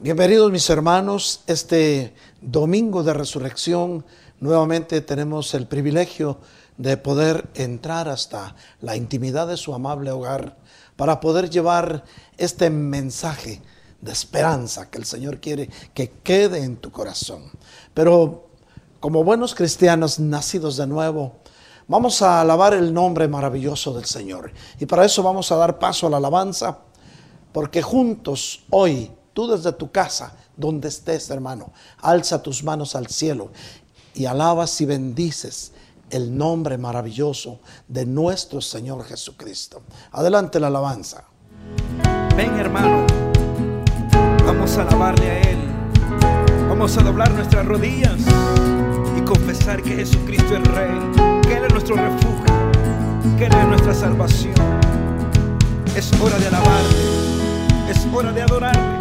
Bienvenidos 0.00 0.50
mis 0.50 0.68
hermanos, 0.70 1.44
este 1.46 2.14
domingo 2.40 3.04
de 3.04 3.14
resurrección 3.14 4.04
nuevamente 4.40 5.00
tenemos 5.00 5.54
el 5.54 5.68
privilegio 5.68 6.38
de 6.76 6.96
poder 6.96 7.48
entrar 7.54 8.08
hasta 8.08 8.56
la 8.80 8.96
intimidad 8.96 9.46
de 9.46 9.56
su 9.56 9.72
amable 9.72 10.10
hogar 10.10 10.56
para 10.96 11.20
poder 11.20 11.48
llevar 11.48 12.02
este 12.36 12.70
mensaje 12.70 13.62
de 14.00 14.10
esperanza 14.10 14.90
que 14.90 14.98
el 14.98 15.04
Señor 15.04 15.38
quiere 15.38 15.70
que 15.94 16.10
quede 16.10 16.64
en 16.64 16.76
tu 16.76 16.90
corazón. 16.90 17.52
Pero 17.94 18.48
como 18.98 19.22
buenos 19.22 19.54
cristianos 19.54 20.18
nacidos 20.18 20.76
de 20.76 20.88
nuevo, 20.88 21.36
vamos 21.86 22.20
a 22.20 22.40
alabar 22.40 22.74
el 22.74 22.92
nombre 22.92 23.28
maravilloso 23.28 23.94
del 23.94 24.06
Señor. 24.06 24.52
Y 24.80 24.86
para 24.86 25.04
eso 25.04 25.22
vamos 25.22 25.52
a 25.52 25.56
dar 25.56 25.78
paso 25.78 26.08
a 26.08 26.10
la 26.10 26.16
alabanza, 26.16 26.78
porque 27.52 27.80
juntos 27.80 28.64
hoy 28.70 29.12
Tú 29.34 29.48
desde 29.48 29.72
tu 29.72 29.90
casa, 29.90 30.32
donde 30.56 30.88
estés, 30.88 31.28
hermano, 31.28 31.72
alza 32.00 32.40
tus 32.40 32.62
manos 32.62 32.94
al 32.94 33.08
cielo 33.08 33.50
y 34.14 34.26
alabas 34.26 34.80
y 34.80 34.86
bendices 34.86 35.72
el 36.10 36.36
nombre 36.36 36.78
maravilloso 36.78 37.58
de 37.88 38.06
nuestro 38.06 38.60
Señor 38.60 39.04
Jesucristo. 39.04 39.82
Adelante 40.12 40.60
la 40.60 40.68
alabanza. 40.68 41.24
Ven, 42.36 42.56
hermano, 42.56 43.04
vamos 44.46 44.78
a 44.78 44.82
alabarle 44.82 45.30
a 45.30 45.40
Él. 45.40 45.58
Vamos 46.68 46.96
a 46.96 47.02
doblar 47.02 47.32
nuestras 47.32 47.66
rodillas 47.66 48.20
y 49.18 49.20
confesar 49.22 49.82
que 49.82 49.96
Jesucristo 49.96 50.56
es 50.56 50.64
Rey, 50.68 51.40
que 51.42 51.56
Él 51.56 51.64
es 51.64 51.72
nuestro 51.72 51.96
refugio, 51.96 52.54
que 53.36 53.46
Él 53.46 53.52
es 53.52 53.66
nuestra 53.66 53.94
salvación. 53.94 54.54
Es 55.96 56.12
hora 56.20 56.38
de 56.38 56.46
alabarle, 56.46 57.90
es 57.90 58.06
hora 58.14 58.32
de 58.32 58.42
adorarle. 58.42 58.93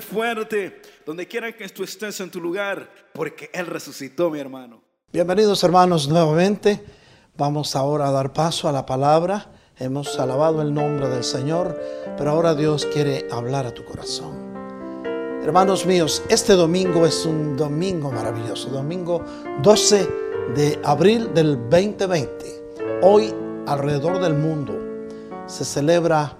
Fuerte, 0.00 0.82
donde 1.06 1.28
que 1.54 1.64
en 2.20 2.30
tu 2.30 2.40
lugar, 2.40 2.90
porque 3.12 3.50
Él 3.52 3.66
resucitó, 3.66 4.28
mi 4.28 4.40
hermano. 4.40 4.82
Bienvenidos 5.12 5.62
hermanos 5.62 6.08
nuevamente. 6.08 6.84
Vamos 7.36 7.76
ahora 7.76 8.08
a 8.08 8.10
dar 8.10 8.32
paso 8.32 8.68
a 8.68 8.72
la 8.72 8.84
palabra. 8.84 9.52
Hemos 9.78 10.18
alabado 10.18 10.60
el 10.60 10.74
nombre 10.74 11.08
del 11.08 11.22
Señor, 11.22 11.80
pero 12.18 12.32
ahora 12.32 12.54
Dios 12.54 12.84
quiere 12.92 13.26
hablar 13.30 13.66
a 13.66 13.72
tu 13.72 13.84
corazón. 13.84 14.50
Hermanos 15.42 15.86
míos, 15.86 16.22
este 16.28 16.54
domingo 16.54 17.06
es 17.06 17.24
un 17.24 17.56
domingo 17.56 18.10
maravilloso, 18.10 18.70
domingo 18.70 19.24
12 19.62 20.08
de 20.54 20.80
abril 20.82 21.32
del 21.32 21.56
2020. 21.70 22.98
Hoy 23.02 23.32
alrededor 23.66 24.20
del 24.20 24.34
mundo 24.34 24.76
se 25.46 25.64
celebra, 25.64 26.36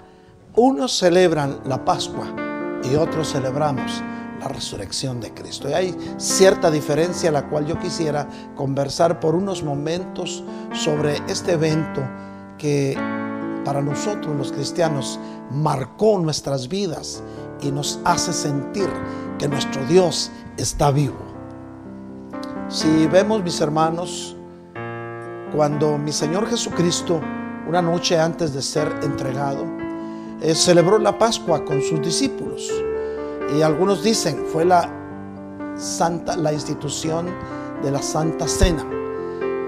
unos 0.57 0.99
celebran 0.99 1.61
la 1.65 1.85
Pascua 1.85 2.50
y 2.85 2.97
otros 2.97 3.33
celebramos 3.33 4.03
la 4.41 4.49
resurrección 4.49 5.21
de 5.21 5.33
Cristo. 5.33 5.69
Y 5.69 5.73
hay 5.75 5.97
cierta 6.17 6.71
diferencia 6.71 7.31
la 7.31 7.49
cual 7.49 7.67
yo 7.67 7.79
quisiera 7.79 8.27
conversar 8.57 9.21
por 9.21 9.35
unos 9.35 9.63
momentos 9.63 10.43
sobre 10.73 11.17
este 11.29 11.53
evento 11.53 12.03
que 12.59 12.97
para 13.65 13.83
nosotros 13.83 14.35
los 14.37 14.53
cristianos 14.53 15.21
marcó 15.51 16.19
nuestras 16.19 16.69
vidas 16.69 17.23
y 17.61 17.71
nos 17.71 18.01
hace 18.05 18.33
sentir 18.33 18.89
que 19.39 19.49
nuestro 19.49 19.85
Dios 19.87 20.31
está 20.57 20.91
vivo. 20.91 21.19
Si 22.69 23.07
vemos, 23.09 23.43
mis 23.43 23.61
hermanos, 23.61 24.37
cuando 25.55 25.99
mi 25.99 26.13
Señor 26.13 26.49
Jesucristo, 26.49 27.21
una 27.69 27.83
noche 27.83 28.19
antes 28.19 28.55
de 28.55 28.63
ser 28.63 28.89
entregado, 29.03 29.80
eh, 30.43 30.55
celebró 30.55 30.99
la 30.99 31.19
Pascua 31.19 31.65
con 31.65 31.83
sus 31.83 32.01
discípulos. 32.01 32.71
Y 33.57 33.63
algunos 33.63 34.03
dicen, 34.03 34.45
fue 34.47 34.65
la 34.65 34.91
santa, 35.77 36.37
la 36.37 36.53
institución 36.53 37.27
de 37.83 37.91
la 37.91 38.01
Santa 38.03 38.47
Cena. 38.47 38.87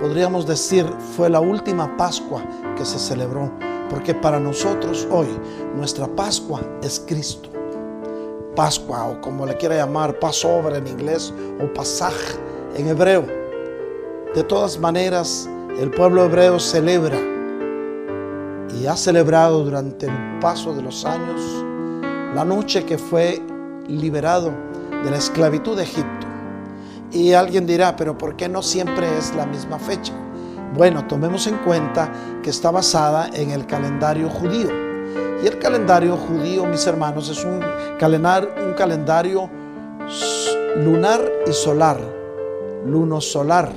Podríamos 0.00 0.46
decir, 0.46 0.86
fue 1.16 1.28
la 1.30 1.40
última 1.40 1.96
Pascua 1.96 2.42
que 2.76 2.84
se 2.84 2.98
celebró, 2.98 3.50
porque 3.88 4.14
para 4.14 4.38
nosotros 4.40 5.06
hoy 5.10 5.28
nuestra 5.76 6.06
Pascua 6.08 6.60
es 6.82 7.02
Cristo. 7.06 7.50
Pascua 8.54 9.06
o 9.06 9.20
como 9.20 9.46
le 9.46 9.56
quiera 9.56 9.76
llamar, 9.76 10.18
Passover 10.18 10.74
en 10.74 10.86
inglés 10.86 11.32
o 11.60 11.72
Pasaj 11.72 12.14
en 12.76 12.88
hebreo. 12.88 13.26
De 14.34 14.42
todas 14.44 14.78
maneras, 14.78 15.48
el 15.78 15.90
pueblo 15.90 16.24
hebreo 16.24 16.58
celebra 16.58 17.31
ha 18.86 18.96
celebrado 18.96 19.64
durante 19.64 20.06
el 20.06 20.38
paso 20.40 20.74
de 20.74 20.82
los 20.82 21.04
años 21.04 21.40
la 22.34 22.44
noche 22.44 22.84
que 22.84 22.98
fue 22.98 23.42
liberado 23.88 24.52
de 25.04 25.10
la 25.10 25.18
esclavitud 25.18 25.76
de 25.76 25.82
Egipto. 25.82 26.26
Y 27.10 27.34
alguien 27.34 27.66
dirá, 27.66 27.94
pero 27.94 28.16
¿por 28.16 28.36
qué 28.36 28.48
no 28.48 28.62
siempre 28.62 29.18
es 29.18 29.34
la 29.34 29.44
misma 29.44 29.78
fecha? 29.78 30.14
Bueno, 30.74 31.06
tomemos 31.06 31.46
en 31.46 31.58
cuenta 31.58 32.10
que 32.42 32.48
está 32.48 32.70
basada 32.70 33.28
en 33.34 33.50
el 33.50 33.66
calendario 33.66 34.30
judío. 34.30 34.70
Y 35.42 35.46
el 35.46 35.58
calendario 35.58 36.16
judío, 36.16 36.64
mis 36.64 36.86
hermanos, 36.86 37.28
es 37.28 37.44
un 37.44 37.60
calendario, 37.98 38.50
un 38.64 38.72
calendario 38.72 39.50
lunar 40.76 41.30
y 41.46 41.52
solar, 41.52 42.00
luno 42.86 43.20
solar. 43.20 43.70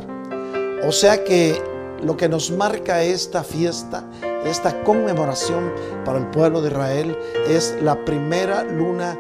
O 0.88 0.92
sea 0.92 1.24
que 1.24 1.62
lo 2.04 2.16
que 2.16 2.30
nos 2.30 2.52
marca 2.52 3.04
esta 3.04 3.44
fiesta, 3.44 4.04
esta 4.46 4.84
conmemoración 4.84 5.74
para 6.06 6.20
el 6.20 6.28
pueblo 6.28 6.62
de 6.62 6.70
Israel 6.70 7.18
es 7.50 7.76
la 7.82 8.06
primera 8.06 8.64
luna 8.64 9.18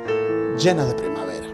llena 0.58 0.86
de 0.86 0.94
primavera. 0.94 1.48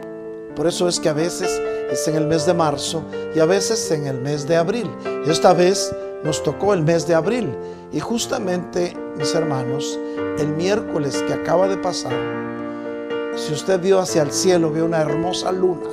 Por 0.55 0.67
eso 0.67 0.87
es 0.89 0.99
que 0.99 1.09
a 1.09 1.13
veces 1.13 1.61
es 1.89 2.07
en 2.07 2.15
el 2.15 2.27
mes 2.27 2.45
de 2.45 2.53
marzo 2.53 3.03
y 3.33 3.39
a 3.39 3.45
veces 3.45 3.89
en 3.91 4.07
el 4.07 4.19
mes 4.19 4.45
de 4.45 4.57
abril. 4.57 4.91
Esta 5.25 5.53
vez 5.53 5.95
nos 6.23 6.43
tocó 6.43 6.73
el 6.73 6.83
mes 6.83 7.07
de 7.07 7.15
abril 7.15 7.55
y 7.91 7.99
justamente, 8.01 8.95
mis 9.17 9.33
hermanos, 9.33 9.97
el 10.37 10.49
miércoles 10.49 11.23
que 11.25 11.33
acaba 11.33 11.67
de 11.67 11.77
pasar, 11.77 12.13
si 13.35 13.53
usted 13.53 13.79
vio 13.79 13.99
hacia 13.99 14.23
el 14.23 14.31
cielo, 14.33 14.69
vio 14.71 14.85
una 14.85 15.01
hermosa 15.01 15.51
luna. 15.53 15.89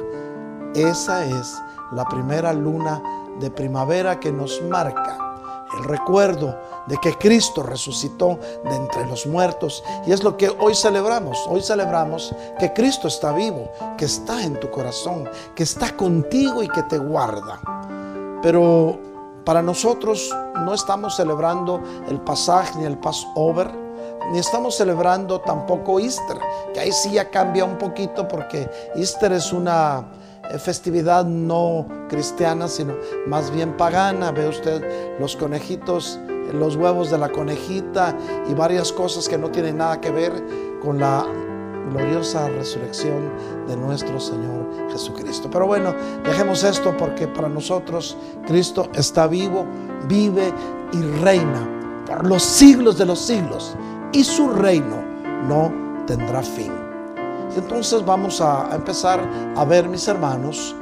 Esa 0.74 1.24
es 1.24 1.56
la 1.92 2.04
primera 2.04 2.52
luna 2.52 3.00
de 3.38 3.50
primavera 3.50 4.18
que 4.18 4.32
nos 4.32 4.60
marca 4.62 5.27
el 5.76 5.84
recuerdo 5.84 6.56
de 6.86 6.96
que 6.98 7.16
Cristo 7.16 7.62
resucitó 7.62 8.38
de 8.64 8.74
entre 8.74 9.06
los 9.06 9.26
muertos. 9.26 9.84
Y 10.06 10.12
es 10.12 10.22
lo 10.22 10.36
que 10.36 10.48
hoy 10.48 10.74
celebramos. 10.74 11.38
Hoy 11.48 11.60
celebramos 11.60 12.34
que 12.58 12.72
Cristo 12.72 13.08
está 13.08 13.32
vivo, 13.32 13.70
que 13.96 14.06
está 14.06 14.42
en 14.42 14.58
tu 14.58 14.70
corazón, 14.70 15.28
que 15.54 15.62
está 15.62 15.96
contigo 15.96 16.62
y 16.62 16.68
que 16.68 16.82
te 16.84 16.98
guarda. 16.98 17.60
Pero 18.42 18.98
para 19.44 19.62
nosotros 19.62 20.34
no 20.64 20.74
estamos 20.74 21.16
celebrando 21.16 21.82
el 22.08 22.20
pasaje 22.20 22.78
ni 22.78 22.84
el 22.84 22.98
Passover, 22.98 23.70
ni 24.30 24.38
estamos 24.38 24.76
celebrando 24.76 25.40
tampoco 25.40 25.98
Easter, 26.00 26.38
que 26.74 26.80
ahí 26.80 26.92
sí 26.92 27.12
ya 27.12 27.30
cambia 27.30 27.64
un 27.64 27.78
poquito 27.78 28.28
porque 28.28 28.68
Easter 28.94 29.32
es 29.32 29.52
una 29.52 30.06
festividad 30.58 31.24
no 31.24 31.86
cristiana, 32.08 32.68
sino 32.68 32.94
más 33.26 33.50
bien 33.50 33.76
pagana. 33.76 34.30
Ve 34.32 34.48
usted 34.48 35.18
los 35.20 35.36
conejitos, 35.36 36.18
los 36.52 36.76
huevos 36.76 37.10
de 37.10 37.18
la 37.18 37.28
conejita 37.28 38.16
y 38.48 38.54
varias 38.54 38.92
cosas 38.92 39.28
que 39.28 39.36
no 39.36 39.50
tienen 39.50 39.78
nada 39.78 40.00
que 40.00 40.10
ver 40.10 40.32
con 40.80 40.98
la 40.98 41.26
gloriosa 41.90 42.48
resurrección 42.48 43.30
de 43.66 43.76
nuestro 43.76 44.18
Señor 44.20 44.90
Jesucristo. 44.90 45.48
Pero 45.50 45.66
bueno, 45.66 45.94
dejemos 46.24 46.64
esto 46.64 46.96
porque 46.96 47.26
para 47.28 47.48
nosotros 47.48 48.16
Cristo 48.46 48.88
está 48.94 49.26
vivo, 49.26 49.66
vive 50.06 50.52
y 50.92 51.02
reina 51.22 51.68
por 52.06 52.26
los 52.26 52.42
siglos 52.42 52.96
de 52.96 53.06
los 53.06 53.18
siglos 53.18 53.76
y 54.12 54.24
su 54.24 54.48
reino 54.48 55.02
no 55.46 55.72
tendrá 56.06 56.42
fin 56.42 56.87
entonces 57.56 58.04
vamos 58.04 58.40
a, 58.40 58.70
empezar 58.74 59.20
a 59.56 59.64
ver, 59.64 59.88
mis 59.88 60.06
hermanos, 60.08 60.74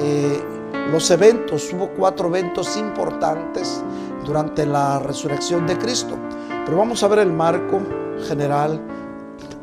eh, 0.00 0.42
los 0.90 1.10
eventos. 1.10 1.72
Hubo 1.72 1.88
cuatro 1.90 2.28
eventos 2.28 2.76
importantes 2.76 3.82
durante 4.24 4.66
la 4.66 4.98
resurrección 4.98 5.66
de 5.66 5.78
Cristo. 5.78 6.16
Pero 6.64 6.76
vamos 6.76 7.02
a 7.02 7.08
ver 7.08 7.20
el 7.20 7.32
marco 7.32 7.80
general 8.28 8.80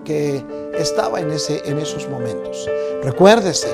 que 0.04 0.44
estaba 0.78 1.20
en, 1.20 1.32
ese, 1.32 1.62
en 1.70 1.78
esos 1.80 2.08
momentos. 2.10 2.68
Recuérdese 3.04 3.68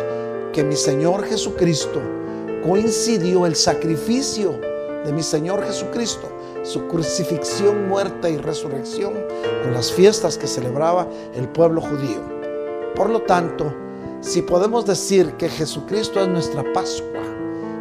que 0.52 0.64
mi 0.64 0.76
Señor 0.76 1.26
Jesucristo 1.26 2.02
coincidió 2.64 3.46
el 3.46 3.56
sacrificio 3.56 4.60
de 5.06 5.12
mi 5.12 5.22
Señor 5.22 5.66
Jesucristo, 5.66 6.30
su 6.64 6.88
crucifixión, 6.88 7.90
muerte 7.90 8.32
y 8.32 8.38
resurrección 8.38 9.14
con 9.64 9.74
las 9.74 9.92
fiestas 9.92 10.38
que 10.38 10.48
celebraba 10.48 11.08
el 11.36 11.50
pueblo 11.50 11.82
judío. 11.82 12.33
Por 12.96 13.10
lo 13.10 13.22
tanto, 13.24 13.74
si 14.22 14.42
podemos 14.42 14.86
decir 14.86 15.34
que 15.34 15.50
Jesucristo 15.50 16.22
es 16.22 16.28
nuestra 16.28 16.64
Pascua, 16.74 17.22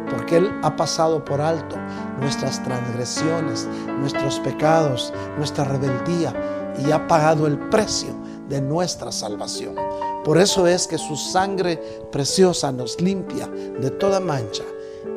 porque 0.09 0.37
Él 0.37 0.51
ha 0.63 0.75
pasado 0.75 1.23
por 1.23 1.39
alto 1.39 1.75
nuestras 2.19 2.61
transgresiones, 2.63 3.67
nuestros 3.99 4.39
pecados, 4.39 5.13
nuestra 5.37 5.65
rebeldía 5.65 6.33
y 6.79 6.91
ha 6.91 7.07
pagado 7.07 7.47
el 7.47 7.57
precio 7.69 8.09
de 8.49 8.61
nuestra 8.61 9.11
salvación. 9.11 9.75
Por 10.23 10.37
eso 10.37 10.67
es 10.67 10.87
que 10.87 10.97
su 10.97 11.15
sangre 11.15 11.77
preciosa 12.11 12.71
nos 12.71 12.99
limpia 12.99 13.47
de 13.47 13.91
toda 13.91 14.19
mancha 14.19 14.63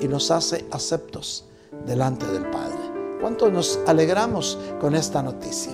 y 0.01 0.09
nos 0.09 0.31
hace 0.31 0.67
aceptos 0.71 1.45
delante 1.87 2.27
del 2.27 2.51
Padre. 2.51 2.77
¿Cuánto 3.21 3.51
nos 3.51 3.79
alegramos 3.87 4.59
con 4.81 4.95
esta 4.95 5.23
noticia? 5.23 5.73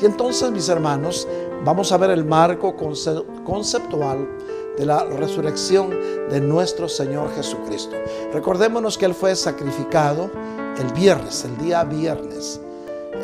Y 0.00 0.06
entonces, 0.06 0.50
mis 0.50 0.68
hermanos, 0.68 1.28
vamos 1.64 1.92
a 1.92 1.96
ver 1.96 2.10
el 2.10 2.24
marco 2.24 2.74
conceptual 2.76 4.28
de 4.76 4.86
la 4.86 5.04
resurrección 5.04 5.90
de 6.30 6.40
nuestro 6.40 6.88
Señor 6.88 7.34
Jesucristo. 7.34 7.96
Recordémonos 8.32 8.96
que 8.96 9.06
Él 9.06 9.14
fue 9.14 9.36
sacrificado 9.36 10.30
el 10.78 10.92
viernes, 10.92 11.44
el 11.44 11.56
día 11.58 11.84
viernes. 11.84 12.60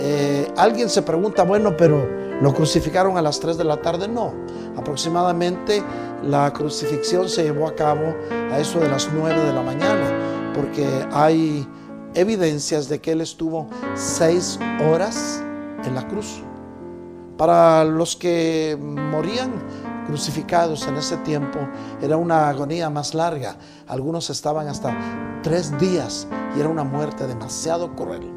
Eh, 0.00 0.52
alguien 0.56 0.88
se 0.88 1.02
pregunta, 1.02 1.42
bueno, 1.42 1.76
pero 1.76 2.06
¿lo 2.40 2.54
crucificaron 2.54 3.16
a 3.16 3.22
las 3.22 3.40
3 3.40 3.56
de 3.56 3.64
la 3.64 3.80
tarde? 3.80 4.06
No, 4.06 4.32
aproximadamente 4.76 5.82
la 6.22 6.52
crucifixión 6.52 7.28
se 7.28 7.44
llevó 7.44 7.66
a 7.66 7.74
cabo 7.74 8.14
a 8.52 8.58
eso 8.58 8.78
de 8.78 8.88
las 8.88 9.08
9 9.12 9.44
de 9.44 9.52
la 9.52 9.62
mañana, 9.62 10.52
porque 10.54 10.86
hay 11.12 11.66
evidencias 12.14 12.88
de 12.88 13.00
que 13.00 13.12
Él 13.12 13.20
estuvo 13.20 13.68
seis 13.94 14.58
horas 14.88 15.42
en 15.84 15.94
la 15.94 16.06
cruz. 16.06 16.42
Para 17.38 17.84
los 17.84 18.16
que 18.16 18.76
morían 18.80 19.52
crucificados 20.08 20.88
en 20.88 20.96
ese 20.96 21.16
tiempo 21.18 21.60
era 22.02 22.16
una 22.16 22.48
agonía 22.48 22.90
más 22.90 23.14
larga. 23.14 23.56
Algunos 23.86 24.28
estaban 24.28 24.66
hasta 24.66 25.40
tres 25.44 25.78
días 25.78 26.26
y 26.56 26.60
era 26.60 26.68
una 26.68 26.82
muerte 26.82 27.28
demasiado 27.28 27.94
cruel. 27.94 28.28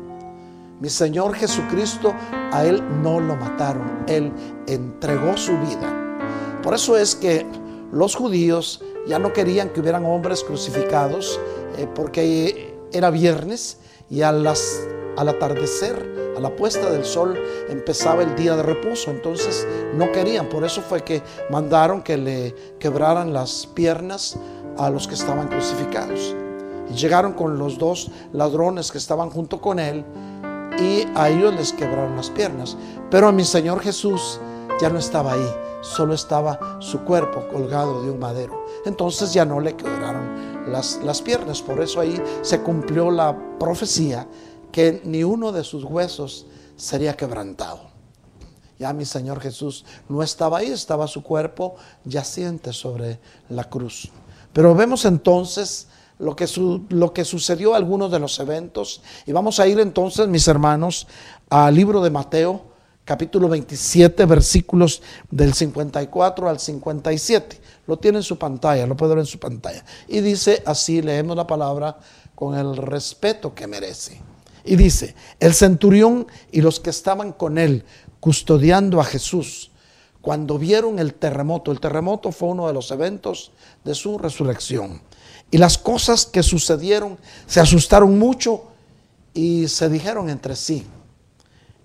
Mi 0.79 0.89
Señor 0.89 1.33
Jesucristo, 1.33 2.13
a 2.51 2.63
Él 2.63 2.83
no 3.01 3.19
lo 3.19 3.35
mataron, 3.35 4.03
Él 4.07 4.31
entregó 4.67 5.35
su 5.35 5.57
vida. 5.57 6.19
Por 6.61 6.75
eso 6.75 6.95
es 6.95 7.15
que 7.15 7.45
los 7.91 8.15
judíos 8.15 8.83
ya 9.07 9.17
no 9.17 9.33
querían 9.33 9.69
que 9.69 9.79
hubieran 9.79 10.05
hombres 10.05 10.43
crucificados 10.43 11.39
eh, 11.77 11.87
porque 11.95 12.75
era 12.91 13.09
viernes 13.09 13.79
y 14.11 14.21
a 14.21 14.31
las, 14.31 14.79
al 15.17 15.29
atardecer 15.29 16.33
a 16.35 16.39
la 16.39 16.55
puesta 16.55 16.89
del 16.89 17.05
sol 17.05 17.37
empezaba 17.69 18.23
el 18.23 18.35
día 18.35 18.55
de 18.55 18.63
reposo, 18.63 19.11
entonces 19.11 19.67
no 19.95 20.11
querían, 20.11 20.47
por 20.47 20.63
eso 20.63 20.81
fue 20.81 21.01
que 21.03 21.21
mandaron 21.49 22.01
que 22.01 22.17
le 22.17 22.55
quebraran 22.79 23.33
las 23.33 23.67
piernas 23.67 24.37
a 24.77 24.89
los 24.89 25.07
que 25.07 25.15
estaban 25.15 25.47
crucificados. 25.47 26.35
Y 26.89 26.93
llegaron 26.93 27.33
con 27.33 27.57
los 27.57 27.77
dos 27.77 28.11
ladrones 28.33 28.91
que 28.91 28.97
estaban 28.97 29.29
junto 29.29 29.61
con 29.61 29.79
él 29.79 30.03
y 30.79 31.05
a 31.15 31.29
ellos 31.29 31.53
les 31.53 31.73
quebraron 31.73 32.15
las 32.15 32.29
piernas. 32.29 32.77
Pero 33.09 33.27
a 33.27 33.31
mi 33.31 33.43
Señor 33.43 33.81
Jesús 33.81 34.39
ya 34.79 34.89
no 34.89 34.99
estaba 34.99 35.33
ahí, 35.33 35.55
solo 35.81 36.13
estaba 36.13 36.77
su 36.79 37.01
cuerpo 37.01 37.47
colgado 37.51 38.03
de 38.03 38.11
un 38.11 38.19
madero. 38.19 38.65
Entonces 38.85 39.33
ya 39.33 39.45
no 39.45 39.59
le 39.59 39.75
quebraron 39.75 40.71
las, 40.71 40.99
las 41.03 41.21
piernas, 41.21 41.61
por 41.61 41.81
eso 41.81 41.99
ahí 41.99 42.21
se 42.41 42.61
cumplió 42.61 43.11
la 43.11 43.37
profecía 43.59 44.27
que 44.71 45.01
ni 45.03 45.23
uno 45.23 45.51
de 45.51 45.63
sus 45.63 45.83
huesos 45.83 46.45
sería 46.75 47.15
quebrantado. 47.15 47.91
Ya 48.79 48.93
mi 48.93 49.05
Señor 49.05 49.39
Jesús 49.39 49.85
no 50.09 50.23
estaba 50.23 50.57
ahí, 50.57 50.71
estaba 50.71 51.07
su 51.07 51.21
cuerpo 51.21 51.75
yaciente 52.03 52.73
sobre 52.73 53.19
la 53.49 53.65
cruz. 53.65 54.09
Pero 54.53 54.73
vemos 54.73 55.05
entonces 55.05 55.87
lo 56.17 56.35
que, 56.35 56.47
lo 56.89 57.13
que 57.13 57.25
sucedió 57.25 57.75
algunos 57.75 58.11
de 58.11 58.19
los 58.19 58.39
eventos. 58.39 59.01
Y 59.25 59.31
vamos 59.31 59.59
a 59.59 59.67
ir 59.67 59.79
entonces, 59.79 60.27
mis 60.27 60.47
hermanos, 60.47 61.07
al 61.49 61.75
libro 61.75 62.01
de 62.01 62.09
Mateo, 62.09 62.71
capítulo 63.05 63.49
27, 63.49 64.25
versículos 64.25 65.01
del 65.29 65.53
54 65.53 66.49
al 66.49 66.59
57. 66.59 67.61
Lo 67.87 67.97
tiene 67.97 68.19
en 68.19 68.23
su 68.23 68.37
pantalla, 68.37 68.87
lo 68.87 68.95
puede 68.95 69.15
ver 69.15 69.19
en 69.19 69.25
su 69.27 69.39
pantalla. 69.39 69.83
Y 70.07 70.21
dice 70.21 70.63
así, 70.65 71.01
leemos 71.01 71.35
la 71.35 71.45
palabra 71.47 71.97
con 72.35 72.57
el 72.57 72.77
respeto 72.77 73.53
que 73.53 73.67
merece. 73.67 74.30
Y 74.63 74.75
dice, 74.75 75.15
el 75.39 75.53
centurión 75.53 76.27
y 76.51 76.61
los 76.61 76.79
que 76.79 76.89
estaban 76.89 77.31
con 77.31 77.57
él 77.57 77.83
custodiando 78.19 79.01
a 79.01 79.03
Jesús, 79.03 79.71
cuando 80.21 80.59
vieron 80.59 80.99
el 80.99 81.15
terremoto, 81.15 81.71
el 81.71 81.79
terremoto 81.79 82.31
fue 82.31 82.49
uno 82.49 82.67
de 82.67 82.73
los 82.73 82.91
eventos 82.91 83.51
de 83.83 83.95
su 83.95 84.17
resurrección. 84.17 85.01
Y 85.49 85.57
las 85.57 85.77
cosas 85.77 86.25
que 86.25 86.43
sucedieron 86.43 87.17
se 87.47 87.59
asustaron 87.59 88.17
mucho 88.19 88.65
y 89.33 89.67
se 89.67 89.89
dijeron 89.89 90.29
entre 90.29 90.55
sí, 90.55 90.85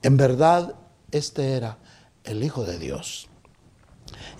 en 0.03 0.17
verdad 0.17 0.75
este 1.11 1.55
era 1.55 1.79
el 2.25 2.45
Hijo 2.45 2.65
de 2.65 2.79
Dios. 2.79 3.29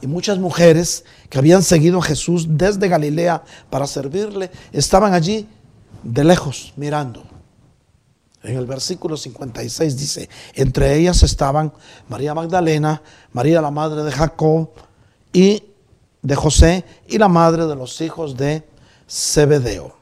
Y 0.03 0.07
muchas 0.07 0.39
mujeres 0.39 1.05
que 1.31 1.39
habían 1.39 1.63
seguido 1.63 1.99
a 1.99 2.03
Jesús 2.03 2.47
desde 2.51 2.89
Galilea 2.89 3.43
para 3.71 3.87
servirle, 3.87 4.51
estaban 4.73 5.15
allí 5.15 5.49
de 6.03 6.25
lejos 6.25 6.75
mirando. 6.77 7.25
En 8.47 8.57
el 8.57 8.67
versículo 8.67 9.17
56 9.17 9.97
dice, 9.97 10.29
entre 10.55 10.97
ellas 10.97 11.25
estaban 11.25 11.73
María 12.09 12.33
Magdalena, 12.33 13.03
María 13.33 13.61
la 13.61 13.73
madre 13.73 14.05
de 14.05 14.13
Jacob 14.13 14.71
y 15.33 15.65
de 16.23 16.37
José 16.37 16.85
y 17.09 17.19
la 17.19 17.27
madre 17.27 17.67
de 17.67 17.75
los 17.75 18.01
hijos 18.01 18.37
de 18.37 18.65
Zebedeo. 19.11 19.97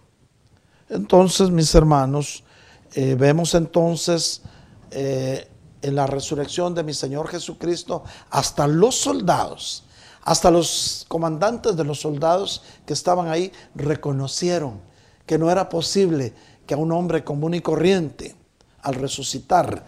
Entonces, 0.90 1.48
mis 1.48 1.74
hermanos, 1.74 2.44
eh, 2.92 3.16
vemos 3.18 3.54
entonces 3.54 4.42
eh, 4.90 5.48
en 5.80 5.94
la 5.94 6.06
resurrección 6.06 6.74
de 6.74 6.82
mi 6.82 6.92
Señor 6.92 7.28
Jesucristo 7.28 8.04
hasta 8.28 8.66
los 8.66 8.94
soldados, 8.94 9.84
hasta 10.22 10.50
los 10.50 11.06
comandantes 11.08 11.76
de 11.76 11.84
los 11.84 11.98
soldados 11.98 12.62
que 12.84 12.92
estaban 12.92 13.28
ahí 13.28 13.50
reconocieron 13.74 14.82
que 15.26 15.38
no 15.38 15.50
era 15.50 15.68
posible 15.68 16.34
que 16.66 16.74
a 16.74 16.78
un 16.78 16.92
hombre 16.92 17.24
común 17.24 17.54
y 17.54 17.60
corriente, 17.60 18.34
al 18.82 18.94
resucitar, 18.94 19.84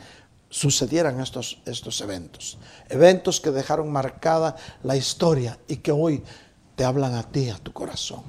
sucedieran 0.49 1.21
estos, 1.21 1.61
estos 1.67 2.01
eventos. 2.01 2.59
Eventos 2.89 3.41
que 3.41 3.51
dejaron 3.51 3.91
marcada 3.91 4.57
la 4.83 4.97
historia 4.97 5.59
y 5.69 5.77
que 5.77 5.93
hoy 5.93 6.23
te 6.75 6.85
hablan 6.85 7.15
a 7.15 7.23
ti, 7.23 7.51
a 7.51 7.59
tu 7.59 7.73
corazón. 7.73 8.23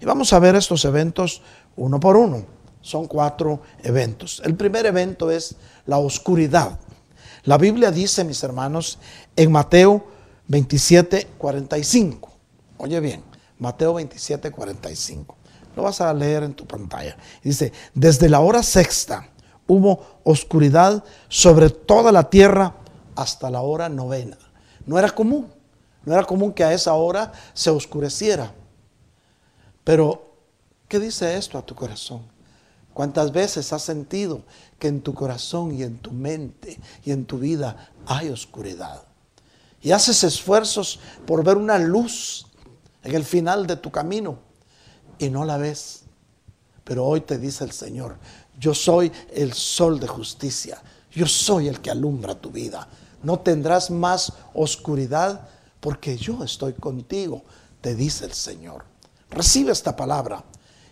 Y 0.00 0.04
vamos 0.04 0.32
a 0.32 0.38
ver 0.38 0.54
estos 0.54 0.84
eventos 0.84 1.42
uno 1.76 2.00
por 2.00 2.16
uno. 2.16 2.44
Son 2.80 3.06
cuatro 3.06 3.62
eventos. 3.82 4.40
El 4.44 4.54
primer 4.54 4.86
evento 4.86 5.30
es 5.30 5.56
la 5.86 5.98
oscuridad. 5.98 6.78
La 7.44 7.58
Biblia 7.58 7.90
dice, 7.90 8.24
mis 8.24 8.42
hermanos, 8.42 8.98
en 9.34 9.50
Mateo 9.50 10.06
27, 10.48 11.28
45. 11.38 12.30
Oye 12.78 13.00
bien, 13.00 13.22
Mateo 13.58 13.94
27, 13.94 14.50
45. 14.50 15.35
Lo 15.76 15.82
vas 15.82 16.00
a 16.00 16.12
leer 16.14 16.42
en 16.42 16.54
tu 16.54 16.66
pantalla. 16.66 17.16
Dice, 17.42 17.70
desde 17.94 18.30
la 18.30 18.40
hora 18.40 18.62
sexta 18.62 19.28
hubo 19.68 20.20
oscuridad 20.24 21.04
sobre 21.28 21.68
toda 21.68 22.10
la 22.10 22.30
tierra 22.30 22.74
hasta 23.14 23.50
la 23.50 23.60
hora 23.60 23.90
novena. 23.90 24.38
No 24.86 24.98
era 24.98 25.10
común, 25.10 25.52
no 26.04 26.14
era 26.14 26.24
común 26.24 26.54
que 26.54 26.64
a 26.64 26.72
esa 26.72 26.94
hora 26.94 27.30
se 27.52 27.68
oscureciera. 27.68 28.54
Pero, 29.84 30.32
¿qué 30.88 30.98
dice 30.98 31.36
esto 31.36 31.58
a 31.58 31.66
tu 31.66 31.74
corazón? 31.74 32.22
¿Cuántas 32.94 33.30
veces 33.30 33.70
has 33.74 33.82
sentido 33.82 34.40
que 34.78 34.88
en 34.88 35.02
tu 35.02 35.12
corazón 35.12 35.74
y 35.74 35.82
en 35.82 35.98
tu 35.98 36.10
mente 36.10 36.80
y 37.04 37.10
en 37.10 37.26
tu 37.26 37.38
vida 37.38 37.90
hay 38.06 38.30
oscuridad? 38.30 39.02
Y 39.82 39.92
haces 39.92 40.24
esfuerzos 40.24 41.00
por 41.26 41.44
ver 41.44 41.58
una 41.58 41.78
luz 41.78 42.46
en 43.02 43.14
el 43.14 43.24
final 43.24 43.66
de 43.66 43.76
tu 43.76 43.90
camino 43.90 44.45
y 45.18 45.28
no 45.28 45.44
la 45.44 45.56
ves. 45.56 46.02
Pero 46.84 47.04
hoy 47.04 47.20
te 47.20 47.38
dice 47.38 47.64
el 47.64 47.72
Señor, 47.72 48.16
yo 48.58 48.74
soy 48.74 49.10
el 49.32 49.52
sol 49.52 49.98
de 49.98 50.06
justicia, 50.06 50.80
yo 51.10 51.26
soy 51.26 51.68
el 51.68 51.80
que 51.80 51.90
alumbra 51.90 52.34
tu 52.34 52.50
vida. 52.50 52.88
No 53.22 53.40
tendrás 53.40 53.90
más 53.90 54.32
oscuridad 54.54 55.48
porque 55.80 56.16
yo 56.16 56.44
estoy 56.44 56.74
contigo, 56.74 57.42
te 57.80 57.94
dice 57.94 58.24
el 58.24 58.32
Señor. 58.32 58.84
Recibe 59.30 59.72
esta 59.72 59.96
palabra. 59.96 60.44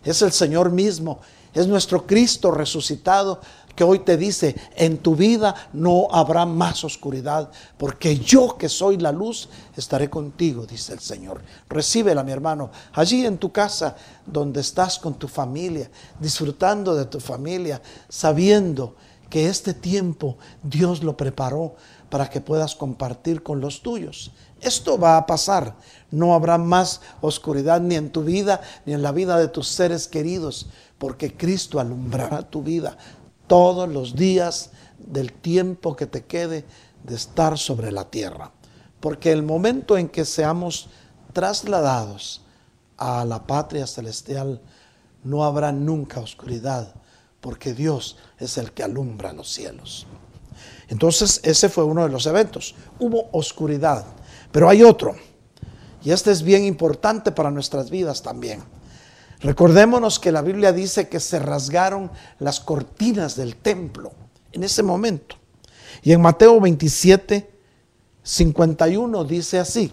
Es 0.03 0.21
el 0.21 0.31
Señor 0.31 0.69
mismo, 0.69 1.19
es 1.55 1.67
nuestro 1.67 2.05
Cristo 2.05 2.51
resucitado 2.51 3.39
que 3.75 3.83
hoy 3.83 3.99
te 3.99 4.15
dice, 4.15 4.55
en 4.75 4.99
tu 4.99 5.15
vida 5.15 5.53
no 5.73 6.07
habrá 6.11 6.45
más 6.45 6.83
oscuridad, 6.83 7.49
porque 7.77 8.17
yo 8.17 8.57
que 8.57 8.69
soy 8.69 8.97
la 8.97 9.11
luz, 9.11 9.49
estaré 9.75 10.09
contigo, 10.09 10.65
dice 10.65 10.93
el 10.93 10.99
Señor. 10.99 11.41
Recíbela, 11.67 12.23
mi 12.23 12.31
hermano, 12.31 12.71
allí 12.93 13.25
en 13.25 13.37
tu 13.37 13.51
casa, 13.51 13.95
donde 14.25 14.61
estás 14.61 14.97
con 14.97 15.15
tu 15.15 15.27
familia, 15.27 15.89
disfrutando 16.19 16.95
de 16.95 17.05
tu 17.05 17.19
familia, 17.19 17.81
sabiendo 18.07 18.95
que 19.29 19.49
este 19.49 19.73
tiempo 19.73 20.37
Dios 20.63 21.03
lo 21.03 21.17
preparó 21.17 21.75
para 22.09 22.29
que 22.29 22.39
puedas 22.39 22.75
compartir 22.75 23.43
con 23.43 23.59
los 23.59 23.81
tuyos. 23.81 24.31
Esto 24.65 24.97
va 24.97 25.17
a 25.17 25.25
pasar. 25.27 25.75
No 26.09 26.33
habrá 26.33 26.57
más 26.57 27.01
oscuridad 27.21 27.79
ni 27.81 27.95
en 27.95 28.11
tu 28.11 28.23
vida 28.23 28.61
ni 28.85 28.93
en 28.93 29.03
la 29.03 29.11
vida 29.11 29.37
de 29.37 29.47
tus 29.47 29.67
seres 29.67 30.07
queridos, 30.07 30.67
porque 30.97 31.37
Cristo 31.37 31.79
alumbrará 31.79 32.41
tu 32.41 32.63
vida 32.63 32.97
todos 33.45 33.87
los 33.87 34.15
días 34.15 34.71
del 34.97 35.31
tiempo 35.31 35.95
que 35.95 36.07
te 36.07 36.25
quede 36.25 36.65
de 37.03 37.15
estar 37.15 37.59
sobre 37.59 37.91
la 37.91 38.09
tierra. 38.09 38.51
Porque 38.99 39.31
el 39.31 39.43
momento 39.43 39.97
en 39.97 40.09
que 40.09 40.25
seamos 40.25 40.89
trasladados 41.31 42.41
a 42.97 43.23
la 43.23 43.45
patria 43.45 43.85
celestial, 43.85 44.61
no 45.23 45.43
habrá 45.43 45.71
nunca 45.71 46.21
oscuridad, 46.21 46.95
porque 47.41 47.73
Dios 47.73 48.17
es 48.39 48.57
el 48.57 48.71
que 48.71 48.83
alumbra 48.83 49.33
los 49.33 49.51
cielos. 49.51 50.07
Entonces, 50.87 51.41
ese 51.43 51.69
fue 51.69 51.83
uno 51.83 52.03
de 52.03 52.09
los 52.09 52.25
eventos. 52.25 52.75
Hubo 52.99 53.29
oscuridad, 53.31 54.05
pero 54.55 54.69
hay 54.69 54.83
otro. 54.83 55.17
Y 56.01 56.11
este 56.11 56.31
es 56.31 56.41
bien 56.41 56.63
importante 56.63 57.33
para 57.33 57.51
nuestras 57.51 57.89
vidas 57.89 58.21
también. 58.21 58.63
Recordémonos 59.41 60.17
que 60.17 60.31
la 60.31 60.41
Biblia 60.41 60.71
dice 60.71 61.09
que 61.09 61.19
se 61.19 61.39
rasgaron 61.39 62.09
las 62.39 62.61
cortinas 62.61 63.35
del 63.35 63.57
templo 63.57 64.13
en 64.53 64.63
ese 64.63 64.81
momento. 64.81 65.35
Y 66.03 66.13
en 66.13 66.21
Mateo 66.21 66.61
27, 66.61 67.51
51 68.23 69.25
dice 69.25 69.59
así, 69.59 69.91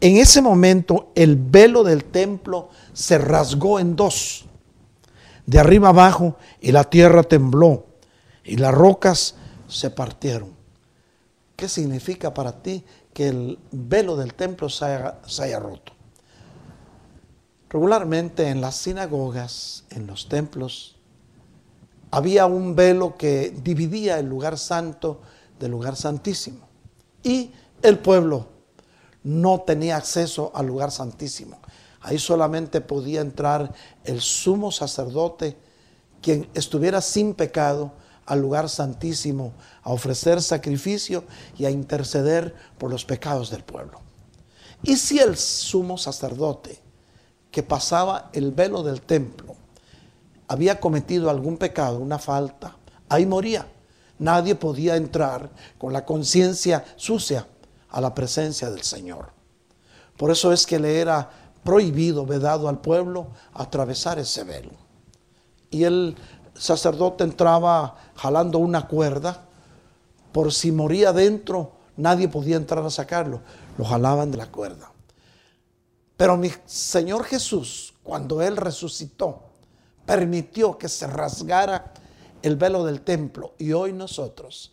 en 0.00 0.16
ese 0.18 0.40
momento 0.40 1.10
el 1.16 1.34
velo 1.34 1.82
del 1.82 2.04
templo 2.04 2.68
se 2.92 3.18
rasgó 3.18 3.80
en 3.80 3.96
dos, 3.96 4.46
de 5.44 5.58
arriba 5.58 5.88
abajo, 5.88 6.36
y 6.60 6.70
la 6.70 6.84
tierra 6.84 7.24
tembló, 7.24 7.84
y 8.44 8.58
las 8.58 8.72
rocas 8.72 9.34
se 9.66 9.90
partieron. 9.90 10.54
¿Qué 11.56 11.68
significa 11.68 12.32
para 12.32 12.62
ti 12.62 12.84
que 13.16 13.28
el 13.28 13.58
velo 13.72 14.14
del 14.14 14.34
templo 14.34 14.68
se 14.68 14.84
haya 14.84 15.58
roto? 15.58 15.94
Regularmente 17.70 18.50
en 18.50 18.60
las 18.60 18.74
sinagogas, 18.74 19.84
en 19.88 20.06
los 20.06 20.28
templos, 20.28 20.96
había 22.10 22.44
un 22.44 22.76
velo 22.76 23.16
que 23.16 23.54
dividía 23.62 24.18
el 24.18 24.26
lugar 24.26 24.58
santo 24.58 25.22
del 25.58 25.70
lugar 25.70 25.96
santísimo. 25.96 26.68
Y 27.22 27.52
el 27.80 28.00
pueblo 28.00 28.48
no 29.24 29.62
tenía 29.62 29.96
acceso 29.96 30.52
al 30.54 30.66
lugar 30.66 30.90
santísimo. 30.90 31.58
Ahí 32.02 32.18
solamente 32.18 32.82
podía 32.82 33.22
entrar 33.22 33.72
el 34.04 34.20
sumo 34.20 34.70
sacerdote, 34.70 35.56
quien 36.20 36.50
estuviera 36.52 37.00
sin 37.00 37.32
pecado, 37.32 37.94
al 38.26 38.40
lugar 38.40 38.68
santísimo, 38.68 39.52
a 39.82 39.92
ofrecer 39.92 40.42
sacrificio 40.42 41.24
y 41.56 41.64
a 41.64 41.70
interceder 41.70 42.54
por 42.76 42.90
los 42.90 43.04
pecados 43.04 43.50
del 43.50 43.64
pueblo. 43.64 44.00
Y 44.82 44.96
si 44.96 45.18
el 45.18 45.36
sumo 45.36 45.96
sacerdote 45.96 46.80
que 47.50 47.62
pasaba 47.62 48.30
el 48.32 48.52
velo 48.52 48.82
del 48.82 49.00
templo 49.00 49.54
había 50.48 50.78
cometido 50.78 51.30
algún 51.30 51.56
pecado, 51.56 51.98
una 51.98 52.18
falta, 52.18 52.76
ahí 53.08 53.26
moría. 53.26 53.66
Nadie 54.18 54.54
podía 54.54 54.96
entrar 54.96 55.50
con 55.78 55.92
la 55.92 56.04
conciencia 56.04 56.84
sucia 56.96 57.46
a 57.90 58.00
la 58.00 58.14
presencia 58.14 58.70
del 58.70 58.82
Señor. 58.82 59.32
Por 60.16 60.30
eso 60.30 60.52
es 60.52 60.66
que 60.66 60.78
le 60.78 61.00
era 61.00 61.30
prohibido, 61.64 62.24
vedado 62.24 62.68
al 62.68 62.80
pueblo, 62.80 63.28
atravesar 63.52 64.18
ese 64.18 64.44
velo. 64.44 64.72
Y 65.70 65.84
el 65.84 66.16
sacerdote 66.58 67.24
entraba 67.24 67.96
jalando 68.14 68.58
una 68.58 68.86
cuerda, 68.86 69.44
por 70.32 70.52
si 70.52 70.72
moría 70.72 71.12
dentro, 71.12 71.72
nadie 71.96 72.28
podía 72.28 72.56
entrar 72.56 72.84
a 72.84 72.90
sacarlo, 72.90 73.40
lo 73.78 73.84
jalaban 73.84 74.30
de 74.30 74.38
la 74.38 74.50
cuerda. 74.50 74.92
Pero 76.16 76.36
mi 76.36 76.50
Señor 76.64 77.24
Jesús, 77.24 77.94
cuando 78.02 78.42
Él 78.42 78.56
resucitó, 78.56 79.42
permitió 80.04 80.78
que 80.78 80.88
se 80.88 81.06
rasgara 81.06 81.92
el 82.42 82.56
velo 82.56 82.84
del 82.84 83.00
templo 83.00 83.54
y 83.58 83.72
hoy 83.72 83.92
nosotros 83.92 84.72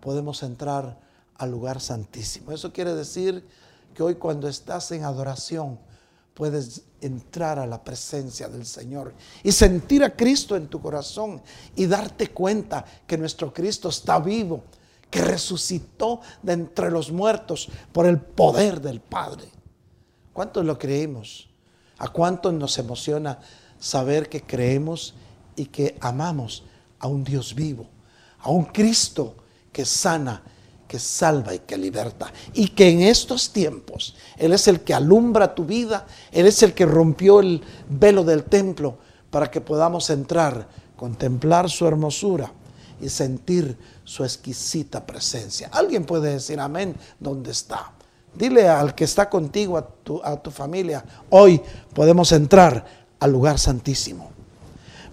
podemos 0.00 0.42
entrar 0.42 1.00
al 1.36 1.50
lugar 1.50 1.80
santísimo. 1.80 2.52
Eso 2.52 2.72
quiere 2.72 2.94
decir 2.94 3.46
que 3.94 4.02
hoy 4.02 4.16
cuando 4.16 4.48
estás 4.48 4.92
en 4.92 5.04
adoración 5.04 5.78
puedes 6.34 6.82
entrar 7.00 7.58
a 7.58 7.66
la 7.66 7.82
presencia 7.82 8.48
del 8.48 8.66
Señor 8.66 9.14
y 9.42 9.52
sentir 9.52 10.02
a 10.02 10.14
Cristo 10.14 10.56
en 10.56 10.66
tu 10.66 10.80
corazón 10.80 11.40
y 11.76 11.86
darte 11.86 12.28
cuenta 12.30 12.84
que 13.06 13.16
nuestro 13.16 13.52
Cristo 13.54 13.88
está 13.88 14.18
vivo, 14.18 14.64
que 15.10 15.22
resucitó 15.22 16.20
de 16.42 16.54
entre 16.54 16.90
los 16.90 17.12
muertos 17.12 17.68
por 17.92 18.06
el 18.06 18.18
poder 18.18 18.80
del 18.80 19.00
Padre. 19.00 19.48
¿Cuántos 20.32 20.64
lo 20.64 20.76
creemos? 20.76 21.48
¿A 21.98 22.08
cuántos 22.08 22.52
nos 22.52 22.76
emociona 22.78 23.38
saber 23.78 24.28
que 24.28 24.42
creemos 24.42 25.14
y 25.54 25.66
que 25.66 25.96
amamos 26.00 26.64
a 26.98 27.06
un 27.06 27.22
Dios 27.22 27.54
vivo, 27.54 27.86
a 28.40 28.50
un 28.50 28.64
Cristo 28.64 29.36
que 29.70 29.84
sana, 29.84 30.42
que 30.94 31.00
salva 31.00 31.52
y 31.52 31.58
que 31.58 31.76
liberta. 31.76 32.32
Y 32.52 32.68
que 32.68 32.88
en 32.88 33.00
estos 33.00 33.50
tiempos 33.50 34.14
Él 34.36 34.52
es 34.52 34.68
el 34.68 34.82
que 34.82 34.94
alumbra 34.94 35.52
tu 35.52 35.64
vida, 35.64 36.06
Él 36.30 36.46
es 36.46 36.62
el 36.62 36.72
que 36.72 36.86
rompió 36.86 37.40
el 37.40 37.60
velo 37.88 38.22
del 38.22 38.44
templo 38.44 38.98
para 39.28 39.50
que 39.50 39.60
podamos 39.60 40.08
entrar, 40.10 40.68
contemplar 40.96 41.68
su 41.68 41.84
hermosura 41.84 42.52
y 43.00 43.08
sentir 43.08 43.76
su 44.04 44.22
exquisita 44.22 45.04
presencia. 45.04 45.68
Alguien 45.72 46.04
puede 46.04 46.34
decir 46.34 46.60
amén, 46.60 46.94
¿dónde 47.18 47.50
está? 47.50 47.90
Dile 48.32 48.68
al 48.68 48.94
que 48.94 49.02
está 49.02 49.28
contigo, 49.28 49.76
a 49.76 49.84
tu, 49.84 50.22
a 50.22 50.40
tu 50.40 50.52
familia, 50.52 51.04
hoy 51.30 51.60
podemos 51.92 52.30
entrar 52.30 52.86
al 53.18 53.32
lugar 53.32 53.58
santísimo. 53.58 54.30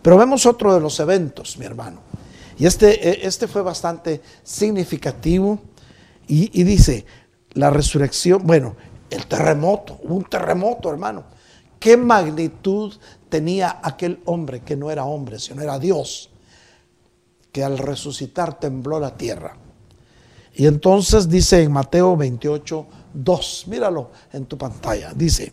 Pero 0.03 0.15
vemos 0.15 0.45
otro 0.45 0.75
de 0.75 0.79
los 0.79 0.99
eventos, 0.99 1.57
mi 1.57 1.65
hermano. 1.65 2.11
Y 2.59 2.67
este, 2.67 3.09
e, 3.09 3.27
este 3.27 3.47
fue 3.47 3.63
bastante 3.63 4.21
significativo. 4.43 5.59
Y, 6.33 6.63
dice, 6.63 7.05
la 7.55 7.69
resurrección, 7.71 8.41
bueno, 8.45 8.77
el 9.09 9.27
terremoto, 9.27 9.99
un 10.03 10.23
terremoto, 10.23 10.89
hermano. 10.89 11.25
¿Qué 11.77 11.97
magnitud 11.97 12.93
tenía 13.27 13.81
aquel 13.83 14.21
hombre 14.23 14.61
que 14.61 14.77
no 14.77 14.89
era 14.89 15.03
hombre, 15.03 15.39
sino 15.39 15.61
era 15.61 15.77
Dios? 15.77 16.29
Que 17.51 17.65
al 17.65 17.77
resucitar 17.77 18.57
tembló 18.57 18.97
la 18.97 19.17
tierra. 19.17 19.57
Y 20.53 20.67
entonces 20.67 21.27
dice 21.27 21.61
en 21.61 21.73
Mateo 21.73 22.15
28, 22.15 22.87
2, 23.13 23.65
míralo 23.67 24.11
en 24.31 24.45
tu 24.45 24.57
pantalla, 24.57 25.11
dice, 25.13 25.51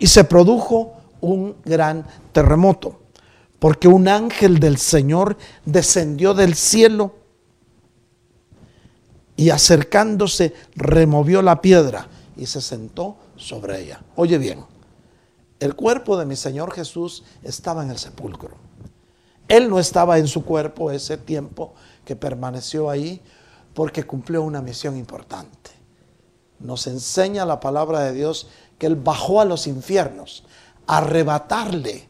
y 0.00 0.08
se 0.08 0.24
produjo 0.24 0.94
un 1.20 1.54
gran 1.64 2.04
terremoto 2.32 3.02
porque 3.60 3.86
un 3.86 4.08
ángel 4.08 4.58
del 4.58 4.78
Señor 4.78 5.36
descendió 5.64 6.34
del 6.34 6.56
cielo 6.56 7.14
y 9.36 9.50
acercándose 9.50 10.54
removió 10.74 11.42
la 11.42 11.60
piedra 11.60 12.08
y 12.36 12.46
se 12.46 12.60
sentó 12.60 13.16
sobre 13.36 13.82
ella. 13.82 14.02
Oye 14.16 14.38
bien, 14.38 14.64
el 15.60 15.74
cuerpo 15.74 16.16
de 16.16 16.26
mi 16.26 16.36
Señor 16.36 16.72
Jesús 16.72 17.24
estaba 17.42 17.82
en 17.82 17.90
el 17.90 17.98
sepulcro. 17.98 18.56
Él 19.48 19.70
no 19.70 19.78
estaba 19.78 20.18
en 20.18 20.26
su 20.26 20.44
cuerpo 20.44 20.90
ese 20.90 21.16
tiempo 21.16 21.74
que 22.04 22.16
permaneció 22.16 22.90
ahí 22.90 23.20
porque 23.74 24.04
cumplió 24.04 24.42
una 24.42 24.60
misión 24.60 24.96
importante. 24.96 25.70
Nos 26.58 26.86
enseña 26.86 27.44
la 27.44 27.60
palabra 27.60 28.00
de 28.00 28.12
Dios 28.12 28.48
que 28.78 28.86
Él 28.86 28.96
bajó 28.96 29.40
a 29.40 29.44
los 29.44 29.66
infiernos 29.66 30.44
a 30.86 30.98
arrebatarle 30.98 32.08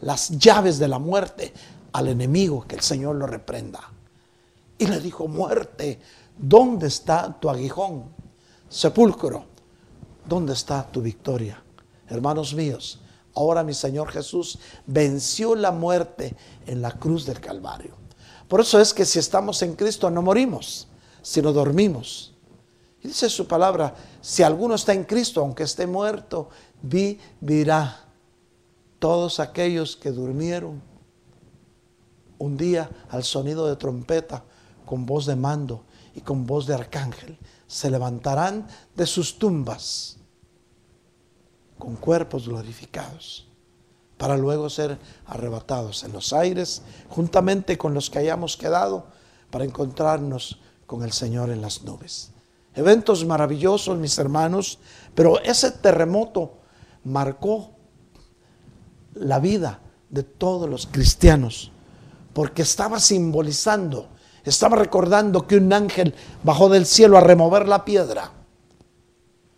las 0.00 0.30
llaves 0.30 0.78
de 0.78 0.88
la 0.88 0.98
muerte 0.98 1.52
al 1.92 2.08
enemigo, 2.08 2.64
que 2.66 2.76
el 2.76 2.82
Señor 2.82 3.16
lo 3.16 3.26
reprenda. 3.26 3.80
Y 4.78 4.86
le 4.86 5.00
dijo, 5.00 5.26
muerte, 5.26 6.00
¿dónde 6.38 6.86
está 6.86 7.38
tu 7.38 7.50
aguijón? 7.50 8.04
Sepulcro, 8.68 9.44
¿dónde 10.26 10.52
está 10.52 10.86
tu 10.86 11.02
victoria? 11.02 11.62
Hermanos 12.08 12.54
míos, 12.54 13.00
ahora 13.34 13.62
mi 13.62 13.74
Señor 13.74 14.10
Jesús 14.10 14.58
venció 14.86 15.54
la 15.54 15.72
muerte 15.72 16.36
en 16.66 16.80
la 16.80 16.92
cruz 16.92 17.26
del 17.26 17.40
Calvario. 17.40 17.92
Por 18.46 18.60
eso 18.60 18.80
es 18.80 18.94
que 18.94 19.04
si 19.04 19.18
estamos 19.18 19.60
en 19.62 19.74
Cristo 19.74 20.10
no 20.10 20.22
morimos, 20.22 20.88
sino 21.22 21.52
dormimos. 21.52 22.34
Y 23.02 23.08
dice 23.08 23.28
su 23.28 23.46
palabra, 23.46 23.94
si 24.20 24.42
alguno 24.42 24.74
está 24.74 24.92
en 24.92 25.04
Cristo, 25.04 25.40
aunque 25.40 25.64
esté 25.64 25.86
muerto, 25.86 26.48
vivirá 26.82 28.04
todos 28.98 29.38
aquellos 29.38 29.96
que 29.96 30.10
durmieron 30.10 30.82
un 32.38 32.56
día 32.56 32.88
al 33.10 33.24
sonido 33.24 33.66
de 33.66 33.76
trompeta, 33.76 34.44
con 34.86 35.04
voz 35.04 35.26
de 35.26 35.36
mando 35.36 35.84
y 36.18 36.20
con 36.20 36.46
voz 36.46 36.66
de 36.66 36.74
arcángel, 36.74 37.38
se 37.68 37.90
levantarán 37.90 38.66
de 38.96 39.06
sus 39.06 39.38
tumbas 39.38 40.16
con 41.78 41.94
cuerpos 41.94 42.48
glorificados, 42.48 43.46
para 44.16 44.36
luego 44.36 44.68
ser 44.68 44.98
arrebatados 45.26 46.02
en 46.02 46.12
los 46.12 46.32
aires, 46.32 46.82
juntamente 47.08 47.78
con 47.78 47.94
los 47.94 48.10
que 48.10 48.18
hayamos 48.18 48.56
quedado, 48.56 49.06
para 49.50 49.64
encontrarnos 49.64 50.58
con 50.86 51.04
el 51.04 51.12
Señor 51.12 51.50
en 51.50 51.62
las 51.62 51.84
nubes. 51.84 52.32
Eventos 52.74 53.24
maravillosos, 53.24 53.96
mis 53.96 54.18
hermanos, 54.18 54.80
pero 55.14 55.40
ese 55.42 55.70
terremoto 55.70 56.58
marcó 57.04 57.70
la 59.14 59.38
vida 59.38 59.80
de 60.10 60.24
todos 60.24 60.68
los 60.68 60.88
cristianos, 60.88 61.70
porque 62.32 62.62
estaba 62.62 62.98
simbolizando, 62.98 64.08
estaba 64.48 64.76
recordando 64.76 65.46
que 65.46 65.56
un 65.56 65.72
ángel 65.72 66.14
bajó 66.42 66.68
del 66.68 66.86
cielo 66.86 67.16
a 67.16 67.20
remover 67.20 67.68
la 67.68 67.84
piedra 67.84 68.32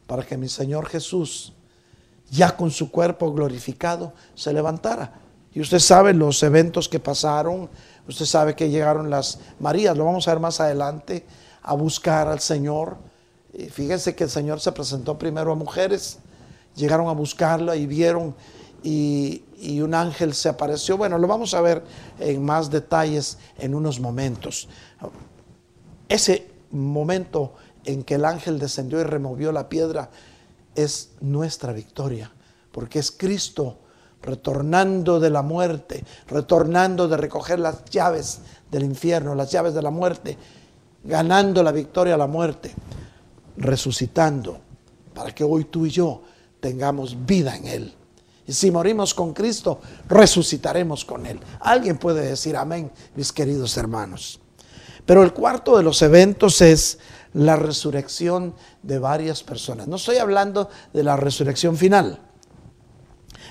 para 0.07 0.25
que 0.25 0.37
mi 0.37 0.49
Señor 0.49 0.87
Jesús, 0.87 1.53
ya 2.31 2.57
con 2.57 2.71
su 2.71 2.91
cuerpo 2.91 3.33
glorificado, 3.33 4.13
se 4.35 4.53
levantara. 4.53 5.21
Y 5.55 5.61
usted 5.61 5.79
sabe 5.79 6.15
los 6.15 6.43
eventos 6.43 6.89
que 6.89 6.99
pasaron, 6.99 7.69
usted 8.09 8.25
sabe 8.25 8.57
que 8.57 8.71
llegaron 8.71 9.09
las 9.11 9.39
Marías, 9.61 9.97
lo 9.97 10.05
vamos 10.05 10.27
a 10.27 10.33
ver 10.33 10.41
más 10.41 10.61
adelante, 10.61 11.25
a 11.63 11.75
buscar 11.75 12.29
al 12.29 12.41
Señor. 12.41 12.97
Y 13.53 13.67
fíjense 13.67 14.15
que 14.15 14.25
el 14.25 14.31
Señor 14.31 14.61
se 14.61 14.73
presentó 14.73 15.19
primero 15.19 15.53
a 15.53 15.55
mujeres, 15.55 16.19
llegaron 16.75 17.09
a 17.09 17.13
buscarlo 17.13 17.75
y 17.75 17.87
vieron 17.87 18.35
y, 18.83 19.43
un 19.81 19.95
ángel 19.95 20.35
se 20.35 20.49
apareció. 20.49 20.97
Bueno, 20.97 21.19
lo 21.19 21.27
vamos 21.27 21.55
a 21.55 21.61
ver 21.61 21.83
en 22.19 22.45
más 22.45 22.71
detalles 22.71 23.39
en 23.59 23.75
unos 23.75 24.01
momentos. 24.01 24.69
Ese 26.09 26.51
momento 26.71 27.55
en 27.85 28.05
que 28.05 28.15
el 28.15 28.25
ángel 28.25 28.59
descendió 28.59 29.01
y 29.01 29.05
removió 29.05 29.53
la 29.53 29.69
piedra 29.69 30.11
es 30.75 31.11
nuestra 31.21 31.73
victoria, 31.73 32.33
porque 32.73 32.99
es 32.99 33.11
Cristo 33.11 33.79
retornando 34.23 35.19
de 35.19 35.31
la 35.31 35.43
muerte, 35.43 36.05
retornando 36.29 37.09
de 37.09 37.17
recoger 37.17 37.59
las 37.59 37.85
llaves 37.87 38.41
del 38.71 38.85
infierno, 38.85 39.35
las 39.35 39.51
llaves 39.51 39.75
de 39.75 39.83
la 39.83 39.91
muerte, 39.91 40.37
ganando 41.05 41.63
la 41.63 41.73
victoria 41.73 42.15
a 42.15 42.19
la 42.19 42.27
muerte, 42.27 42.73
resucitando, 43.57 44.61
para 45.15 45.35
que 45.35 45.45
hoy 45.45 45.65
tú 45.65 45.87
y 45.87 45.91
yo 45.91 46.23
tengamos 46.61 47.27
vida 47.27 47.57
en 47.57 47.67
Él. 47.67 47.95
Y 48.51 48.53
si 48.53 48.73
morimos 48.73 49.15
con 49.15 49.33
Cristo, 49.33 49.81
resucitaremos 50.09 51.05
con 51.05 51.25
Él. 51.25 51.39
Alguien 51.61 51.99
puede 51.99 52.27
decir 52.27 52.57
amén, 52.57 52.91
mis 53.15 53.33
queridos 53.33 53.77
hermanos. 53.77 54.41
Pero 55.07 55.23
el 55.23 55.33
cuarto 55.33 55.77
de 55.77 55.85
los 55.85 56.03
eventos 56.03 56.61
es 56.61 56.99
la 57.33 57.55
resurrección 57.55 58.57
de 58.83 58.99
varias 58.99 59.45
personas. 59.45 59.87
No 59.87 59.95
estoy 59.95 60.17
hablando 60.17 60.69
de 60.93 61.05
la 61.05 61.15
resurrección 61.15 61.77
final. 61.77 62.19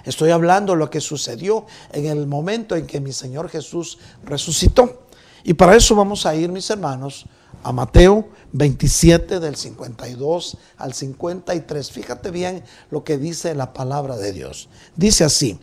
Estoy 0.03 0.31
hablando 0.31 0.73
de 0.73 0.79
lo 0.79 0.89
que 0.89 0.99
sucedió 0.99 1.65
en 1.93 2.05
el 2.05 2.27
momento 2.27 2.75
en 2.75 2.85
que 2.85 2.99
mi 2.99 3.13
Señor 3.13 3.47
Jesús 3.47 3.99
resucitó. 4.25 5.07
Y 5.45 5.53
para 5.53 5.77
eso 5.77 5.95
vamos 5.95 6.25
a 6.25 6.35
ir, 6.35 6.49
mis 6.49 6.69
hermanos, 6.69 7.25
a 7.63 7.71
Mateo 7.71 8.29
27 8.53 9.39
del 9.39 9.55
52 9.55 10.57
al 10.77 10.93
53. 10.93 11.91
Fíjate 11.91 12.31
bien 12.31 12.63
lo 12.89 13.03
que 13.03 13.17
dice 13.17 13.55
la 13.55 13.73
palabra 13.73 14.17
de 14.17 14.31
Dios. 14.31 14.69
Dice 14.95 15.23
así, 15.23 15.59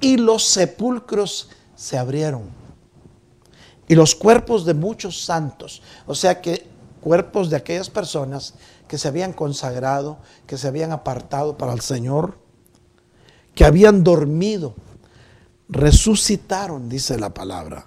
y 0.00 0.16
los 0.16 0.44
sepulcros 0.44 1.50
se 1.74 1.98
abrieron 1.98 2.62
y 3.88 3.94
los 3.94 4.14
cuerpos 4.14 4.64
de 4.64 4.74
muchos 4.74 5.24
santos, 5.24 5.82
o 6.06 6.14
sea 6.14 6.40
que 6.40 6.66
cuerpos 7.02 7.50
de 7.50 7.56
aquellas 7.56 7.90
personas 7.90 8.54
que 8.88 8.96
se 8.96 9.08
habían 9.08 9.32
consagrado, 9.32 10.18
que 10.46 10.56
se 10.56 10.68
habían 10.68 10.92
apartado 10.92 11.58
para 11.58 11.72
el 11.72 11.80
Señor, 11.80 12.38
que 13.54 13.64
habían 13.64 14.02
dormido, 14.02 14.74
resucitaron, 15.68 16.88
dice 16.88 17.18
la 17.18 17.34
palabra. 17.34 17.86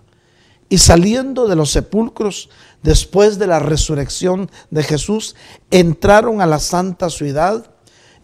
Y 0.67 0.80
saliendo 0.80 1.47
de 1.47 1.56
los 1.56 1.71
sepulcros 1.71 2.49
después 2.82 3.38
de 3.38 3.47
la 3.47 3.60
resurrección 3.60 4.49
de 4.71 4.84
Jesús, 4.84 5.36
entraron 5.69 6.41
a 6.41 6.45
la 6.45 6.60
santa 6.60 7.10
ciudad 7.10 7.71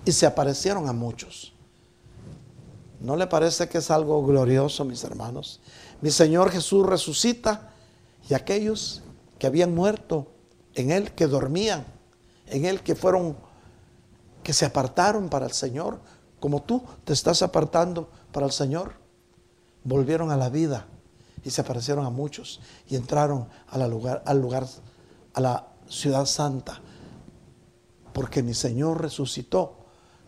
y 0.05 0.11
se 0.11 0.25
aparecieron 0.25 0.89
a 0.89 0.93
muchos. 0.93 1.53
¿No 2.99 3.15
le 3.15 3.27
parece 3.27 3.67
que 3.67 3.79
es 3.79 3.89
algo 3.91 4.25
glorioso, 4.25 4.85
mis 4.85 5.03
hermanos? 5.03 5.59
Mi 6.01 6.11
Señor 6.11 6.51
Jesús 6.51 6.85
resucita 6.85 7.71
y 8.29 8.33
aquellos 8.33 9.01
que 9.39 9.47
habían 9.47 9.73
muerto 9.73 10.27
en 10.75 10.91
Él 10.91 11.11
que 11.11 11.27
dormían, 11.27 11.85
en 12.47 12.65
Él 12.65 12.81
que 12.81 12.95
fueron, 12.95 13.35
que 14.43 14.53
se 14.53 14.65
apartaron 14.65 15.29
para 15.29 15.45
el 15.45 15.51
Señor, 15.51 15.99
como 16.39 16.61
tú 16.61 16.83
te 17.03 17.13
estás 17.13 17.41
apartando 17.41 18.09
para 18.31 18.45
el 18.45 18.51
Señor, 18.51 18.93
volvieron 19.83 20.31
a 20.31 20.37
la 20.37 20.49
vida 20.49 20.87
y 21.43 21.49
se 21.49 21.61
aparecieron 21.61 22.05
a 22.05 22.09
muchos 22.09 22.61
y 22.87 22.95
entraron 22.95 23.47
al 23.69 23.89
lugar, 23.89 24.23
al 24.25 24.41
lugar, 24.41 24.67
a 25.33 25.41
la 25.41 25.67
ciudad 25.87 26.25
santa, 26.25 26.79
porque 28.13 28.43
mi 28.43 28.53
Señor 28.53 29.01
resucitó, 29.01 29.77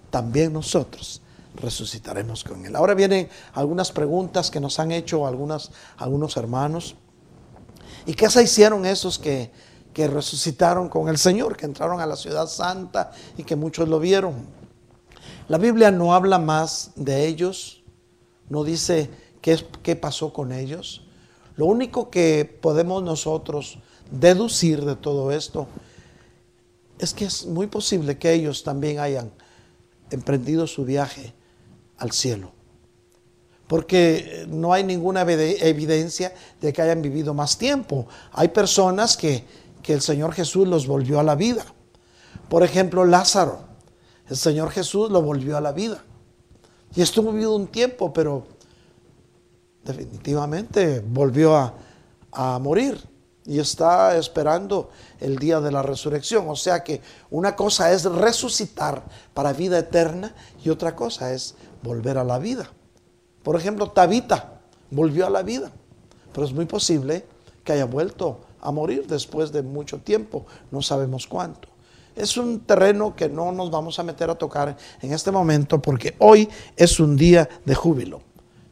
también 0.09 0.53
nosotros 0.53 1.21
resucitaremos 1.55 2.43
con 2.43 2.65
Él. 2.65 2.75
Ahora 2.75 2.93
vienen 2.93 3.29
algunas 3.53 3.91
preguntas 3.91 4.49
que 4.49 4.59
nos 4.59 4.79
han 4.79 4.91
hecho 4.91 5.27
algunas, 5.27 5.71
algunos 5.97 6.37
hermanos. 6.37 6.95
¿Y 8.05 8.13
qué 8.13 8.29
se 8.29 8.43
hicieron 8.43 8.85
esos 8.85 9.19
que, 9.19 9.51
que 9.93 10.07
resucitaron 10.07 10.89
con 10.89 11.09
el 11.09 11.17
Señor, 11.17 11.55
que 11.55 11.65
entraron 11.65 11.99
a 11.99 12.05
la 12.05 12.15
ciudad 12.15 12.47
santa 12.47 13.11
y 13.37 13.43
que 13.43 13.55
muchos 13.55 13.87
lo 13.87 13.99
vieron? 13.99 14.47
La 15.47 15.57
Biblia 15.57 15.91
no 15.91 16.13
habla 16.13 16.39
más 16.39 16.91
de 16.95 17.27
ellos, 17.27 17.83
no 18.49 18.63
dice 18.63 19.09
qué, 19.43 19.63
qué 19.83 19.95
pasó 19.95 20.33
con 20.33 20.51
ellos. 20.51 21.01
Lo 21.57 21.67
único 21.67 22.09
que 22.09 22.45
podemos 22.61 23.03
nosotros 23.03 23.77
deducir 24.09 24.83
de 24.85 24.95
todo 24.95 25.31
esto 25.31 25.67
es 26.97 27.13
que 27.13 27.25
es 27.25 27.45
muy 27.45 27.67
posible 27.67 28.17
que 28.17 28.33
ellos 28.33 28.63
también 28.63 28.99
hayan 28.99 29.31
emprendido 30.09 30.65
su 30.65 30.85
viaje 30.85 31.33
al 31.97 32.13
cielo. 32.13 32.53
Porque 33.67 34.45
no 34.47 34.71
hay 34.71 34.83
ninguna 34.83 35.21
evidencia 35.21 36.33
de 36.61 36.71
que 36.71 36.81
hayan 36.81 37.01
vivido 37.01 37.33
más 37.33 37.57
tiempo. 37.57 38.07
Hay 38.31 38.47
personas 38.47 39.17
que, 39.17 39.43
que 39.81 39.93
el 39.93 40.01
Señor 40.01 40.33
Jesús 40.33 40.67
los 40.67 40.87
volvió 40.87 41.19
a 41.19 41.23
la 41.23 41.35
vida. 41.35 41.65
Por 42.49 42.63
ejemplo, 42.63 43.05
Lázaro. 43.05 43.59
El 44.29 44.37
Señor 44.37 44.69
Jesús 44.69 45.11
lo 45.11 45.21
volvió 45.21 45.57
a 45.57 45.61
la 45.61 45.73
vida. 45.73 46.01
Y 46.95 47.01
estuvo 47.01 47.31
vivido 47.31 47.55
un 47.55 47.67
tiempo, 47.67 48.13
pero 48.13 48.45
definitivamente 49.83 51.03
volvió 51.05 51.55
a, 51.55 51.73
a 52.31 52.59
morir 52.59 52.97
y 53.45 53.59
está 53.59 54.17
esperando 54.17 54.89
el 55.19 55.37
día 55.37 55.59
de 55.59 55.71
la 55.71 55.81
resurrección. 55.81 56.49
O 56.49 56.55
sea 56.55 56.83
que 56.83 57.01
una 57.29 57.55
cosa 57.55 57.91
es 57.91 58.05
resucitar 58.05 59.03
para 59.33 59.53
vida 59.53 59.79
eterna 59.79 60.33
y 60.63 60.69
otra 60.69 60.95
cosa 60.95 61.33
es 61.33 61.55
volver 61.81 62.17
a 62.17 62.23
la 62.23 62.39
vida. 62.39 62.69
Por 63.43 63.55
ejemplo, 63.55 63.91
Tabita 63.91 64.61
volvió 64.89 65.27
a 65.27 65.29
la 65.29 65.43
vida, 65.43 65.71
pero 66.31 66.45
es 66.45 66.53
muy 66.53 66.65
posible 66.65 67.25
que 67.63 67.73
haya 67.73 67.85
vuelto 67.85 68.41
a 68.61 68.71
morir 68.71 69.05
después 69.07 69.51
de 69.51 69.61
mucho 69.61 69.99
tiempo, 69.99 70.45
no 70.71 70.81
sabemos 70.81 71.27
cuánto. 71.27 71.67
Es 72.15 72.37
un 72.37 72.61
terreno 72.61 73.15
que 73.15 73.27
no 73.27 73.51
nos 73.51 73.71
vamos 73.71 73.99
a 73.99 74.03
meter 74.03 74.29
a 74.29 74.35
tocar 74.35 74.77
en 75.01 75.13
este 75.13 75.31
momento 75.31 75.81
porque 75.81 76.15
hoy 76.19 76.47
es 76.75 76.99
un 76.99 77.17
día 77.17 77.49
de 77.65 77.75
júbilo 77.75 78.21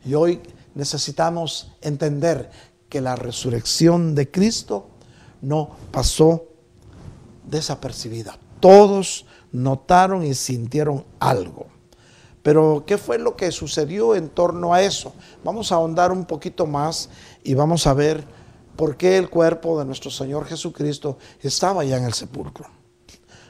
y 0.05 0.13
hoy 0.13 0.39
necesitamos 0.75 1.71
entender 1.81 2.49
que 2.89 3.01
la 3.01 3.15
resurrección 3.15 4.15
de 4.15 4.29
Cristo 4.29 4.89
no 5.41 5.71
pasó 5.91 6.45
desapercibida. 7.45 8.37
Todos 8.59 9.25
notaron 9.51 10.25
y 10.25 10.33
sintieron 10.33 11.05
algo. 11.19 11.67
Pero, 12.43 12.83
¿qué 12.87 12.97
fue 12.97 13.19
lo 13.19 13.35
que 13.35 13.51
sucedió 13.51 14.15
en 14.15 14.29
torno 14.29 14.73
a 14.73 14.81
eso? 14.81 15.13
Vamos 15.43 15.71
a 15.71 15.75
ahondar 15.75 16.11
un 16.11 16.25
poquito 16.25 16.65
más 16.65 17.09
y 17.43 17.53
vamos 17.53 17.85
a 17.85 17.93
ver 17.93 18.25
por 18.75 18.97
qué 18.97 19.17
el 19.17 19.29
cuerpo 19.29 19.77
de 19.77 19.85
nuestro 19.85 20.09
Señor 20.09 20.45
Jesucristo 20.45 21.17
estaba 21.41 21.83
ya 21.83 21.97
en 21.97 22.05
el 22.05 22.13
sepulcro. 22.13 22.65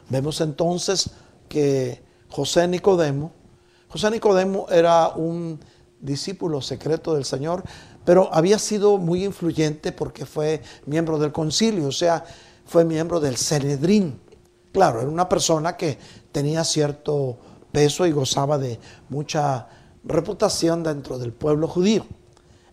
Vemos 0.10 0.42
entonces 0.42 1.10
que 1.48 2.04
José 2.30 2.68
Nicodemo, 2.68 3.32
José 3.88 4.12
Nicodemo 4.12 4.68
era 4.70 5.10
un 5.10 5.60
discípulo 6.02 6.62
secreto 6.62 7.14
del 7.14 7.26
Señor, 7.26 7.64
pero 8.04 8.34
había 8.34 8.60
sido 8.60 8.98
muy 8.98 9.24
influyente 9.24 9.92
porque 9.92 10.26
fue 10.26 10.62
miembro 10.86 11.20
del 11.20 11.32
concilio, 11.32 11.88
o 11.88 11.92
sea, 11.92 12.24
fue 12.66 12.84
miembro 12.84 13.20
del 13.20 13.38
Sanedrín. 13.38 14.20
Claro, 14.72 15.02
era 15.02 15.10
una 15.10 15.30
persona 15.30 15.78
que 15.78 15.98
tenía 16.32 16.64
cierto 16.64 17.38
peso 17.72 18.06
y 18.06 18.12
gozaba 18.12 18.58
de 18.58 18.80
mucha 19.10 19.68
reputación 20.04 20.84
dentro 20.84 21.20
del 21.20 21.34
pueblo 21.34 21.68
judío. 21.68 22.06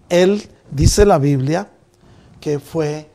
Él, 0.09 0.49
dice 0.71 1.05
la 1.05 1.19
Biblia, 1.19 1.71
que 2.41 2.59
fue 2.59 3.11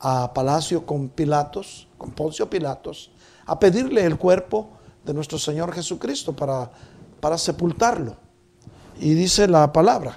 a 0.00 0.32
palacio 0.34 0.84
con 0.84 1.08
Pilatos, 1.08 1.88
con 1.96 2.10
Poncio 2.10 2.50
Pilatos, 2.50 3.12
a 3.46 3.58
pedirle 3.58 4.04
el 4.04 4.18
cuerpo 4.18 4.70
de 5.04 5.14
nuestro 5.14 5.38
Señor 5.38 5.72
Jesucristo 5.72 6.34
para, 6.34 6.70
para 7.20 7.38
sepultarlo. 7.38 8.16
Y 9.02 9.14
dice 9.14 9.48
la 9.48 9.72
palabra, 9.72 10.16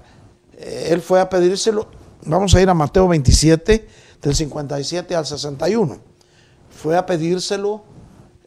eh, 0.55 0.89
él 0.91 1.01
fue 1.01 1.19
a 1.19 1.27
pedírselo, 1.27 1.87
vamos 2.23 2.53
a 2.53 2.61
ir 2.61 2.69
a 2.69 2.75
Mateo 2.75 3.07
27, 3.07 3.87
del 4.21 4.35
57 4.35 5.15
al 5.15 5.25
61. 5.25 5.97
Fue 6.69 6.95
a 6.95 7.03
pedírselo 7.03 7.81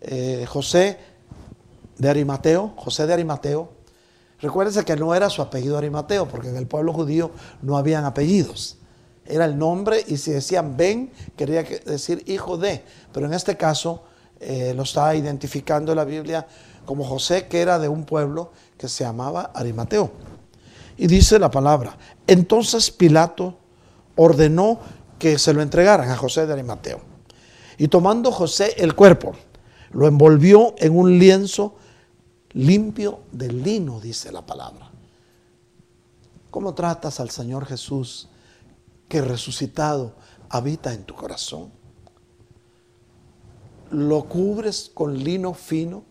eh, 0.00 0.46
José 0.48 0.96
de 1.96 2.08
Arimateo, 2.08 2.72
José 2.76 3.08
de 3.08 3.14
Arimateo. 3.14 3.70
Recuérdense 4.40 4.84
que 4.84 4.94
no 4.94 5.12
era 5.12 5.28
su 5.28 5.42
apellido 5.42 5.76
Arimateo, 5.76 6.28
porque 6.28 6.50
en 6.50 6.56
el 6.56 6.68
pueblo 6.68 6.92
judío 6.92 7.32
no 7.60 7.76
habían 7.76 8.04
apellidos. 8.04 8.78
Era 9.26 9.44
el 9.44 9.58
nombre 9.58 10.04
y 10.06 10.18
si 10.18 10.30
decían 10.30 10.76
Ben, 10.76 11.10
quería 11.36 11.64
decir 11.64 12.22
hijo 12.28 12.58
de. 12.58 12.84
Pero 13.12 13.26
en 13.26 13.34
este 13.34 13.56
caso 13.56 14.04
eh, 14.38 14.72
lo 14.76 14.84
está 14.84 15.16
identificando 15.16 15.96
la 15.96 16.04
Biblia 16.04 16.46
como 16.86 17.04
José, 17.04 17.48
que 17.48 17.60
era 17.60 17.80
de 17.80 17.88
un 17.88 18.04
pueblo 18.04 18.52
que 18.78 18.88
se 18.88 19.04
llamaba 19.04 19.50
Arimateo. 19.54 20.10
Y 20.98 21.06
dice 21.06 21.38
la 21.38 21.50
palabra, 21.50 21.96
entonces 22.26 22.90
Pilato 22.90 23.56
ordenó 24.16 24.80
que 25.18 25.38
se 25.38 25.54
lo 25.54 25.62
entregaran 25.62 26.10
a 26.10 26.16
José 26.16 26.44
de 26.44 26.52
Arimateo. 26.52 27.00
Y 27.78 27.86
tomando 27.86 28.32
José 28.32 28.74
el 28.78 28.96
cuerpo, 28.96 29.32
lo 29.92 30.08
envolvió 30.08 30.74
en 30.78 30.98
un 30.98 31.16
lienzo 31.18 31.76
limpio 32.52 33.20
de 33.30 33.52
lino, 33.52 34.00
dice 34.00 34.32
la 34.32 34.44
palabra. 34.44 34.90
¿Cómo 36.50 36.74
tratas 36.74 37.20
al 37.20 37.30
Señor 37.30 37.64
Jesús 37.64 38.28
que 39.08 39.22
resucitado 39.22 40.14
habita 40.48 40.92
en 40.92 41.04
tu 41.04 41.14
corazón? 41.14 41.70
¿Lo 43.92 44.24
cubres 44.24 44.90
con 44.92 45.16
lino 45.16 45.54
fino? 45.54 46.02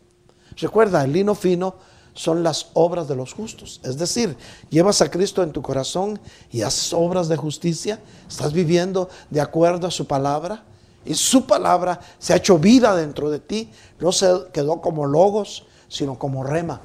Recuerda, 0.56 1.04
el 1.04 1.12
lino 1.12 1.36
fino 1.36 1.76
son 2.17 2.41
las 2.41 2.71
obras 2.73 3.08
de 3.08 3.15
los 3.15 3.34
justos. 3.34 3.80
Es 3.84 3.97
decir, 3.97 4.36
llevas 4.69 5.01
a 5.01 5.12
Cristo 5.12 5.43
en 5.43 5.51
tu 5.51 5.62
corazón 5.62 6.19
y 6.51 6.63
haces 6.63 6.91
obras 6.91 7.27
de 7.27 7.38
justicia, 7.38 7.99
estás 8.27 8.53
viviendo 8.53 9.08
de 9.30 9.39
acuerdo 9.39 9.86
a 9.86 9.91
su 9.91 10.08
palabra 10.08 10.63
y 11.06 11.13
su 11.13 11.45
palabra 11.45 11.99
se 12.17 12.34
ha 12.34 12.38
hecho 12.38 12.58
vida 12.58 12.95
dentro 12.95 13.30
de 13.30 13.39
ti, 13.39 13.69
no 13.99 14.12
se 14.12 14.34
quedó 14.51 14.82
como 14.82 15.06
logos, 15.06 15.67
sino 15.88 16.17
como 16.17 16.43
rema. 16.43 16.82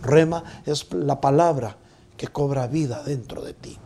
Rema 0.00 0.44
es 0.64 0.86
la 0.92 1.20
palabra 1.20 1.76
que 2.16 2.28
cobra 2.28 2.68
vida 2.68 3.02
dentro 3.04 3.42
de 3.42 3.52
ti. 3.52 3.76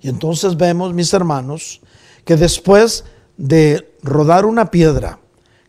Y 0.00 0.08
entonces 0.08 0.56
vemos, 0.56 0.92
mis 0.94 1.14
hermanos, 1.14 1.80
que 2.24 2.36
después 2.36 3.04
de 3.36 3.96
rodar 4.02 4.46
una 4.46 4.72
piedra 4.72 5.20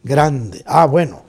grande, 0.03 0.63
ah, 0.65 0.87
bueno, 0.87 1.22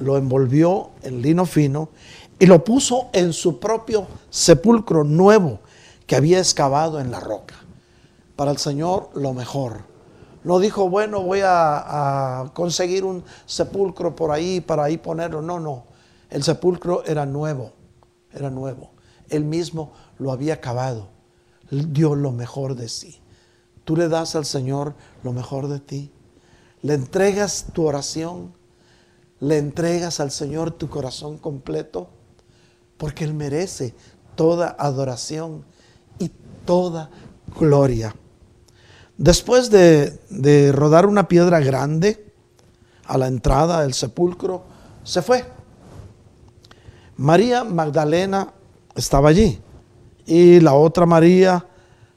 lo 0.00 0.16
envolvió 0.16 0.90
en 1.02 1.22
lino 1.22 1.46
fino 1.46 1.90
y 2.38 2.46
lo 2.46 2.64
puso 2.64 3.08
en 3.12 3.32
su 3.32 3.60
propio 3.60 4.06
sepulcro 4.30 5.04
nuevo 5.04 5.60
que 6.06 6.16
había 6.16 6.38
excavado 6.38 6.98
en 7.00 7.10
la 7.10 7.20
roca. 7.20 7.54
Para 8.34 8.50
el 8.50 8.58
Señor 8.58 9.10
lo 9.14 9.34
mejor. 9.34 9.82
No 10.42 10.58
dijo, 10.58 10.88
bueno, 10.88 11.22
voy 11.22 11.40
a, 11.44 12.50
conseguir 12.54 13.04
un 13.04 13.22
sepulcro 13.44 14.16
por 14.16 14.30
ahí 14.30 14.62
para 14.62 14.84
ahí 14.84 14.96
ponerlo. 14.96 15.42
No, 15.42 15.60
no. 15.60 15.84
El 16.30 16.42
sepulcro 16.42 17.04
era 17.04 17.26
nuevo, 17.26 17.72
era 18.32 18.48
nuevo. 18.48 18.90
Él 19.28 19.44
mismo 19.44 19.92
lo 20.18 20.32
había 20.32 20.60
cavado. 20.60 21.08
Dio 21.70 22.14
lo 22.14 22.32
mejor 22.32 22.74
de 22.74 22.88
sí. 22.88 23.20
Tú 23.84 23.96
le 23.96 24.08
das 24.08 24.34
al 24.34 24.46
Señor 24.46 24.94
lo 25.22 25.32
mejor 25.32 25.68
de 25.68 25.80
ti. 25.80 26.10
Le 26.80 26.94
entregas 26.94 27.66
tu 27.74 27.86
oración 27.86 28.54
le 29.40 29.58
entregas 29.58 30.20
al 30.20 30.30
Señor 30.30 30.70
tu 30.70 30.88
corazón 30.88 31.38
completo, 31.38 32.08
porque 32.96 33.24
Él 33.24 33.34
merece 33.34 33.94
toda 34.36 34.76
adoración 34.78 35.64
y 36.18 36.30
toda 36.64 37.10
gloria. 37.58 38.14
Después 39.16 39.70
de, 39.70 40.72
rodar 40.72 41.06
una 41.06 41.28
piedra 41.28 41.60
grande 41.60 42.32
a 43.04 43.18
la 43.18 43.26
entrada 43.26 43.82
del 43.82 43.92
sepulcro, 43.94 44.62
se 45.02 45.20
fue. 45.20 45.44
María 47.16 47.64
Magdalena 47.64 48.52
estaba 48.94 49.28
allí 49.28 49.60
y 50.24 50.60
la 50.60 50.74
otra 50.74 51.04
María 51.04 51.66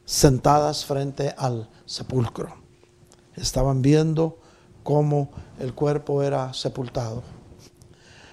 sentadas 0.06 0.86
frente 0.86 1.34
al 1.38 1.70
sepulcro. 1.86 2.56
estaban 3.36 3.82
viendo 3.82 4.38
cómo 4.84 5.30
el 5.64 5.74
cuerpo 5.74 6.22
era 6.22 6.54
sepultado. 6.54 7.24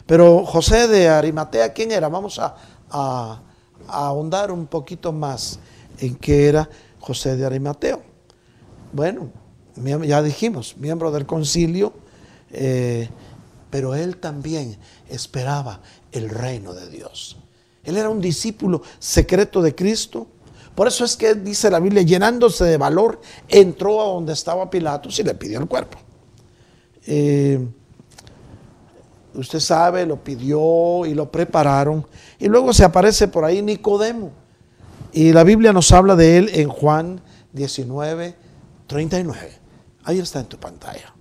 Pero 0.06 0.44
José 0.44 0.88
de 0.88 1.08
Arimatea, 1.08 1.72
¿quién 1.72 1.92
era? 1.92 2.08
Vamos 2.08 2.40
a, 2.40 3.42
ahondar 3.86 4.50
un 4.50 4.66
poquito 4.66 5.12
más 5.12 5.58
en 5.98 6.16
qué 6.16 6.48
era 6.48 6.68
José 6.98 7.36
de 7.36 7.46
Arimateo. 7.46 8.02
Bueno, 8.92 9.30
ya 10.04 10.22
dijimos, 10.22 10.76
miembro 10.76 11.12
del 11.12 11.24
concilio, 11.24 11.92
eh, 12.50 13.08
pero 13.70 13.94
él 13.94 14.16
también 14.16 14.76
esperaba 15.08 15.80
el 16.10 16.28
reino 16.28 16.74
de 16.74 16.90
Dios. 16.90 17.36
Él 17.84 17.96
era 17.96 18.10
un 18.10 18.20
discípulo 18.20 18.82
secreto 18.98 19.62
de 19.62 19.74
Cristo. 19.74 20.26
Por 20.74 20.88
eso 20.88 21.04
es 21.04 21.16
que 21.16 21.34
dice 21.36 21.70
la 21.70 21.78
Biblia, 21.78 22.02
llenándose 22.02 22.64
de 22.64 22.76
valor, 22.76 23.20
entró 23.48 24.00
a 24.00 24.04
donde 24.06 24.32
estaba 24.32 24.68
Pilatos 24.68 25.18
y 25.20 25.22
le 25.22 25.34
pidió 25.34 25.60
el 25.60 25.68
cuerpo. 25.68 26.09
Eh, 27.06 27.66
usted 29.34 29.60
sabe, 29.60 30.06
lo 30.06 30.22
pidió 30.22 31.06
y 31.06 31.14
lo 31.14 31.30
prepararon. 31.30 32.06
Y 32.38 32.48
luego 32.48 32.72
se 32.72 32.84
aparece 32.84 33.28
por 33.28 33.44
ahí 33.44 33.62
Nicodemo. 33.62 34.32
Y 35.12 35.32
la 35.32 35.44
Biblia 35.44 35.72
nos 35.72 35.90
habla 35.92 36.14
de 36.16 36.38
él 36.38 36.50
en 36.54 36.68
Juan 36.68 37.20
19, 37.52 38.34
39. 38.86 39.52
Ahí 40.04 40.18
está 40.18 40.40
en 40.40 40.46
tu 40.46 40.58
pantalla. 40.58 41.14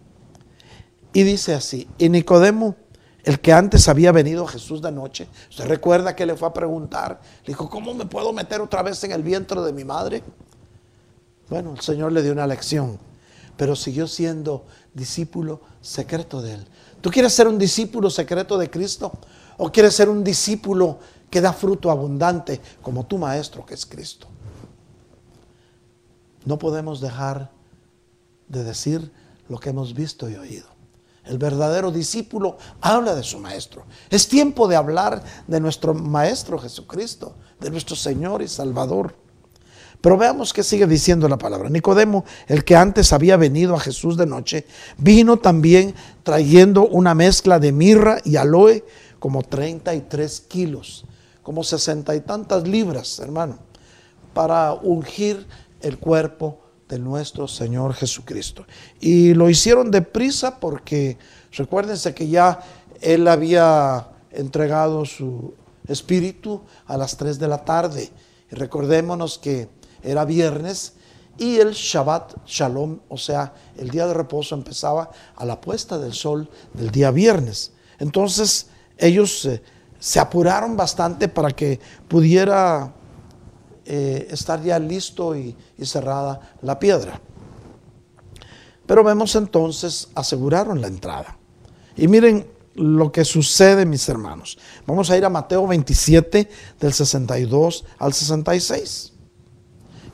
Y 1.13 1.23
dice 1.23 1.55
así, 1.55 1.87
y 1.97 2.09
Nicodemo, 2.09 2.75
el 3.23 3.39
que 3.39 3.51
antes 3.51 3.87
había 3.87 4.11
venido 4.11 4.45
a 4.45 4.47
Jesús 4.47 4.81
de 4.81 4.91
noche, 4.91 5.27
¿usted 5.49 5.65
recuerda 5.65 6.15
que 6.15 6.25
le 6.25 6.35
fue 6.35 6.47
a 6.47 6.53
preguntar? 6.53 7.19
Le 7.43 7.47
dijo, 7.47 7.69
¿cómo 7.69 7.93
me 7.93 8.05
puedo 8.05 8.31
meter 8.31 8.61
otra 8.61 8.83
vez 8.83 9.03
en 9.03 9.11
el 9.11 9.23
vientre 9.23 9.59
de 9.61 9.73
mi 9.73 9.83
madre? 9.83 10.23
Bueno, 11.49 11.73
el 11.73 11.79
Señor 11.81 12.11
le 12.11 12.21
dio 12.21 12.31
una 12.31 12.45
lección, 12.45 12.99
pero 13.57 13.75
siguió 13.75 14.07
siendo 14.07 14.65
discípulo 14.93 15.61
secreto 15.81 16.41
de 16.41 16.55
él. 16.55 16.67
¿Tú 17.01 17.09
quieres 17.09 17.33
ser 17.33 17.47
un 17.47 17.57
discípulo 17.57 18.09
secreto 18.09 18.57
de 18.57 18.69
Cristo? 18.69 19.11
¿O 19.57 19.71
quieres 19.71 19.95
ser 19.95 20.09
un 20.09 20.23
discípulo 20.23 20.99
que 21.29 21.41
da 21.41 21.53
fruto 21.53 21.91
abundante 21.91 22.59
como 22.81 23.05
tu 23.05 23.17
maestro 23.17 23.65
que 23.65 23.73
es 23.73 23.85
Cristo? 23.85 24.27
No 26.45 26.57
podemos 26.57 27.01
dejar 27.01 27.51
de 28.47 28.63
decir 28.63 29.11
lo 29.47 29.57
que 29.59 29.69
hemos 29.69 29.93
visto 29.93 30.29
y 30.29 30.35
oído. 30.35 30.67
El 31.25 31.37
verdadero 31.37 31.91
discípulo 31.91 32.57
habla 32.81 33.13
de 33.13 33.23
su 33.23 33.39
maestro. 33.39 33.85
Es 34.09 34.27
tiempo 34.27 34.67
de 34.67 34.75
hablar 34.75 35.23
de 35.47 35.59
nuestro 35.59 35.93
maestro 35.93 36.57
Jesucristo, 36.57 37.35
de 37.59 37.69
nuestro 37.69 37.95
Señor 37.95 38.41
y 38.41 38.47
Salvador. 38.47 39.15
Pero 40.01 40.17
veamos 40.17 40.53
qué 40.53 40.63
sigue 40.63 40.87
diciendo 40.87 41.27
la 41.27 41.37
palabra. 41.37 41.69
Nicodemo, 41.69 42.23
el 42.47 42.63
que 42.63 42.75
antes 42.75 43.11
había 43.11 43.35
venido 43.35 43.75
a 43.75 43.79
Jesús 43.79 44.15
de 44.15 44.25
noche, 44.25 44.65
vino 44.97 45.37
también 45.37 45.93
trayendo 46.23 46.87
una 46.87 47.13
mezcla 47.13 47.59
de 47.59 47.71
mirra 47.73 48.19
y 48.23 48.37
aloe, 48.37 48.85
como 49.19 49.43
33 49.43 50.41
kilos, 50.47 51.05
como 51.43 51.63
sesenta 51.63 52.15
y 52.15 52.21
tantas 52.21 52.65
libras, 52.65 53.19
hermano, 53.19 53.59
para 54.33 54.73
ungir 54.73 55.45
el 55.81 55.97
cuerpo 55.97 56.61
de 56.87 56.97
nuestro 56.97 57.47
Señor 57.47 57.93
Jesucristo. 57.93 58.65
Y 59.01 59.33
lo 59.33 59.49
hicieron 59.49 59.91
deprisa 59.91 60.59
porque 60.59 61.17
recuérdense 61.51 62.13
que 62.13 62.29
ya 62.29 62.61
Él 63.01 63.27
había 63.27 64.07
entregado 64.31 65.03
su 65.03 65.53
espíritu 65.87 66.61
a 66.85 66.95
las 66.95 67.17
3 67.17 67.37
de 67.37 67.47
la 67.49 67.65
tarde. 67.65 68.09
Y 68.51 68.55
recordémonos 68.55 69.37
que 69.37 69.67
era 70.03 70.25
viernes 70.25 70.93
y 71.37 71.57
el 71.57 71.71
Shabbat 71.71 72.45
Shalom, 72.45 72.99
o 73.07 73.17
sea, 73.17 73.53
el 73.77 73.89
día 73.89 74.05
de 74.05 74.13
reposo 74.13 74.55
empezaba 74.55 75.09
a 75.35 75.45
la 75.45 75.59
puesta 75.59 75.97
del 75.97 76.13
sol 76.13 76.49
del 76.73 76.91
día 76.91 77.11
viernes. 77.11 77.71
Entonces 77.97 78.67
ellos 78.97 79.45
eh, 79.45 79.61
se 79.99 80.19
apuraron 80.19 80.75
bastante 80.75 81.29
para 81.29 81.51
que 81.51 81.79
pudiera 82.07 82.93
eh, 83.85 84.27
estar 84.29 84.61
ya 84.61 84.77
listo 84.79 85.35
y, 85.35 85.55
y 85.77 85.85
cerrada 85.85 86.39
la 86.61 86.77
piedra. 86.77 87.21
Pero 88.85 89.03
vemos 89.03 89.35
entonces, 89.35 90.09
aseguraron 90.15 90.81
la 90.81 90.87
entrada. 90.87 91.37
Y 91.95 92.07
miren 92.07 92.47
lo 92.75 93.11
que 93.11 93.23
sucede, 93.23 93.85
mis 93.85 94.07
hermanos. 94.09 94.57
Vamos 94.85 95.09
a 95.09 95.17
ir 95.17 95.23
a 95.25 95.29
Mateo 95.29 95.67
27, 95.67 96.49
del 96.79 96.93
62 96.93 97.85
al 97.97 98.13
66. 98.13 99.13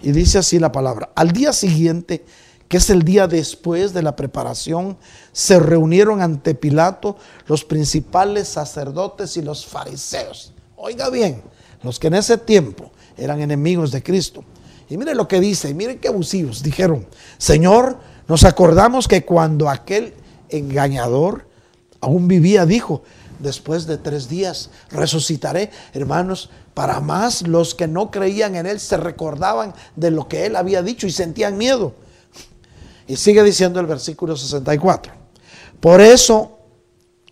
Y 0.05 0.11
dice 0.11 0.37
así 0.37 0.59
la 0.59 0.71
palabra. 0.71 1.09
Al 1.15 1.31
día 1.31 1.51
siguiente, 1.51 2.23
que 2.67 2.77
es 2.77 2.91
el 2.91 3.01
día 3.01 3.27
después 3.27 3.91
de 3.91 4.03
la 4.03 4.15
preparación, 4.15 4.97
se 5.31 5.57
reunieron 5.57 6.21
ante 6.21 6.53
Pilato 6.53 7.17
los 7.47 7.65
principales 7.65 8.47
sacerdotes 8.47 9.35
y 9.35 9.41
los 9.41 9.65
fariseos. 9.65 10.53
Oiga 10.75 11.09
bien, 11.09 11.41
los 11.81 11.97
que 11.97 12.05
en 12.05 12.13
ese 12.13 12.37
tiempo 12.37 12.91
eran 13.17 13.41
enemigos 13.41 13.91
de 13.91 14.03
Cristo. 14.03 14.43
Y 14.91 14.97
miren 14.97 15.17
lo 15.17 15.27
que 15.27 15.39
dice, 15.39 15.73
miren 15.73 15.97
qué 15.97 16.09
abusivos. 16.09 16.61
Dijeron, 16.61 17.07
Señor, 17.39 17.97
nos 18.27 18.43
acordamos 18.43 19.07
que 19.07 19.25
cuando 19.25 19.71
aquel 19.71 20.13
engañador 20.49 21.47
aún 21.99 22.27
vivía, 22.27 22.67
dijo, 22.67 23.01
después 23.39 23.87
de 23.87 23.97
tres 23.97 24.29
días 24.29 24.69
resucitaré. 24.91 25.71
Hermanos, 25.93 26.51
para 26.75 26.99
más 26.99 27.47
los 27.47 27.73
que 27.73 27.87
no 27.87 28.11
creían 28.11 28.55
en 28.55 28.67
Él 28.67 28.79
se 28.79 28.97
recordaban 28.97 29.73
de 29.95 30.11
lo 30.11 30.27
que 30.27 30.45
Él 30.45 30.55
había 30.57 30.83
dicho 30.83 31.07
y 31.07 31.11
sentían 31.11 31.57
miedo. 31.57 31.95
Y 33.07 33.15
sigue 33.15 33.41
diciendo 33.43 33.79
el 33.79 33.85
versículo 33.85 34.35
64. 34.35 35.13
Por 35.79 36.01
eso, 36.01 36.59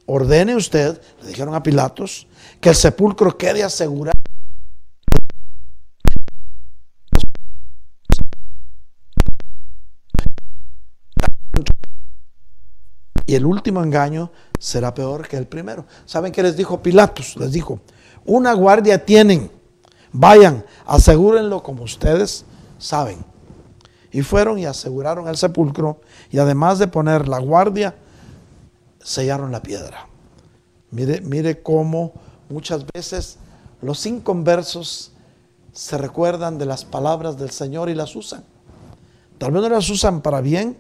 ordene 0.06 0.56
usted, 0.56 1.00
le 1.22 1.28
dijeron 1.28 1.54
a 1.56 1.62
Pilatos, 1.62 2.26
que 2.62 2.70
el 2.70 2.76
sepulcro 2.76 3.38
quede 3.38 3.64
asegurado. 3.64 4.18
Y 13.26 13.36
el 13.36 13.46
último 13.46 13.84
engaño 13.84 14.32
será 14.58 14.94
peor 14.94 15.28
que 15.28 15.36
el 15.36 15.48
primero. 15.48 15.86
¿Saben 16.06 16.32
qué 16.32 16.44
les 16.44 16.56
dijo 16.56 16.82
Pilatos? 16.82 17.36
Les 17.38 17.52
dijo, 17.52 17.82
una 18.26 18.54
guardia 18.54 19.06
tienen. 19.06 19.52
Vayan, 20.12 20.66
asegúrenlo 20.86 21.64
como 21.64 21.84
ustedes 21.84 22.46
saben. 22.78 23.24
Y 24.12 24.22
fueron 24.22 24.60
y 24.60 24.66
aseguraron 24.66 25.28
el 25.28 25.38
sepulcro 25.38 26.02
y 26.30 26.38
además 26.38 26.80
de 26.80 26.88
poner 26.88 27.28
la 27.28 27.40
guardia, 27.40 27.96
sellaron 29.02 29.52
la 29.52 29.62
piedra. 29.62 30.08
Mire, 30.92 31.22
mire 31.22 31.62
cómo 31.64 32.14
muchas 32.50 32.86
veces 32.94 33.38
los 33.82 34.06
inconversos 34.06 35.12
se 35.72 35.98
recuerdan 35.98 36.60
de 36.60 36.68
las 36.68 36.86
palabras 36.86 37.38
del 37.38 37.50
Señor 37.50 37.90
y 37.90 37.96
las 37.96 38.16
usan. 38.16 38.44
Tal 39.40 39.52
vez 39.52 39.64
no 39.64 39.70
las 39.70 39.90
usan 39.90 40.22
para 40.22 40.40
bien, 40.40 40.78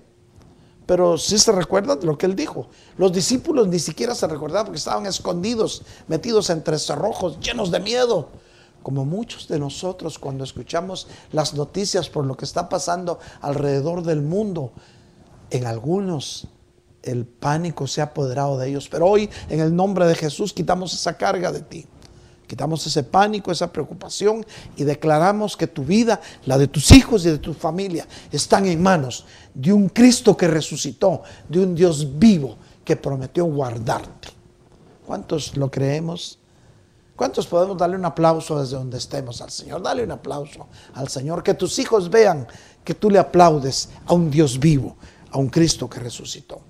pero 0.86 1.18
sí 1.18 1.38
se 1.38 1.52
recuerdan 1.52 2.00
lo 2.04 2.18
que 2.18 2.26
él 2.26 2.36
dijo. 2.36 2.68
Los 2.98 3.14
discípulos 3.14 3.68
ni 3.68 3.80
siquiera 3.80 4.16
se 4.16 4.28
recordaban 4.28 4.66
porque 4.66 4.78
estaban 4.78 5.06
escondidos, 5.06 5.84
metidos 6.08 6.50
entre 6.50 6.78
cerrojos, 6.80 7.40
llenos 7.40 7.72
de 7.72 7.80
miedo. 7.80 8.30
Como 8.82 9.06
muchos 9.06 9.48
de 9.48 9.60
nosotros 9.60 10.20
cuando 10.20 10.44
escuchamos 10.44 11.08
las 11.32 11.54
noticias 11.54 12.10
por 12.10 12.26
lo 12.26 12.36
que 12.36 12.44
está 12.44 12.68
pasando 12.68 13.20
alrededor 13.40 14.04
del 14.04 14.22
mundo, 14.22 14.74
en 15.52 15.66
algunos 15.66 16.48
el 17.04 17.26
pánico 17.26 17.86
se 17.88 18.02
ha 18.02 18.06
apoderado 18.06 18.58
de 18.58 18.70
ellos. 18.70 18.90
Pero 18.90 19.08
hoy, 19.08 19.30
en 19.50 19.60
el 19.60 19.76
nombre 19.76 20.06
de 20.06 20.16
Jesús, 20.16 20.54
quitamos 20.54 20.94
esa 20.94 21.18
carga 21.18 21.52
de 21.52 21.62
ti. 21.62 21.88
Quitamos 22.54 22.86
ese 22.86 23.01
pánico, 23.01 23.51
esa 23.51 23.74
preocupación 23.74 24.45
y 24.78 24.84
declaramos 24.84 25.58
que 25.58 25.66
tu 25.66 25.84
vida, 25.84 26.22
la 26.45 26.56
de 26.60 26.68
tus 26.68 26.91
hijos 26.91 27.26
y 27.26 27.32
de 27.32 27.39
tu 27.39 27.56
familia, 27.56 28.06
están 28.32 28.68
en 28.68 28.80
manos 28.80 29.26
de 29.56 29.74
un 29.74 29.89
Cristo 29.89 30.38
que 30.38 30.47
resucitó, 30.47 31.24
de 31.49 31.62
un 31.62 31.74
Dios 31.74 32.20
vivo 32.20 32.58
que 32.86 32.95
prometió 32.95 33.45
guardarte. 33.45 34.28
¿Cuántos 35.04 35.58
lo 35.58 35.72
creemos? 35.72 36.38
¿Cuántos 37.16 37.47
podemos 37.47 37.76
darle 37.76 37.95
un 37.95 38.06
aplauso 38.06 38.62
desde 38.62 38.76
donde 38.76 38.99
estemos 38.99 39.41
al 39.41 39.49
Señor? 39.49 39.82
Dale 39.82 40.04
un 40.04 40.12
aplauso 40.12 40.68
al 40.93 41.08
Señor, 41.08 41.41
que 41.41 41.56
tus 41.56 41.80
hijos 41.80 42.12
vean 42.12 42.45
que 42.84 42.93
tú 42.93 43.10
le 43.10 43.18
aplaudes 43.18 43.89
a 44.06 44.14
un 44.14 44.30
Dios 44.30 44.60
vivo, 44.60 44.95
a 45.32 45.39
un 45.39 45.49
Cristo 45.49 45.89
que 45.89 45.99
resucitó. 45.99 46.62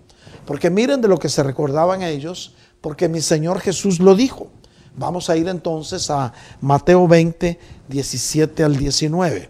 Porque 0.45 0.69
miren 0.69 1.01
de 1.01 1.09
lo 1.09 1.19
que 1.19 1.27
se 1.27 1.43
recordaban 1.43 2.03
ellos, 2.03 2.55
porque 2.79 3.09
mi 3.09 3.19
Señor 3.19 3.59
Jesús 3.59 3.99
lo 3.99 4.15
dijo. 4.15 4.47
Vamos 4.95 5.29
a 5.29 5.37
ir 5.37 5.47
entonces 5.47 6.09
a 6.09 6.33
Mateo 6.61 7.07
20, 7.07 7.59
17 7.87 8.63
al 8.63 8.77
19. 8.77 9.49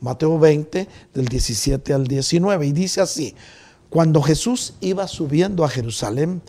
Mateo 0.00 0.38
20, 0.38 0.88
del 1.14 1.28
17 1.28 1.92
al 1.92 2.06
19. 2.06 2.66
Y 2.66 2.72
dice 2.72 3.00
así, 3.00 3.34
cuando 3.88 4.22
Jesús 4.22 4.74
iba 4.80 5.06
subiendo 5.06 5.64
a 5.64 5.68
Jerusalén, 5.68 6.42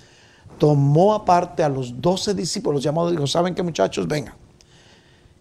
tomó 0.57 1.13
aparte 1.13 1.63
a 1.63 1.69
los 1.69 2.01
doce 2.01 2.33
discípulos 2.33 2.83
llamados, 2.83 3.11
dijo, 3.11 3.27
¿saben 3.27 3.55
qué 3.55 3.63
muchachos? 3.63 4.07
Vengan. 4.07 4.35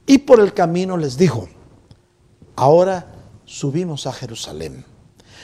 Y 0.07 0.18
por 0.18 0.40
el 0.40 0.53
camino 0.53 0.96
les 0.96 1.16
dijo, 1.16 1.48
ahora 2.57 3.07
subimos 3.44 4.07
a 4.07 4.12
Jerusalén. 4.12 4.84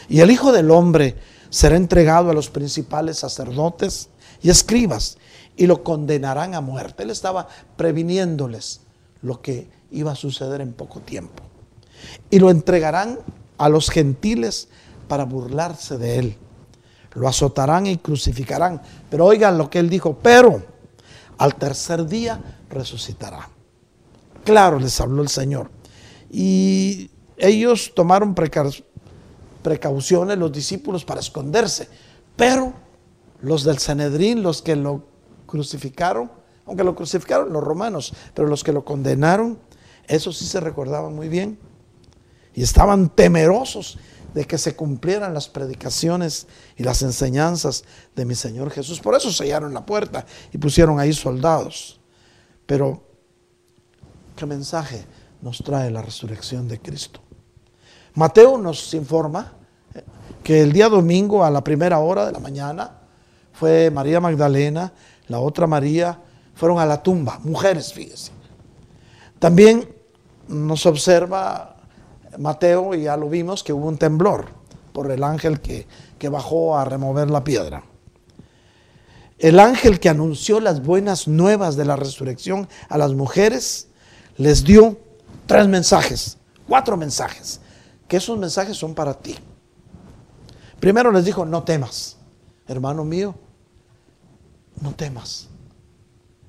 Y 0.09 0.20
el 0.20 0.30
Hijo 0.30 0.52
del 0.52 0.70
Hombre 0.70 1.16
será 1.50 1.76
entregado 1.76 2.30
a 2.30 2.34
los 2.34 2.50
principales 2.50 3.18
sacerdotes 3.18 4.09
y 4.42 4.50
escribas 4.50 5.18
y 5.57 5.66
lo 5.66 5.82
condenarán 5.82 6.54
a 6.54 6.61
muerte. 6.61 7.02
Él 7.02 7.11
estaba 7.11 7.48
previniéndoles 7.76 8.80
lo 9.22 9.40
que 9.40 9.68
iba 9.90 10.12
a 10.12 10.16
suceder 10.16 10.61
en 10.61 10.72
poco 10.72 11.00
tiempo. 11.00 11.42
Y 12.30 12.38
lo 12.38 12.50
entregarán 12.50 13.18
a 13.59 13.68
los 13.68 13.90
gentiles 13.90 14.68
para 15.09 15.24
burlarse 15.24 15.96
de 15.96 16.18
él. 16.18 16.36
Lo 17.14 17.28
azotarán 17.28 17.86
y 17.86 17.96
crucificarán. 17.96 18.82
Pero 19.09 19.24
oigan 19.24 19.57
lo 19.57 19.70
que 19.70 19.78
él 19.78 19.88
dijo, 19.88 20.18
pero 20.22 20.62
al 21.38 21.54
tercer 21.54 22.07
día 22.07 22.59
resucitará. 22.68 23.48
Claro, 24.44 24.78
les 24.78 25.00
habló 25.00 25.22
el 25.22 25.28
Señor. 25.28 25.70
Y 26.30 27.11
ellos 27.38 27.92
tomaron 27.94 28.34
precauciones, 29.62 30.38
los 30.38 30.52
discípulos, 30.52 31.04
para 31.04 31.20
esconderse. 31.20 31.88
Pero 32.36 32.74
los 33.40 33.64
del 33.64 33.78
Sanedrín, 33.78 34.42
los 34.42 34.61
que 34.61 34.76
lo 34.76 35.15
crucificaron, 35.47 36.30
aunque 36.66 36.84
lo 36.84 36.94
crucificaron 36.94 37.53
los 37.53 37.62
romanos, 37.62 38.12
pero 38.34 38.49
los 38.49 38.64
que 38.64 38.72
lo 38.72 38.84
condenaron, 38.84 39.59
eso 40.07 40.32
sí 40.32 40.44
se 40.47 40.61
recordaban 40.61 41.14
muy 41.14 41.28
bien. 41.28 41.59
Y 42.55 42.62
estaban 42.62 43.11
temerosos 43.11 43.99
de 44.34 44.44
que 44.44 44.59
se 44.59 44.76
cumplieran 44.76 45.32
las 45.32 45.49
predicaciones 45.49 46.47
y 46.76 46.82
las 46.82 47.03
enseñanzas 47.03 47.84
de 48.14 48.24
mi 48.24 48.34
Señor 48.34 48.70
Jesús. 48.70 49.01
Por 49.01 49.14
eso 49.14 49.32
sellaron 49.32 49.72
la 49.72 49.86
puerta 49.86 50.26
y 50.53 50.59
pusieron 50.59 51.01
ahí 51.01 51.12
soldados. 51.12 52.01
Pero, 52.66 53.03
¿qué 54.36 54.44
mensaje 54.44 55.07
nos 55.40 55.59
trae 55.59 55.90
la 55.90 56.03
resurrección 56.03 56.68
de 56.68 56.80
Cristo? 56.80 57.20
Mateo 58.14 58.59
nos 58.59 58.92
informa 58.94 59.53
que 60.42 60.62
el 60.62 60.72
día 60.72 60.88
domingo 60.88 61.44
a 61.44 61.51
la 61.51 61.64
primera 61.64 61.99
hora 61.99 62.26
de 62.26 62.32
la 62.32 62.38
mañana 62.38 62.99
fue 63.53 63.90
María 63.90 64.20
Magdalena, 64.20 64.92
la 65.29 65.41
otra 65.41 65.66
María, 65.66 66.20
fueron 66.55 66.79
a 66.79 66.87
la 66.87 67.03
tumba, 67.03 67.39
mujeres, 67.45 67.93
fíjese. 67.93 68.33
También 69.39 69.89
nos 70.49 70.87
observa 70.87 71.77
Mateo, 72.39 72.95
y 72.95 73.03
ya 73.03 73.16
lo 73.16 73.29
vimos, 73.29 73.62
que 73.62 73.72
hubo 73.72 73.87
un 73.87 73.99
temblor 73.99 74.47
por 74.93 75.11
el 75.11 75.22
ángel 75.22 75.61
que, 75.61 75.87
que 76.18 76.29
bajó 76.29 76.79
a 76.79 76.85
remover 76.85 77.31
la 77.31 77.45
piedra. 77.45 77.85
El 79.39 79.61
ángel 79.61 80.01
que 80.01 80.09
anunció 80.09 80.61
las 80.61 80.83
buenas 80.83 81.29
nuevas 81.29 81.77
de 81.77 81.85
la 81.85 81.97
resurrección 81.97 82.68
a 82.89 82.97
las 82.97 83.12
mujeres 83.12 83.89
les 84.39 84.64
dio 84.64 84.99
tres 85.47 85.68
mensajes, 85.68 86.39
cuatro 86.66 86.97
mensajes, 86.97 87.61
que 88.09 88.16
esos 88.16 88.39
mensajes 88.39 88.77
son 88.77 88.95
para 88.95 89.14
ti. 89.14 89.37
Primero 90.81 91.12
les 91.12 91.24
dijo, 91.24 91.45
no 91.45 91.64
temas, 91.64 92.16
hermano 92.66 93.05
mío, 93.05 93.35
no 94.81 94.95
temas. 94.95 95.49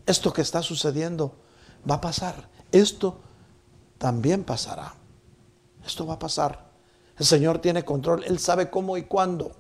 Esto 0.06 0.32
que 0.32 0.42
está 0.42 0.62
sucediendo 0.62 1.36
va 1.90 1.96
a 1.96 2.02
pasar. 2.02 2.50
Esto 2.72 3.20
también 3.98 4.44
pasará. 4.44 4.94
Esto 5.86 6.06
va 6.06 6.16
a 6.16 6.20
pasar. 6.20 6.68
El 7.18 7.26
Señor 7.26 7.60
tiene 7.60 7.84
control. 7.84 8.24
Él 8.26 8.40
sabe 8.40 8.70
cómo 8.70 8.98
y 8.98 9.04
cuándo. 9.04 9.52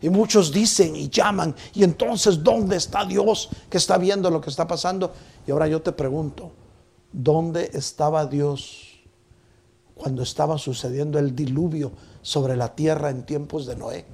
Y 0.00 0.10
muchos 0.10 0.52
dicen 0.52 0.94
y 0.94 1.08
llaman, 1.08 1.54
y 1.72 1.82
entonces, 1.82 2.42
¿dónde 2.44 2.76
está 2.76 3.04
Dios 3.06 3.48
que 3.70 3.78
está 3.78 3.96
viendo 3.96 4.30
lo 4.30 4.40
que 4.40 4.50
está 4.50 4.66
pasando? 4.66 5.12
Y 5.46 5.50
ahora 5.50 5.68
yo 5.68 5.80
te 5.80 5.92
pregunto, 5.92 6.52
¿dónde 7.12 7.70
estaba 7.72 8.26
Dios 8.26 9.00
cuando 9.94 10.22
estaba 10.22 10.58
sucediendo 10.58 11.18
el 11.18 11.34
diluvio 11.34 11.92
sobre 12.20 12.56
la 12.56 12.74
tierra 12.74 13.08
en 13.08 13.24
tiempos 13.24 13.64
de 13.64 13.76
Noé? 13.76 14.04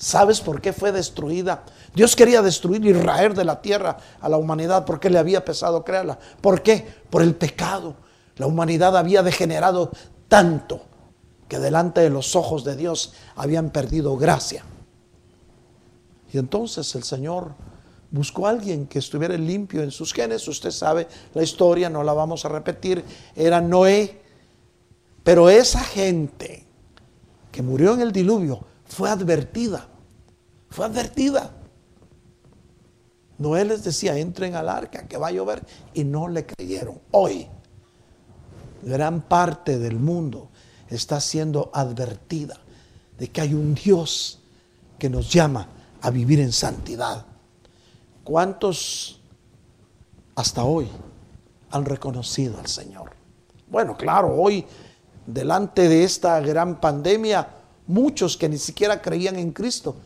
¿Sabes 0.00 0.40
por 0.40 0.62
qué 0.62 0.72
fue 0.72 0.92
destruida? 0.92 1.62
Dios 1.94 2.16
quería 2.16 2.40
destruir 2.40 2.82
y 2.86 2.94
raer 2.94 3.34
de 3.34 3.44
la 3.44 3.60
tierra 3.60 3.98
a 4.22 4.30
la 4.30 4.38
humanidad 4.38 4.86
porque 4.86 5.10
le 5.10 5.18
había 5.18 5.44
pesado 5.44 5.84
crearla. 5.84 6.18
¿Por 6.40 6.62
qué? 6.62 6.86
Por 7.10 7.20
el 7.20 7.34
pecado. 7.34 7.96
La 8.36 8.46
humanidad 8.46 8.96
había 8.96 9.22
degenerado 9.22 9.90
tanto 10.26 10.80
que 11.48 11.58
delante 11.58 12.00
de 12.00 12.08
los 12.08 12.34
ojos 12.34 12.64
de 12.64 12.76
Dios 12.76 13.12
habían 13.36 13.68
perdido 13.68 14.16
gracia. 14.16 14.64
Y 16.32 16.38
entonces 16.38 16.94
el 16.94 17.02
Señor 17.02 17.52
buscó 18.10 18.46
a 18.46 18.50
alguien 18.50 18.86
que 18.86 19.00
estuviera 19.00 19.36
limpio 19.36 19.82
en 19.82 19.90
sus 19.90 20.14
genes. 20.14 20.48
Usted 20.48 20.70
sabe 20.70 21.08
la 21.34 21.42
historia, 21.42 21.90
no 21.90 22.02
la 22.02 22.14
vamos 22.14 22.46
a 22.46 22.48
repetir. 22.48 23.04
Era 23.36 23.60
Noé. 23.60 24.18
Pero 25.22 25.50
esa 25.50 25.80
gente 25.80 26.66
que 27.52 27.60
murió 27.60 27.92
en 27.92 28.00
el 28.00 28.12
diluvio 28.12 28.64
fue 28.86 29.10
advertida. 29.10 29.89
Fue 30.70 30.86
advertida. 30.86 31.50
Noé 33.38 33.64
les 33.64 33.82
decía, 33.82 34.16
entren 34.16 34.54
al 34.54 34.68
arca, 34.68 35.08
que 35.08 35.16
va 35.16 35.28
a 35.28 35.32
llover. 35.32 35.66
Y 35.94 36.04
no 36.04 36.28
le 36.28 36.46
creyeron. 36.46 37.00
Hoy 37.10 37.48
gran 38.82 39.22
parte 39.22 39.78
del 39.78 39.98
mundo 39.98 40.48
está 40.88 41.20
siendo 41.20 41.70
advertida 41.74 42.58
de 43.18 43.28
que 43.28 43.40
hay 43.40 43.54
un 43.54 43.74
Dios 43.74 44.40
que 44.98 45.10
nos 45.10 45.32
llama 45.32 45.68
a 46.00 46.10
vivir 46.10 46.40
en 46.40 46.52
santidad. 46.52 47.26
¿Cuántos 48.24 49.20
hasta 50.34 50.64
hoy 50.64 50.88
han 51.70 51.84
reconocido 51.84 52.58
al 52.58 52.66
Señor? 52.66 53.10
Bueno, 53.68 53.96
claro, 53.96 54.34
hoy, 54.34 54.64
delante 55.26 55.88
de 55.88 56.04
esta 56.04 56.40
gran 56.40 56.80
pandemia, 56.80 57.48
muchos 57.86 58.36
que 58.36 58.48
ni 58.48 58.58
siquiera 58.58 59.00
creían 59.00 59.36
en 59.36 59.52
Cristo 59.52 59.96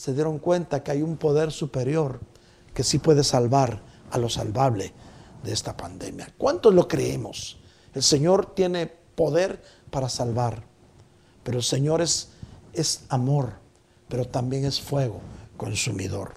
se 0.00 0.14
dieron 0.14 0.38
cuenta 0.38 0.82
que 0.82 0.92
hay 0.92 1.02
un 1.02 1.18
poder 1.18 1.52
superior 1.52 2.20
que 2.72 2.82
sí 2.82 2.98
puede 2.98 3.22
salvar 3.22 3.82
a 4.10 4.16
lo 4.16 4.30
salvable 4.30 4.94
de 5.44 5.52
esta 5.52 5.76
pandemia. 5.76 6.32
¿Cuántos 6.38 6.72
lo 6.72 6.88
creemos? 6.88 7.58
El 7.92 8.02
Señor 8.02 8.54
tiene 8.54 8.86
poder 8.86 9.62
para 9.90 10.08
salvar, 10.08 10.62
pero 11.42 11.58
el 11.58 11.62
Señor 11.62 12.00
es, 12.00 12.30
es 12.72 13.02
amor, 13.10 13.52
pero 14.08 14.24
también 14.24 14.64
es 14.64 14.80
fuego 14.80 15.20
consumidor. 15.58 16.32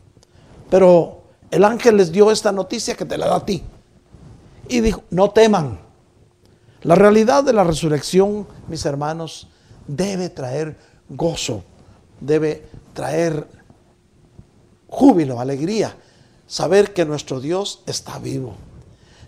Pero 0.69 1.23
el 1.49 1.63
ángel 1.63 1.95
les 1.95 2.11
dio 2.11 2.31
esta 2.31 2.51
noticia 2.51 2.97
que 2.97 3.05
te 3.05 3.17
la 3.17 3.27
da 3.27 3.37
a 3.37 3.45
ti. 3.45 3.63
Y 4.67 4.81
dijo, 4.81 5.05
no 5.09 5.31
teman. 5.31 5.79
La 6.81 6.95
realidad 6.95 7.45
de 7.45 7.53
la 7.53 7.63
resurrección, 7.63 8.45
mis 8.67 8.85
hermanos, 8.85 9.47
debe 9.87 10.27
traer 10.29 10.77
gozo, 11.07 11.63
debe 12.19 12.73
traer 12.93 13.47
júbilo, 14.87 15.39
alegría, 15.39 15.95
saber 16.47 16.93
que 16.93 17.05
nuestro 17.05 17.39
Dios 17.39 17.81
está 17.85 18.19
vivo. 18.19 18.55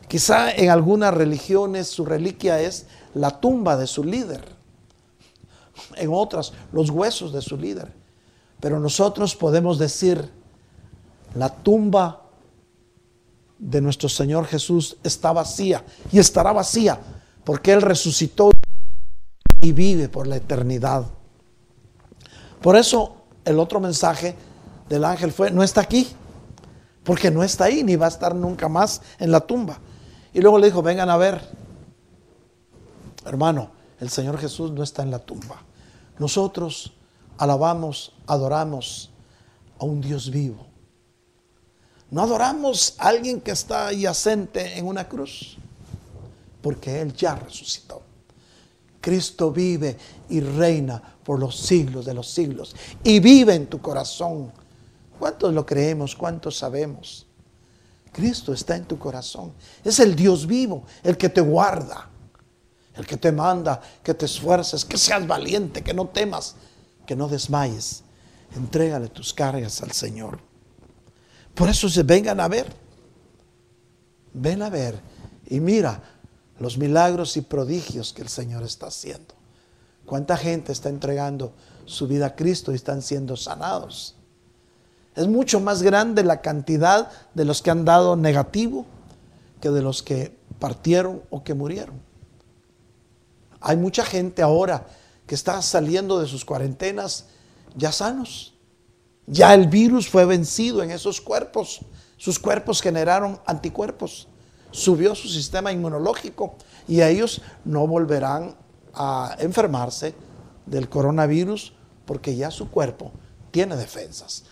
Quizá 0.08 0.52
en 0.52 0.70
algunas 0.70 1.14
religiones 1.14 1.88
su 1.88 2.06
reliquia 2.06 2.62
es 2.62 2.86
la 3.14 3.40
tumba 3.40 3.76
de 3.76 3.88
su 3.88 4.04
líder. 4.04 4.44
En 5.96 6.10
otras, 6.14 6.54
los 6.72 6.90
huesos 6.90 7.34
de 7.34 7.42
su 7.42 7.58
líder. 7.58 7.92
Pero 8.60 8.80
nosotros 8.80 9.36
podemos 9.36 9.80
decir, 9.80 10.30
la 11.34 11.50
tumba 11.50 12.22
de 13.58 13.82
nuestro 13.82 14.10
Señor 14.10 14.46
Jesús 14.46 14.98
está 15.04 15.32
vacía 15.34 15.84
y 16.12 16.20
estará 16.20 16.52
vacía 16.52 17.00
porque 17.44 17.74
Él 17.74 17.82
resucitó 17.82 18.52
y 19.62 19.72
vive 19.72 20.10
por 20.10 20.28
la 20.28 20.36
eternidad. 20.38 21.06
Por 22.62 22.76
eso 22.76 23.15
el 23.46 23.60
otro 23.60 23.80
mensaje 23.80 24.36
del 24.90 25.06
ángel 25.06 25.32
fue, 25.32 25.52
no 25.52 25.64
está 25.64 25.82
aquí, 25.82 26.08
porque 27.04 27.32
no 27.32 27.44
está 27.44 27.66
ahí 27.66 27.84
ni 27.84 27.96
va 27.96 28.08
a 28.08 28.10
estar 28.10 28.36
nunca 28.36 28.68
más 28.68 29.02
en 29.20 29.32
la 29.32 29.40
tumba. 29.40 29.80
Y 30.34 30.42
luego 30.42 30.60
le 30.60 30.68
dijo, 30.68 30.82
vengan 30.82 31.10
a 31.10 31.18
ver. 31.18 31.42
Hermano, 33.26 33.72
el 34.00 34.10
Señor 34.10 34.38
Jesús 34.38 34.72
no 34.72 34.84
está 34.84 35.04
en 35.04 35.12
la 35.12 35.20
tumba. 35.20 35.62
Nosotros 36.18 36.94
alabamos, 37.38 38.14
adoramos 38.28 39.12
a 39.80 39.86
un 39.86 40.02
Dios 40.02 40.30
vivo. 40.30 40.66
No 42.12 42.22
adoramos 42.22 42.96
a 42.98 43.08
alguien 43.08 43.42
que 43.42 43.52
está 43.52 43.92
yacente 43.92 44.78
en 44.78 44.88
una 44.88 45.08
cruz, 45.08 45.58
porque 46.62 47.02
Él 47.02 47.14
ya 47.14 47.36
resucitó. 47.36 48.02
Cristo 49.02 49.52
vive 49.52 49.98
y 50.30 50.40
reina 50.40 51.15
por 51.26 51.40
los 51.40 51.58
siglos 51.58 52.06
de 52.06 52.14
los 52.14 52.30
siglos 52.30 52.76
y 53.04 53.20
vive 53.20 53.56
en 53.56 53.66
tu 53.68 53.82
corazón. 53.82 54.54
¿Cuántos 55.20 55.54
lo 55.54 55.66
creemos? 55.66 56.16
¿Cuántos 56.16 56.58
sabemos? 56.58 57.26
Cristo 58.14 58.54
está 58.54 58.76
en 58.76 58.86
tu 58.86 58.98
corazón. 58.98 59.52
Es 59.84 60.00
el 60.00 60.16
Dios 60.16 60.46
vivo, 60.48 60.86
el 61.04 61.18
que 61.18 61.28
te 61.28 61.42
guarda, 61.42 62.10
el 62.96 63.06
que 63.06 63.18
te 63.18 63.32
manda 63.32 63.82
que 64.04 64.14
te 64.14 64.26
esfuerces, 64.26 64.86
que 64.86 64.98
seas 64.98 65.28
valiente, 65.28 65.84
que 65.84 65.94
no 65.94 66.08
temas, 66.08 66.56
que 67.06 67.16
no 67.16 67.28
desmayes. 67.28 68.04
Entrégale 68.56 69.10
tus 69.10 69.34
cargas 69.34 69.82
al 69.82 69.92
Señor. 69.92 70.40
Por 71.54 71.68
eso 71.70 71.90
se 71.90 72.04
vengan 72.04 72.40
a 72.40 72.48
ver. 72.48 72.72
Ven 74.34 74.62
a 74.62 74.70
ver 74.70 75.00
y 75.48 75.60
mira 75.60 76.02
los 76.60 76.78
milagros 76.78 77.36
y 77.38 77.42
prodigios 77.42 78.14
que 78.14 78.22
el 78.22 78.30
Señor 78.30 78.64
está 78.64 78.88
haciendo. 78.88 79.35
¿Cuánta 80.06 80.38
gente 80.38 80.72
está 80.72 80.90
entregando 80.90 81.54
su 81.86 82.08
vida 82.08 82.28
a 82.28 82.36
Cristo 82.36 82.72
y 82.72 82.76
están 82.76 83.02
siendo 83.02 83.38
sanados. 83.38 84.16
Es 85.16 85.28
mucho 85.28 85.60
más 85.60 85.82
grande 85.82 86.24
la 86.24 86.42
cantidad 86.42 87.10
de 87.34 87.46
los 87.46 87.62
que 87.62 87.72
han 87.72 87.86
dado 87.86 88.16
negativo 88.16 88.86
que 89.62 89.70
de 89.70 89.82
los 89.82 90.04
que 90.04 90.38
partieron 90.60 91.22
o 91.30 91.44
que 91.44 91.54
murieron. 91.54 92.02
Hay 93.62 93.78
mucha 93.78 94.04
gente 94.04 94.42
ahora 94.42 94.86
que 95.26 95.36
está 95.36 95.62
saliendo 95.62 96.20
de 96.20 96.28
sus 96.28 96.44
cuarentenas 96.44 97.28
ya 97.76 97.92
sanos. 97.92 98.54
Ya 99.28 99.54
el 99.54 99.68
virus 99.68 100.08
fue 100.08 100.26
vencido 100.26 100.84
en 100.84 100.92
esos 100.92 101.22
cuerpos. 101.22 101.80
Sus 102.18 102.38
cuerpos 102.38 102.82
generaron 102.82 103.40
anticuerpos. 103.46 104.28
Subió 104.72 105.16
su 105.16 105.30
sistema 105.30 105.72
inmunológico 105.72 106.56
y 106.88 107.02
ellos 107.02 107.42
no 107.64 107.88
volverán 107.88 108.56
a 108.96 109.36
enfermarse 109.40 110.14
del 110.66 110.90
coronavirus 110.90 111.74
porque 112.06 112.36
ya 112.36 112.52
su 112.52 112.70
cuerpo 112.70 113.12
tiene 113.52 113.76
defensas. 113.76 114.44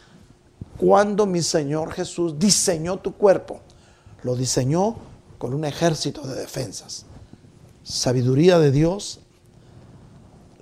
Cuando 0.78 1.26
mi 1.26 1.41
Señor 1.41 1.91
Jesús 1.94 2.38
diseñó 2.39 2.98
tu 2.98 3.14
cuerpo, 3.14 3.62
lo 4.24 4.36
diseñó 4.36 4.96
con 5.38 5.54
un 5.54 5.66
ejército 5.66 6.22
de 6.22 6.36
defensas. 6.36 7.06
Sabiduría 7.84 8.60
de 8.60 8.72
Dios, 8.72 9.20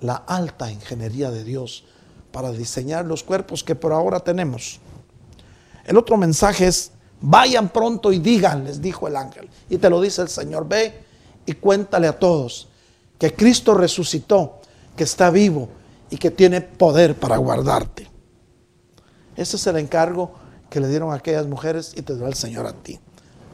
la 0.00 0.16
alta 0.16 0.70
ingeniería 0.70 1.30
de 1.30 1.44
Dios 1.44 1.84
para 2.32 2.50
diseñar 2.50 3.04
los 3.04 3.22
cuerpos 3.22 3.62
que 3.62 3.74
por 3.74 3.92
ahora 3.92 4.20
tenemos. 4.20 4.80
El 5.84 5.96
otro 5.96 6.16
mensaje 6.16 6.66
es, 6.66 6.90
vayan 7.20 7.68
pronto 7.68 8.12
y 8.12 8.18
digan, 8.18 8.64
les 8.64 8.80
dijo 8.80 9.06
el 9.06 9.16
ángel. 9.16 9.48
Y 9.68 9.78
te 9.78 9.88
lo 9.88 10.00
dice 10.00 10.22
el 10.22 10.28
Señor, 10.28 10.66
ve 10.68 11.04
y 11.46 11.52
cuéntale 11.54 12.08
a 12.08 12.18
todos 12.18 12.68
que 13.18 13.34
Cristo 13.34 13.74
resucitó, 13.74 14.60
que 14.96 15.04
está 15.04 15.30
vivo 15.30 15.68
y 16.10 16.16
que 16.16 16.30
tiene 16.30 16.60
poder 16.60 17.18
para 17.18 17.36
guardarte. 17.36 18.08
Ese 19.36 19.56
es 19.56 19.66
el 19.66 19.78
encargo 19.78 20.32
que 20.68 20.80
le 20.80 20.88
dieron 20.88 21.12
a 21.12 21.16
aquellas 21.16 21.46
mujeres 21.46 21.92
y 21.96 22.02
te 22.02 22.16
da 22.16 22.28
el 22.28 22.34
Señor 22.34 22.66
a 22.66 22.72
ti. 22.72 22.98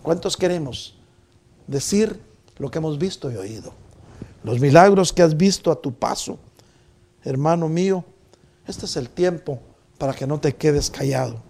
¿Cuántos 0.03 0.37
queremos 0.37 0.97
decir 1.67 2.21
lo 2.59 2.71
que 2.71 2.79
hemos 2.79 2.99
visto 2.99 3.31
y 3.31 3.37
oído? 3.37 3.73
Los 4.45 4.61
milagros 4.61 5.13
que 5.13 5.23
has 5.23 5.37
visto 5.37 5.71
a 5.71 5.81
tu 5.81 5.93
paso, 5.93 6.39
hermano 7.25 7.69
mío, 7.69 8.05
este 8.67 8.87
es 8.87 8.97
el 8.97 9.11
tiempo 9.11 9.61
para 9.99 10.15
que 10.15 10.27
no 10.27 10.39
te 10.41 10.55
quedes 10.55 10.91
callado. 10.91 11.43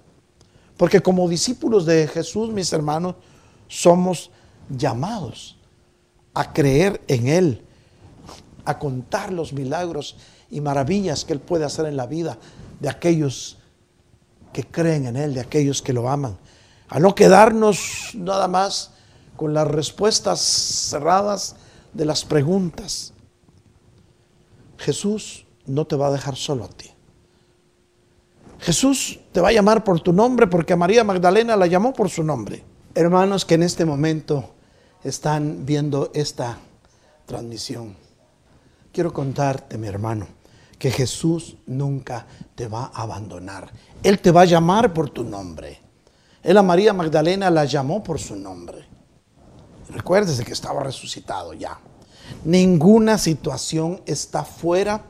Porque 0.77 1.01
como 1.01 1.29
discípulos 1.29 1.85
de 1.85 2.07
Jesús, 2.09 2.51
mis 2.51 2.73
hermanos, 2.73 3.17
somos 3.67 4.31
llamados 4.71 5.59
a 6.35 6.53
creer 6.53 7.01
en 7.09 7.29
Él, 7.29 7.65
a 8.69 8.79
contar 8.79 9.33
los 9.33 9.55
milagros 9.55 10.17
y 10.51 10.61
maravillas 10.61 11.25
que 11.25 11.33
Él 11.33 11.41
puede 11.41 11.65
hacer 11.65 11.87
en 11.87 11.97
la 11.97 12.07
vida 12.07 12.37
de 12.81 12.91
aquellos 12.91 13.57
que 14.53 14.63
creen 14.63 15.07
en 15.07 15.17
Él, 15.17 15.33
de 15.33 15.41
aquellos 15.41 15.81
que 15.81 15.95
lo 15.95 16.09
aman. 16.09 16.37
A 16.89 17.01
no 17.01 17.15
quedarnos 17.15 18.11
nada 18.15 18.47
más 18.47 18.91
con 19.37 19.55
las 19.55 19.67
respuestas 19.67 20.41
cerradas 20.41 21.57
de 21.95 22.05
las 22.05 22.27
preguntas. 22.27 23.15
Jesús 24.77 25.47
no 25.67 25.87
te 25.87 25.97
va 25.97 26.09
a 26.09 26.13
dejar 26.13 26.37
solo 26.37 26.65
a 26.65 26.69
ti. 26.69 26.91
Jesús 28.61 29.21
te 29.33 29.41
va 29.41 29.49
a 29.49 29.53
llamar 29.53 29.83
por 29.83 30.01
tu 30.01 30.13
nombre 30.13 30.47
porque 30.47 30.75
a 30.75 30.77
María 30.77 31.05
Magdalena 31.05 31.57
la 31.57 31.67
llamó 31.67 31.95
por 31.95 32.11
su 32.11 32.23
nombre. 32.23 32.65
Hermanos 32.95 33.47
que 33.47 33.55
en 33.55 33.63
este 33.63 33.85
momento 33.87 34.51
están 35.05 35.65
viendo 35.65 36.11
esta 36.13 36.59
transmisión, 37.27 37.97
quiero 38.99 39.13
contarte, 39.13 39.79
mi 39.79 39.87
hermano, 39.87 40.27
que 40.77 40.91
Jesús 40.91 41.57
nunca 41.67 42.27
te 42.57 42.67
va 42.67 42.91
a 42.93 43.03
abandonar. 43.03 43.73
Él 44.03 44.19
te 44.19 44.33
va 44.33 44.41
a 44.41 44.45
llamar 44.45 44.93
por 44.93 45.09
tu 45.09 45.23
nombre. 45.23 45.81
Él 46.43 46.57
a 46.57 46.65
María 46.65 46.93
Magdalena 46.93 47.49
la 47.49 47.65
llamó 47.65 48.03
por 48.03 48.19
su 48.19 48.35
nombre. 48.35 48.85
Recuérdese 49.91 50.45
que 50.45 50.51
estaba 50.51 50.83
resucitado 50.83 51.55
ya. 51.55 51.79
Ninguna 52.45 53.19
situación 53.19 54.03
está 54.05 54.43
fuera 54.43 55.05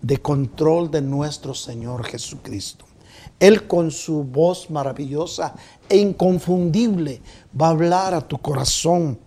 de 0.00 0.16
control 0.22 0.90
de 0.90 1.02
nuestro 1.02 1.52
Señor 1.52 2.06
Jesucristo. 2.06 2.86
Él 3.38 3.66
con 3.66 3.90
su 3.90 4.24
voz 4.24 4.70
maravillosa 4.70 5.54
e 5.86 5.98
inconfundible 5.98 7.20
va 7.60 7.66
a 7.66 7.72
hablar 7.72 8.14
a 8.14 8.26
tu 8.26 8.38
corazón 8.38 9.18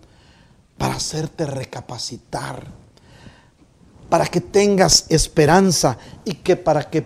para 0.76 0.96
hacerte 0.96 1.46
recapacitar, 1.46 2.64
para 4.08 4.26
que 4.26 4.40
tengas 4.40 5.06
esperanza 5.08 5.98
y 6.24 6.34
que 6.34 6.56
para 6.56 6.88
que 6.88 7.04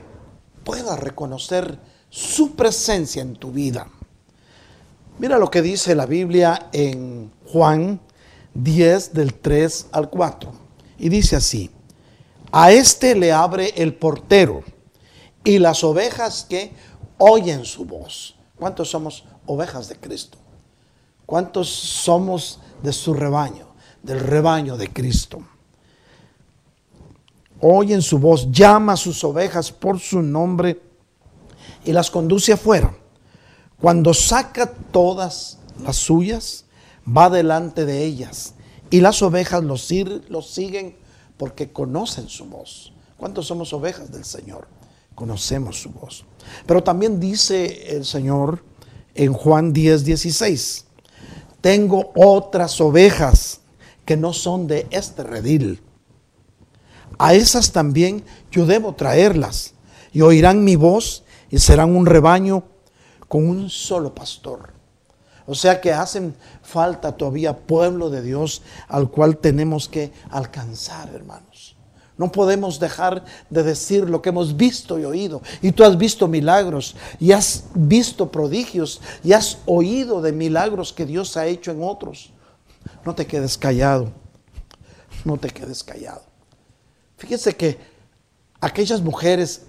puedas 0.65 0.99
reconocer 0.99 1.79
su 2.09 2.55
presencia 2.55 3.23
en 3.23 3.35
tu 3.35 3.53
vida. 3.53 3.89
Mira 5.19 5.39
lo 5.39 5.51
que 5.51 5.63
dice 5.63 5.95
la 5.95 6.07
Biblia 6.07 6.69
en 6.73 7.31
Juan 7.47 8.01
10 8.55 9.13
del 9.13 9.35
3 9.35 9.89
al 9.93 10.11
4. 10.11 10.53
Y 10.99 11.09
dice 11.09 11.37
así, 11.37 11.71
a 12.53 12.73
este 12.73 13.15
le 13.15 13.33
abre 13.33 13.73
el 13.77 13.95
portero 13.95 14.63
y 15.45 15.59
las 15.59 15.85
ovejas 15.85 16.47
que 16.49 16.73
oyen 17.19 17.65
su 17.65 17.85
voz. 17.85 18.37
¿Cuántos 18.57 18.91
somos 18.91 19.25
ovejas 19.47 19.89
de 19.89 19.97
Cristo? 19.97 20.39
¿Cuántos 21.27 21.69
somos 21.69 22.61
de 22.83 22.93
su 22.93 23.15
rebaño, 23.15 23.67
del 24.03 24.21
rebaño 24.21 24.77
de 24.77 24.89
Cristo? 24.89 25.43
Oyen 27.61 28.03
su 28.03 28.19
voz, 28.19 28.51
llama 28.51 28.95
a 28.95 28.97
sus 28.97 29.23
ovejas 29.25 29.71
por 29.71 29.99
su 29.99 30.23
nombre 30.23 30.81
y 31.85 31.93
las 31.93 32.11
conduce 32.11 32.53
afuera. 32.53 32.95
Cuando 33.81 34.15
saca 34.15 34.71
todas 34.71 35.59
las 35.83 35.97
suyas, 35.97 36.65
va 37.07 37.31
delante 37.31 37.85
de 37.87 38.05
ellas 38.05 38.55
y 38.91 39.01
las 39.01 39.23
ovejas 39.23 39.63
los, 39.65 39.87
siguen 39.87 40.97
porque 41.37 41.73
conocen 41.73 42.29
su 42.29 42.45
voz. 42.47 42.93
¿Cuántos 43.17 43.47
somos 43.47 43.73
ovejas 43.73 44.11
del 44.11 44.25
Señor? 44.25 44.69
Conocemos 45.15 45.81
su 45.81 45.91
voz. 45.91 46.25
Pero 46.67 46.83
también 46.83 47.21
dice 47.21 47.97
el 47.97 48.05
Señor 48.05 48.65
en 49.15 49.33
Juan 49.33 49.73
10, 49.73 50.05
16, 50.05 50.87
tengo 51.61 52.13
otras 52.15 52.81
ovejas 52.81 53.61
que 54.05 54.17
no 54.17 54.33
son 54.33 54.67
de 54.67 54.87
este 54.91 55.23
redil. 55.23 55.83
A 57.23 57.35
esas 57.35 57.73
también 57.73 58.25
yo 58.51 58.65
debo 58.65 58.95
traerlas 58.95 59.75
y 60.11 60.23
oirán 60.23 60.65
mi 60.65 60.75
voz 60.75 61.23
y 61.51 61.59
serán 61.59 61.95
un 61.95 62.07
rebaño 62.07 62.65
con 63.29 63.47
un 63.47 63.69
solo 63.69 64.15
pastor. 64.15 64.73
O 65.45 65.55
sea 65.55 65.83
que 65.83 65.93
hacen 65.93 66.35
falta 66.63 67.19
todavía 67.19 67.59
pueblo 67.59 68.09
de 68.09 68.23
Dios 68.23 68.63
al 68.89 69.11
cual 69.11 69.37
tenemos 69.37 69.87
que 69.87 70.15
alcanzar, 70.31 71.11
hermanos. 71.15 71.77
No 72.17 72.33
podemos 72.33 72.81
dejar 72.81 73.23
de 73.51 73.65
decir 73.65 74.09
lo 74.09 74.23
que 74.23 74.31
hemos 74.31 74.57
visto 74.57 74.99
y 74.99 75.05
oído. 75.05 75.43
Y 75.61 75.73
tú 75.73 75.85
has 75.85 75.99
visto 75.99 76.27
milagros, 76.27 76.97
y 77.19 77.33
has 77.33 77.65
visto 77.75 78.33
prodigios, 78.33 79.03
y 79.23 79.35
has 79.35 79.59
oído 79.67 80.23
de 80.23 80.33
milagros 80.33 80.95
que 80.95 81.05
Dios 81.05 81.37
ha 81.37 81.47
hecho 81.47 81.71
en 81.71 81.83
otros. 81.83 82.33
No 83.05 83.15
te 83.15 83.27
quedes 83.27 83.59
callado. 83.59 84.11
No 85.27 85.37
te 85.37 85.51
quedes 85.51 85.85
callado. 85.85 86.30
Fíjese 87.21 87.55
que 87.55 87.79
aquellas 88.61 89.01
mujeres 89.01 89.63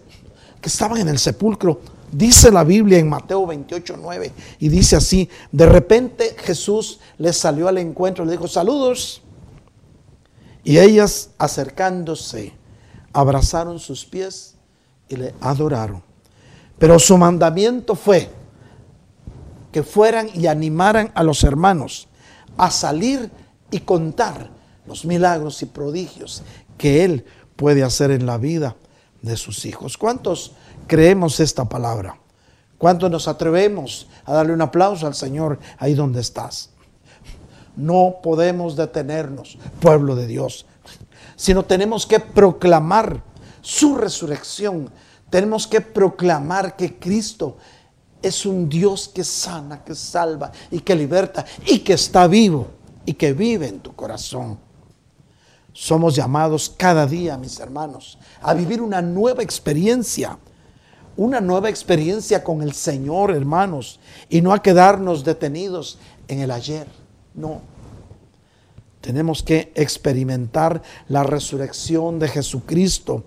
que 0.60 0.70
estaban 0.70 0.98
en 0.98 1.10
el 1.10 1.20
sepulcro, 1.20 1.82
Dice 2.12 2.52
la 2.52 2.66
Biblia 2.66 3.00
en 3.00 3.08
Mateo 3.08 3.48
28, 3.48 3.96
9, 3.98 4.34
y 4.60 4.68
dice 4.68 4.98
así, 4.98 5.30
de 5.52 5.66
repente 5.66 6.36
Jesús 6.38 7.00
les 7.18 7.38
salió 7.38 7.70
al 7.70 7.78
encuentro, 7.78 8.26
le 8.26 8.34
dijo, 8.34 8.50
saludos. 8.50 9.22
Y 10.64 10.78
ellas 10.78 11.30
acercándose, 11.38 12.54
abrazaron 13.14 13.80
sus 13.80 14.06
pies 14.06 14.56
y 15.08 15.16
le 15.16 15.34
adoraron. 15.40 16.04
Pero 16.78 17.00
su 17.00 17.18
mandamiento 17.18 17.96
fue 17.96 18.30
que 19.72 19.82
fueran 19.82 20.30
y 20.34 20.48
animaran 20.48 21.12
a 21.16 21.24
los 21.24 21.46
hermanos 21.46 22.10
a 22.58 22.70
salir 22.70 23.32
y 23.72 23.80
contar 23.80 24.50
los 24.86 25.06
milagros 25.06 25.62
y 25.62 25.66
prodigios 25.66 26.44
que 26.78 27.06
Él 27.06 27.26
puede 27.56 27.84
hacer 27.84 28.12
en 28.12 28.26
la 28.26 28.38
vida 28.38 28.76
de 29.22 29.38
sus 29.38 29.66
hijos. 29.66 29.98
¿Cuántos 29.98 30.54
creemos 30.88 31.40
esta 31.40 31.66
palabra? 31.66 32.18
¿Cuánto 32.78 33.10
nos 33.10 33.28
atrevemos 33.28 34.08
a 34.26 34.34
darle 34.34 34.54
un 34.54 34.62
aplauso 34.62 35.06
al 35.06 35.14
Señor 35.14 35.60
ahí 35.78 35.94
donde 35.94 36.22
estás? 36.22 36.72
No 37.76 38.16
podemos 38.24 38.76
detenernos, 38.76 39.58
pueblo 39.80 40.16
de 40.16 40.28
Dios, 40.28 40.66
sino 41.36 41.64
tenemos 41.64 42.06
que 42.06 42.20
proclamar 42.20 43.24
su 43.62 43.96
resurrección. 43.96 44.90
Tenemos 45.30 45.68
que 45.68 45.80
proclamar 45.80 46.76
que 46.76 47.00
Cristo 47.00 47.58
es 48.22 48.46
un 48.46 48.68
Dios 48.68 49.08
que 49.08 49.24
sana, 49.24 49.84
que 49.84 49.96
salva 49.96 50.52
y 50.70 50.80
que 50.80 50.96
liberta 50.96 51.46
y 51.66 51.80
que 51.80 51.94
está 51.94 52.28
vivo 52.28 52.68
y 53.06 53.14
que 53.14 53.34
vive 53.34 53.68
en 53.68 53.80
tu 53.80 53.96
corazón. 53.96 54.60
Somos 55.74 56.16
llamados 56.16 56.74
cada 56.76 57.06
día, 57.06 57.38
mis 57.38 57.60
hermanos, 57.60 58.18
a 58.42 58.54
vivir 58.54 58.82
una 58.82 59.02
nueva 59.02 59.44
experiencia, 59.44 60.38
una 61.18 61.40
nueva 61.42 61.70
experiencia 61.70 62.44
con 62.44 62.62
el 62.62 62.74
Señor, 62.74 63.32
hermanos, 63.32 64.00
y 64.30 64.42
no 64.42 64.54
a 64.54 64.62
quedarnos 64.62 65.24
detenidos 65.24 65.98
en 66.28 66.40
el 66.40 66.52
ayer, 66.52 66.88
no. 67.34 67.62
Tenemos 69.02 69.42
que 69.42 69.72
experimentar 69.76 70.82
la 71.08 71.24
resurrección 71.24 72.20
de 72.20 72.28
Jesucristo. 72.28 73.24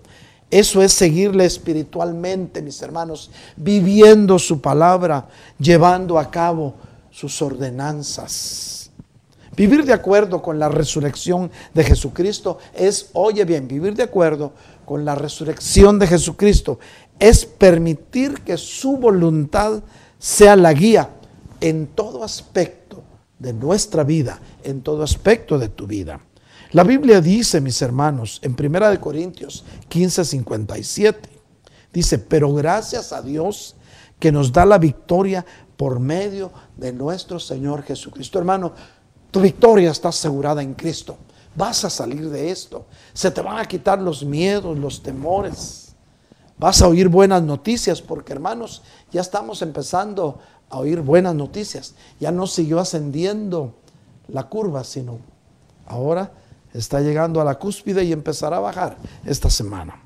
Eso 0.49 0.81
es 0.81 0.93
seguirle 0.93 1.45
espiritualmente, 1.45 2.61
mis 2.61 2.81
hermanos, 2.81 3.29
viviendo 3.57 4.39
su 4.39 4.61
palabra, 4.61 5.27
llevando 5.59 6.17
a 6.17 6.31
cabo 6.31 6.75
sus 7.11 7.41
ordenanzas. 7.41 8.74
Vivir 9.55 9.85
de 9.85 9.93
acuerdo 9.93 10.41
con 10.41 10.59
la 10.59 10.69
resurrección 10.69 11.49
de 11.73 11.83
Jesucristo 11.83 12.57
es, 12.73 13.09
oye 13.13 13.45
bien, 13.45 13.67
vivir 13.67 13.95
de 13.95 14.03
acuerdo 14.03 14.53
con 14.85 15.05
la 15.05 15.15
resurrección 15.15 15.97
de 15.97 16.07
Jesucristo 16.07 16.79
es 17.19 17.45
permitir 17.45 18.41
que 18.41 18.57
su 18.57 18.97
voluntad 18.97 19.81
sea 20.19 20.55
la 20.55 20.73
guía 20.73 21.09
en 21.61 21.87
todo 21.87 22.23
aspecto 22.23 23.03
de 23.39 23.53
nuestra 23.53 24.03
vida, 24.03 24.39
en 24.63 24.81
todo 24.81 25.03
aspecto 25.03 25.57
de 25.57 25.69
tu 25.69 25.87
vida. 25.87 26.19
La 26.71 26.83
Biblia 26.83 27.21
dice, 27.21 27.61
mis 27.61 27.81
hermanos, 27.81 28.39
en 28.41 28.55
1 28.59 28.99
Corintios 28.99 29.63
15, 29.87 30.25
57, 30.25 31.29
dice, 31.93 32.19
pero 32.19 32.53
gracias 32.53 33.13
a 33.13 33.21
Dios 33.21 33.75
que 34.19 34.31
nos 34.31 34.51
da 34.51 34.65
la 34.65 34.77
victoria 34.77 35.45
por 35.77 35.99
medio 35.99 36.51
de 36.75 36.91
nuestro 36.93 37.39
Señor 37.39 37.83
Jesucristo. 37.83 38.39
Hermano, 38.39 38.73
tu 39.35 39.41
victoria 39.41 39.91
está 39.91 40.07
asegurada 40.07 40.63
en 40.63 40.75
Cristo. 40.75 41.17
Vas 41.57 41.83
a 41.83 41.89
salir 41.89 42.29
de 42.29 42.51
esto. 42.51 42.85
Se 43.13 43.29
te 43.31 43.41
van 43.41 43.57
a 43.57 43.65
quitar 43.65 43.99
los 43.99 44.23
miedos, 44.23 44.79
los 44.79 45.03
temores. 45.03 45.93
Vas 46.57 46.81
a 46.81 46.87
oír 46.87 47.09
buenas 47.09 47.43
noticias 47.43 48.01
porque, 48.01 48.31
hermanos, 48.31 48.81
ya 49.11 49.19
estamos 49.19 49.61
empezando 49.61 50.39
a 50.69 50.77
oír 50.77 51.01
buenas 51.01 51.35
noticias. 51.35 51.95
Ya 52.17 52.31
no 52.31 52.47
siguió 52.47 52.79
ascendiendo 52.79 53.75
la 54.29 54.47
curva, 54.47 54.85
sino 54.85 55.19
ahora 55.85 56.31
está 56.73 57.01
llegando 57.01 57.41
a 57.41 57.43
la 57.43 57.59
cúspide 57.59 58.05
y 58.05 58.13
empezará 58.13 58.55
a 58.55 58.61
bajar 58.61 58.95
esta 59.25 59.49
semana. 59.49 60.01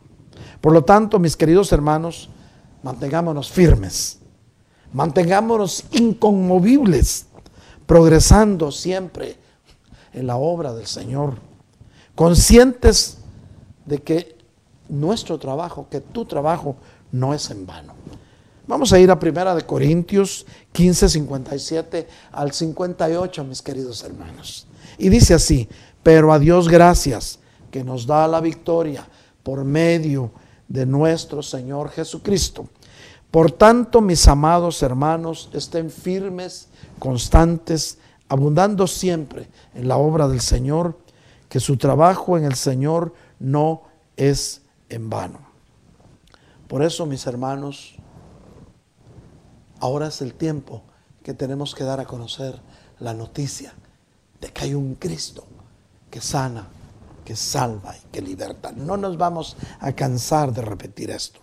Por 0.59 0.73
lo 0.73 0.83
tanto, 0.83 1.19
mis 1.19 1.37
queridos 1.37 1.71
hermanos, 1.71 2.31
mantengámonos 2.81 3.51
firmes, 3.51 4.17
mantengámonos 4.91 5.85
inconmovibles, 5.91 7.27
progresando 7.89 8.71
siempre 8.71 9.35
en 10.13 10.27
la 10.27 10.35
obra 10.35 10.73
del 10.75 10.85
Señor, 10.85 11.39
conscientes 12.13 13.17
de 13.83 14.03
que 14.03 14.37
nuestro 14.89 15.39
trabajo, 15.39 15.87
que 15.89 15.99
tu 15.99 16.23
trabajo 16.23 16.75
no 17.11 17.33
es 17.33 17.49
en 17.49 17.65
vano. 17.65 17.95
Vamos 18.67 18.93
a 18.93 18.99
ir 18.99 19.09
a 19.09 19.17
Primera 19.17 19.55
de 19.55 19.63
Corintios 19.63 20.45
15, 20.71 21.09
57 21.09 22.07
al 22.31 22.51
58, 22.51 23.43
mis 23.43 23.63
queridos 23.63 24.03
hermanos. 24.03 24.67
Y 24.99 25.09
dice 25.09 25.33
así, 25.33 25.67
pero 26.03 26.31
a 26.31 26.37
Dios 26.37 26.69
gracias 26.69 27.39
que 27.71 27.83
nos 27.83 28.05
da 28.05 28.27
la 28.27 28.39
victoria 28.39 29.07
por 29.41 29.63
medio 29.63 30.29
de 30.67 30.85
nuestro 30.85 31.41
Señor 31.41 31.89
Jesucristo. 31.89 32.69
Por 33.31 33.51
tanto, 33.51 34.01
mis 34.01 34.27
amados 34.27 34.81
hermanos, 34.81 35.49
estén 35.53 35.91
firmes, 35.91 36.69
constantes, 36.97 37.99
abundando 38.27 38.87
siempre 38.87 39.47
en 39.75 39.87
la 39.87 39.97
obra 39.97 40.27
del 40.27 40.41
Señor, 40.41 40.97
que 41.47 41.59
su 41.59 41.77
trabajo 41.77 42.37
en 42.37 42.45
el 42.45 42.55
Señor 42.55 43.13
no 43.39 43.83
es 44.17 44.61
en 44.89 45.09
vano. 45.09 45.39
Por 46.67 46.83
eso, 46.83 47.05
mis 47.05 47.25
hermanos, 47.25 47.99
Ahora 49.79 50.07
es 50.07 50.21
el 50.21 50.33
tiempo 50.33 50.81
que 51.23 51.33
tenemos 51.33 51.73
que 51.73 51.83
dar 51.83 51.99
a 51.99 52.05
conocer 52.05 52.59
la 52.99 53.13
noticia 53.13 53.73
de 54.41 54.49
que 54.49 54.65
hay 54.65 54.73
un 54.73 54.95
Cristo 54.95 55.45
que 56.11 56.19
sana, 56.19 56.67
que 57.23 57.35
salva 57.35 57.95
y 57.95 58.07
que 58.11 58.21
liberta. 58.21 58.71
No 58.73 58.97
nos 58.97 59.17
vamos 59.17 59.55
a 59.79 59.93
cansar 59.93 60.51
de 60.53 60.61
repetir 60.61 61.11
esto. 61.11 61.39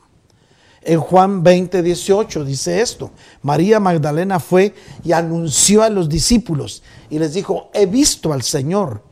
En 0.89 1.01
Juan 1.01 1.43
20, 1.43 1.82
18 1.82 2.45
dice 2.45 2.80
esto. 2.80 3.11
María 3.43 3.80
Magdalena 3.80 4.39
fue 4.39 4.72
y 5.03 5.11
anunció 5.11 5.82
a 5.82 5.91
los 5.91 6.09
discípulos 6.09 6.84
y 7.11 7.18
les 7.18 7.34
dijo, 7.34 7.70
he 7.74 7.87
visto 7.87 8.32
al 8.32 8.43
Señor 8.43 9.03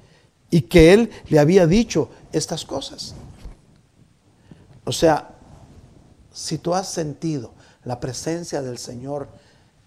y 0.50 0.60
que 0.62 0.92
Él 0.92 1.10
le 1.26 1.40
había 1.40 1.66
dicho 1.66 2.10
estas 2.30 2.64
cosas. 2.64 3.16
O 4.84 4.92
sea, 4.92 5.34
si 6.32 6.58
tú 6.58 6.76
has 6.76 6.88
sentido 6.88 7.54
la 7.82 7.98
presencia 7.98 8.62
del 8.62 8.78
Señor 8.78 9.28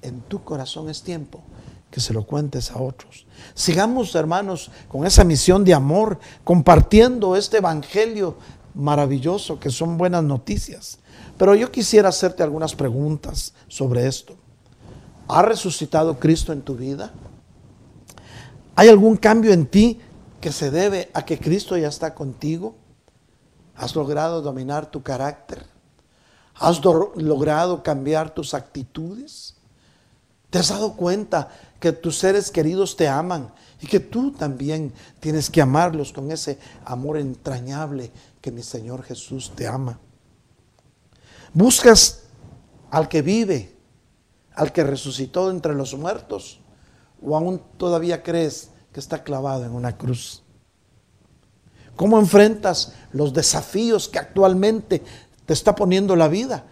en 0.01 0.19
tu 0.19 0.43
corazón 0.43 0.89
es 0.89 1.03
tiempo 1.03 1.41
que 1.89 2.01
se 2.01 2.11
lo 2.11 2.25
cuentes 2.25 2.69
a 2.71 2.81
otros. 2.81 3.25
Sigamos, 3.53 4.13
hermanos, 4.13 4.71
con 4.89 5.05
esa 5.05 5.23
misión 5.23 5.63
de 5.63 5.73
amor, 5.73 6.19
compartiendo 6.43 7.38
este 7.38 7.59
evangelio 7.59 8.35
maravilloso 8.73 9.57
que 9.57 9.69
son 9.69 9.97
buenas 9.97 10.23
noticias. 10.23 10.99
Pero 11.38 11.53
yo 11.55 11.71
quisiera 11.71 12.09
hacerte 12.09 12.43
algunas 12.43 12.75
preguntas 12.75 13.53
sobre 13.67 14.07
esto. 14.07 14.35
¿Ha 15.27 15.41
resucitado 15.41 16.19
Cristo 16.19 16.51
en 16.51 16.61
tu 16.61 16.75
vida? 16.75 17.11
¿Hay 18.75 18.89
algún 18.89 19.17
cambio 19.17 19.53
en 19.53 19.65
ti 19.65 19.99
que 20.41 20.51
se 20.51 20.71
debe 20.71 21.09
a 21.13 21.25
que 21.25 21.39
Cristo 21.39 21.77
ya 21.77 21.89
está 21.89 22.15
contigo? 22.15 22.75
¿Has 23.75 23.95
logrado 23.95 24.41
dominar 24.41 24.89
tu 24.89 25.03
carácter? 25.03 25.63
¿Has 26.55 26.83
logrado 26.83 27.83
cambiar 27.83 28.33
tus 28.33 28.53
actitudes? 28.53 29.55
¿Te 30.49 30.59
has 30.59 30.69
dado 30.69 30.93
cuenta 30.93 31.49
que 31.79 31.91
tus 31.91 32.17
seres 32.17 32.49
queridos 32.49 32.95
te 32.95 33.07
aman 33.07 33.53
y 33.79 33.85
que 33.85 33.99
tú 33.99 34.31
también 34.31 34.93
tienes 35.19 35.49
que 35.51 35.61
amarlos 35.61 36.13
con 36.13 36.31
ese 36.31 36.57
amor 36.85 37.17
entrañable 37.17 38.11
que 38.41 38.51
mi 38.51 38.63
Señor 38.63 39.03
Jesús 39.03 39.51
te 39.55 39.67
ama? 39.67 39.99
¿Buscas 41.58 42.20
al 42.91 43.10
que 43.10 43.24
vive, 43.24 43.76
al 44.53 44.72
que 44.72 44.84
resucitó 44.84 45.49
entre 45.49 45.74
los 45.74 45.95
muertos? 45.95 46.60
¿O 47.20 47.36
aún 47.36 47.60
todavía 47.78 48.22
crees 48.22 48.70
que 48.93 48.99
está 48.99 49.24
clavado 49.24 49.66
en 49.66 49.72
una 49.72 49.97
cruz? 49.97 50.43
¿Cómo 51.95 52.20
enfrentas 52.20 52.93
los 53.12 53.34
desafíos 53.34 54.08
que 54.08 54.20
actualmente 54.20 55.01
te 55.47 55.53
está 55.53 55.74
poniendo 55.74 56.16
la 56.16 56.28
vida. 56.28 56.66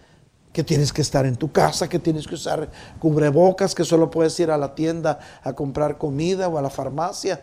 Que 0.56 0.64
tienes 0.64 0.90
que 0.90 1.02
estar 1.02 1.26
en 1.26 1.36
tu 1.36 1.52
casa, 1.52 1.86
que 1.86 1.98
tienes 1.98 2.26
que 2.26 2.34
usar 2.34 2.70
cubrebocas, 2.98 3.74
que 3.74 3.84
solo 3.84 4.10
puedes 4.10 4.40
ir 4.40 4.50
a 4.50 4.56
la 4.56 4.74
tienda 4.74 5.18
a 5.42 5.52
comprar 5.52 5.98
comida 5.98 6.48
o 6.48 6.56
a 6.56 6.62
la 6.62 6.70
farmacia 6.70 7.42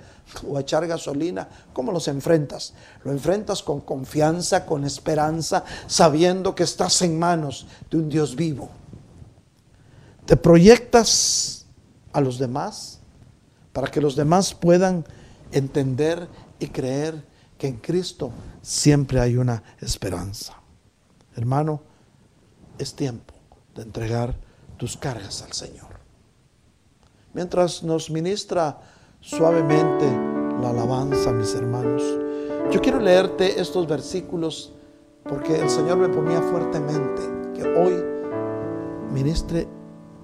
o 0.49 0.57
a 0.57 0.61
echar 0.61 0.87
gasolina. 0.87 1.47
¿Cómo 1.73 1.91
los 1.91 2.07
enfrentas? 2.07 2.73
Lo 3.03 3.11
enfrentas 3.11 3.61
con 3.61 3.81
confianza, 3.81 4.65
con 4.65 4.83
esperanza, 4.83 5.63
sabiendo 5.85 6.55
que 6.55 6.63
estás 6.63 7.03
en 7.03 7.19
manos 7.19 7.67
de 7.91 7.97
un 7.97 8.09
Dios 8.09 8.35
vivo. 8.35 8.69
Te 10.25 10.35
proyectas 10.35 11.67
a 12.13 12.19
los 12.19 12.39
demás 12.39 12.99
para 13.73 13.91
que 13.91 14.01
los 14.01 14.15
demás 14.15 14.55
puedan 14.55 15.05
entender 15.51 16.27
y 16.57 16.65
creer 16.65 17.23
que 17.59 17.67
en 17.67 17.77
Cristo 17.77 18.31
siempre 18.63 19.19
hay 19.19 19.37
una 19.37 19.61
esperanza. 19.79 20.55
Hermano, 21.35 21.92
es 22.77 22.95
tiempo 22.95 23.33
de 23.75 23.83
entregar 23.83 24.35
tus 24.77 24.97
cargas 24.97 25.41
al 25.41 25.53
Señor. 25.53 25.87
Mientras 27.33 27.83
nos 27.83 28.09
ministra 28.09 28.79
suavemente 29.19 30.05
la 30.61 30.69
alabanza, 30.69 31.31
mis 31.31 31.53
hermanos, 31.55 32.03
yo 32.71 32.81
quiero 32.81 32.99
leerte 32.99 33.59
estos 33.59 33.87
versículos 33.87 34.73
porque 35.23 35.59
el 35.59 35.69
Señor 35.69 35.97
me 35.97 36.09
ponía 36.09 36.41
fuertemente 36.41 37.21
que 37.55 37.63
hoy 37.63 38.03
ministre 39.11 39.67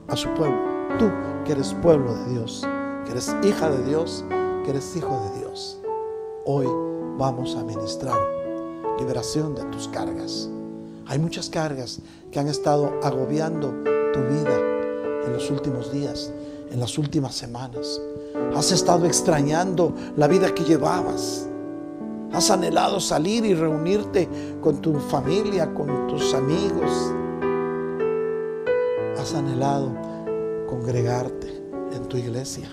a 0.08 0.16
su 0.16 0.34
pueblo. 0.34 0.60
Tú 0.98 1.10
que 1.46 1.54
eres 1.54 1.74
pueblo 1.82 2.14
de 2.14 2.34
Dios, 2.34 2.68
que 3.06 3.12
eres 3.12 3.36
hija 3.44 3.70
de 3.70 3.84
Dios, 3.86 4.26
que 4.64 4.72
eres 4.72 4.96
hijo 4.96 5.20
de 5.30 5.40
Dios. 5.40 5.80
Hoy 6.46 6.68
vamos 7.18 7.56
a 7.56 7.64
ministrar 7.64 8.20
liberación 9.00 9.56
de 9.56 9.64
tus 9.66 9.88
cargas 9.88 10.50
hay 11.10 11.18
muchas 11.18 11.50
cargas 11.50 12.00
que 12.32 12.40
han 12.40 12.48
estado 12.48 13.00
agobiando 13.02 13.74
tu 14.14 14.20
vida 14.22 14.56
en 15.26 15.34
los 15.34 15.50
últimos 15.50 15.92
días, 15.92 16.32
en 16.70 16.80
las 16.80 17.00
últimas 17.00 17.34
semanas. 17.34 18.00
Has 18.56 18.72
estado 18.72 19.08
extrañando 19.08 19.96
la 20.16 20.28
vida 20.28 20.54
que 20.54 20.64
llevabas. 20.64 21.48
Has 22.32 22.52
anhelado 22.52 23.00
salir 23.00 23.44
y 23.44 23.56
reunirte 23.56 24.30
con 24.62 24.82
tu 24.82 25.00
familia, 25.00 25.74
con 25.74 26.08
tus 26.08 26.32
amigos. 26.36 26.92
Has 29.18 29.34
anhelado 29.34 29.92
congregarte 30.68 31.48
en 31.92 32.08
tu 32.08 32.18
iglesia. 32.18 32.70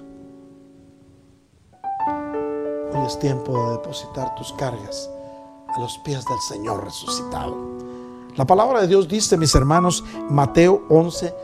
Hoy 2.93 3.07
es 3.07 3.18
tiempo 3.18 3.53
de 3.64 3.72
depositar 3.78 4.34
tus 4.34 4.53
cargas 4.53 5.11
a 5.68 5.80
los 5.80 5.97
pies 6.05 6.22
del 6.26 6.39
Señor 6.51 6.84
resucitado. 6.84 7.86
La 8.37 8.47
palabra 8.47 8.82
de 8.82 8.87
Dios 8.87 9.09
dice, 9.09 9.39
mis 9.39 9.55
hermanos, 9.55 10.05
Mateo 10.28 10.82
11, 10.91 11.34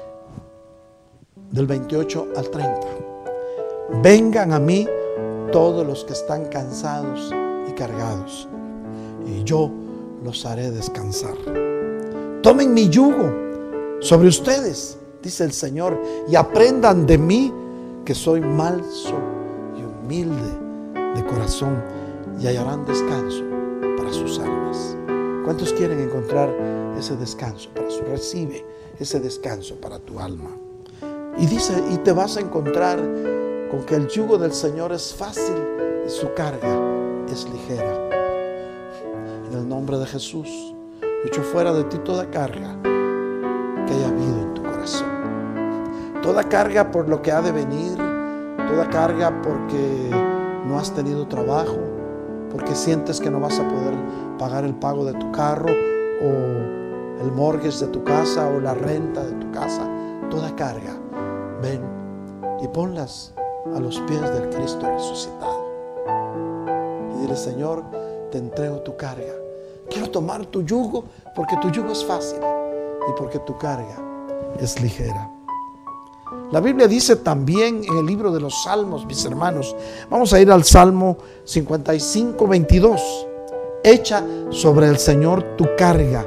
del 1.50 1.66
28 1.66 2.28
al 2.36 2.50
30. 2.50 2.80
Vengan 4.02 4.52
a 4.52 4.58
mí 4.58 4.86
todos 5.50 5.86
los 5.86 6.04
que 6.04 6.12
están 6.12 6.46
cansados 6.46 7.32
y 7.66 7.72
cargados, 7.72 8.46
y 9.26 9.42
yo 9.42 9.70
los 10.22 10.44
haré 10.44 10.70
descansar. 10.70 11.34
Tomen 12.42 12.74
mi 12.74 12.90
yugo 12.90 13.32
sobre 14.00 14.28
ustedes, 14.28 14.98
dice 15.22 15.44
el 15.44 15.52
Señor, 15.52 15.98
y 16.28 16.36
aprendan 16.36 17.06
de 17.06 17.16
mí 17.16 17.54
que 18.04 18.14
soy 18.14 18.42
manso 18.42 19.14
y 19.78 19.82
humilde 19.82 20.58
de 21.14 21.24
corazón, 21.24 21.82
y 22.38 22.46
hallarán 22.46 22.84
descanso 22.84 23.42
para 23.96 24.12
sus 24.12 24.38
almas. 24.38 24.96
¿Cuántos 25.44 25.72
quieren 25.72 26.00
encontrar 26.00 26.48
ese 26.96 27.16
descanso 27.16 27.68
para 27.74 27.90
su 27.90 28.02
recibe 28.02 28.64
ese 29.00 29.18
descanso 29.18 29.74
para 29.80 29.98
tu 29.98 30.20
alma? 30.20 30.50
Y 31.36 31.46
dice, 31.46 31.82
y 31.90 31.96
te 31.96 32.12
vas 32.12 32.36
a 32.36 32.40
encontrar 32.40 32.98
con 33.68 33.84
que 33.84 33.96
el 33.96 34.06
yugo 34.06 34.38
del 34.38 34.52
Señor 34.52 34.92
es 34.92 35.12
fácil 35.12 35.56
y 36.06 36.10
su 36.10 36.32
carga 36.34 36.78
es 37.28 37.48
ligera. 37.48 38.08
En 39.50 39.58
el 39.58 39.68
nombre 39.68 39.98
de 39.98 40.06
Jesús, 40.06 40.48
echo 41.24 41.42
fuera 41.42 41.72
de 41.72 41.84
ti 41.84 41.98
toda 41.98 42.30
carga 42.30 42.76
que 42.82 43.94
haya 43.94 44.08
habido 44.08 44.42
en 44.42 44.54
tu 44.54 44.62
corazón. 44.62 45.08
Toda 46.22 46.44
carga 46.44 46.92
por 46.92 47.08
lo 47.08 47.20
que 47.20 47.32
ha 47.32 47.42
de 47.42 47.50
venir, 47.50 47.96
toda 48.68 48.88
carga 48.90 49.42
porque 49.42 50.08
no 50.68 50.78
has 50.78 50.94
tenido 50.94 51.26
trabajo, 51.26 51.78
porque 52.52 52.76
sientes 52.76 53.20
que 53.20 53.30
no 53.30 53.40
vas 53.40 53.58
a 53.58 53.66
poder 53.66 53.94
pagar 54.42 54.64
el 54.64 54.74
pago 54.74 55.04
de 55.04 55.12
tu 55.14 55.30
carro 55.30 55.70
o 55.70 57.22
el 57.22 57.30
mortgage 57.30 57.78
de 57.78 57.92
tu 57.92 58.02
casa 58.02 58.48
o 58.48 58.58
la 58.58 58.74
renta 58.74 59.24
de 59.24 59.34
tu 59.34 59.52
casa, 59.52 59.88
toda 60.32 60.56
carga, 60.56 60.98
ven 61.62 61.80
y 62.60 62.66
ponlas 62.66 63.34
a 63.72 63.78
los 63.78 64.00
pies 64.00 64.20
del 64.20 64.50
Cristo 64.50 64.84
resucitado. 64.84 65.64
Y 67.14 67.20
dile, 67.20 67.36
Señor, 67.36 67.84
te 68.32 68.38
entrego 68.38 68.80
tu 68.80 68.96
carga. 68.96 69.32
Quiero 69.88 70.10
tomar 70.10 70.44
tu 70.46 70.62
yugo 70.62 71.04
porque 71.36 71.56
tu 71.58 71.70
yugo 71.70 71.92
es 71.92 72.04
fácil 72.04 72.40
y 73.08 73.12
porque 73.16 73.38
tu 73.38 73.56
carga 73.58 73.96
es 74.58 74.82
ligera. 74.82 75.30
La 76.50 76.58
Biblia 76.58 76.88
dice 76.88 77.14
también 77.14 77.84
en 77.84 77.96
el 77.96 78.06
libro 78.06 78.32
de 78.32 78.40
los 78.40 78.64
Salmos, 78.64 79.06
mis 79.06 79.24
hermanos, 79.24 79.76
vamos 80.10 80.32
a 80.32 80.40
ir 80.40 80.50
al 80.50 80.64
Salmo 80.64 81.18
55, 81.44 82.44
22. 82.48 83.28
Echa 83.84 84.24
sobre 84.50 84.86
el 84.86 84.98
Señor 84.98 85.56
tu 85.56 85.66
carga 85.76 86.24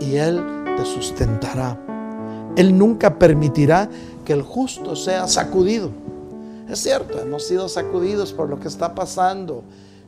y 0.00 0.16
Él 0.16 0.42
te 0.76 0.84
sustentará. 0.84 1.78
Él 2.56 2.76
nunca 2.76 3.18
permitirá 3.18 3.88
que 4.24 4.32
el 4.32 4.42
justo 4.42 4.96
sea 4.96 5.28
sacudido. 5.28 5.90
Es 6.68 6.80
cierto, 6.80 7.20
hemos 7.20 7.46
sido 7.46 7.68
sacudidos 7.68 8.32
por 8.32 8.48
lo 8.48 8.58
que 8.58 8.66
está 8.66 8.96
pasando. 8.96 9.62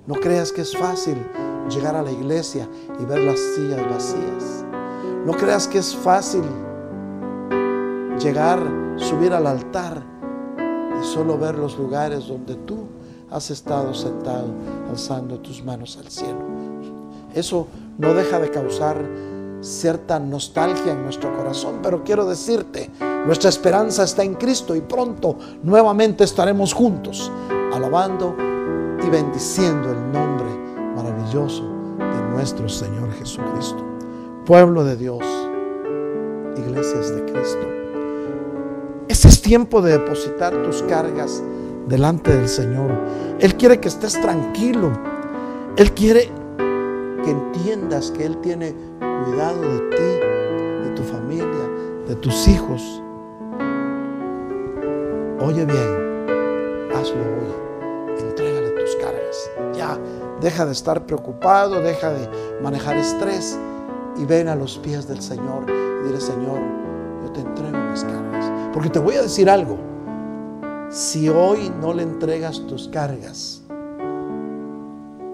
No 0.06 0.16
creas 0.16 0.50
que 0.50 0.62
es 0.62 0.76
fácil 0.76 1.16
llegar 1.70 1.94
a 1.94 2.02
la 2.02 2.10
iglesia 2.10 2.68
y 2.98 3.04
ver 3.04 3.20
las 3.20 3.38
sillas 3.38 3.88
vacías. 3.88 4.64
No 5.24 5.32
creas 5.34 5.68
que 5.68 5.78
es 5.78 5.94
fácil 5.94 6.42
llegar, 8.18 8.60
subir 8.96 9.32
al 9.32 9.46
altar 9.46 10.02
y 11.00 11.04
solo 11.06 11.38
ver 11.38 11.56
los 11.56 11.78
lugares 11.78 12.26
donde 12.26 12.56
tú 12.56 12.88
has 13.30 13.48
estado 13.50 13.94
sentado 13.94 14.48
alzando 14.90 15.38
tus 15.38 15.62
manos 15.62 15.96
al 15.96 16.10
cielo. 16.10 16.59
Eso 17.34 17.68
no 17.98 18.14
deja 18.14 18.38
de 18.38 18.50
causar 18.50 18.96
cierta 19.60 20.18
nostalgia 20.18 20.92
en 20.92 21.02
nuestro 21.02 21.34
corazón, 21.36 21.80
pero 21.82 22.02
quiero 22.02 22.26
decirte, 22.26 22.90
nuestra 23.26 23.50
esperanza 23.50 24.04
está 24.04 24.22
en 24.22 24.34
Cristo 24.34 24.74
y 24.74 24.80
pronto 24.80 25.36
nuevamente 25.62 26.24
estaremos 26.24 26.72
juntos, 26.72 27.30
alabando 27.72 28.34
y 29.04 29.08
bendiciendo 29.10 29.90
el 29.90 30.12
nombre 30.12 30.48
maravilloso 30.96 31.62
de 31.98 32.34
nuestro 32.34 32.68
Señor 32.68 33.12
Jesucristo. 33.12 33.84
Pueblo 34.46 34.84
de 34.84 34.96
Dios, 34.96 35.24
iglesias 36.56 37.14
de 37.14 37.24
Cristo. 37.26 37.66
Ese 39.08 39.28
es 39.28 39.42
tiempo 39.42 39.82
de 39.82 39.98
depositar 39.98 40.62
tus 40.62 40.82
cargas 40.84 41.42
delante 41.86 42.34
del 42.34 42.48
Señor. 42.48 42.90
Él 43.40 43.56
quiere 43.56 43.80
que 43.80 43.88
estés 43.88 44.20
tranquilo. 44.20 44.92
Él 45.76 45.92
quiere 45.92 46.30
que 47.24 47.30
entiendas 47.30 48.10
que 48.10 48.24
Él 48.24 48.36
tiene 48.38 48.74
cuidado 48.98 49.60
de 49.60 49.78
ti, 49.96 50.88
de 50.88 50.94
tu 50.94 51.02
familia, 51.02 51.68
de 52.06 52.14
tus 52.16 52.48
hijos. 52.48 53.02
Oye 55.40 55.64
bien, 55.64 56.90
hazlo 56.94 57.20
hoy. 57.20 58.20
Entrégale 58.20 58.70
tus 58.70 58.96
cargas. 58.96 59.50
Ya, 59.74 59.98
deja 60.40 60.66
de 60.66 60.72
estar 60.72 61.06
preocupado, 61.06 61.80
deja 61.80 62.10
de 62.10 62.28
manejar 62.62 62.96
estrés 62.96 63.58
y 64.16 64.24
ven 64.24 64.48
a 64.48 64.56
los 64.56 64.78
pies 64.78 65.08
del 65.08 65.22
Señor 65.22 65.64
y 65.68 66.06
dile, 66.06 66.20
Señor, 66.20 66.60
yo 67.22 67.32
te 67.32 67.40
entrego 67.40 67.78
mis 67.90 68.04
cargas. 68.04 68.52
Porque 68.72 68.90
te 68.90 68.98
voy 68.98 69.16
a 69.16 69.22
decir 69.22 69.48
algo. 69.48 69.78
Si 70.90 71.28
hoy 71.28 71.72
no 71.80 71.94
le 71.94 72.02
entregas 72.02 72.66
tus 72.66 72.88
cargas 72.88 73.62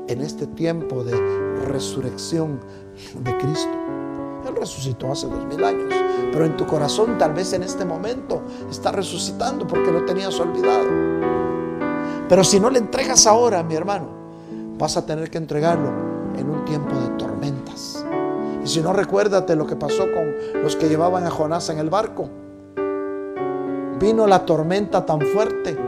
en 0.09 0.21
este 0.21 0.47
tiempo 0.47 1.03
de 1.03 1.46
resurrección 1.65 2.61
de 3.21 3.37
Cristo, 3.39 3.77
Él 4.47 4.57
resucitó 4.57 5.13
hace 5.13 5.27
dos 5.27 5.45
mil 5.47 5.63
años, 5.65 5.93
pero 6.33 6.45
en 6.45 6.57
tu 6.57 6.67
corazón 6.67 7.19
tal 7.19 7.33
vez 7.33 7.53
en 7.53 7.63
este 7.63 7.85
momento 7.85 8.43
está 8.71 8.93
resucitando 8.93 9.67
porque 9.67 9.91
lo 9.91 10.05
tenías 10.05 10.39
olvidado. 10.39 10.87
Pero 12.29 12.43
si 12.43 12.59
no 12.59 12.71
le 12.71 12.79
entregas 12.79 13.27
ahora, 13.27 13.63
mi 13.63 13.75
hermano, 13.75 14.09
vas 14.79 14.97
a 14.97 15.07
tener 15.07 15.31
que 15.31 15.39
entregarlo 15.39 15.91
en 16.37 16.51
un 16.51 16.65
tiempo 16.65 16.95
de 16.97 17.09
tormentas. 17.11 18.05
Y 18.65 18.69
si 18.69 18.81
no, 18.81 18.93
recuérdate 18.93 19.55
lo 19.55 19.67
que 19.67 19.77
pasó 19.77 20.05
con 20.13 20.63
los 20.63 20.75
que 20.75 20.89
llevaban 20.89 21.25
a 21.25 21.31
Jonás 21.31 21.69
en 21.71 21.79
el 21.79 21.89
barco. 21.89 22.29
Vino 24.01 24.27
la 24.27 24.45
tormenta 24.45 25.07
tan 25.07 25.21
fuerte 25.21 25.79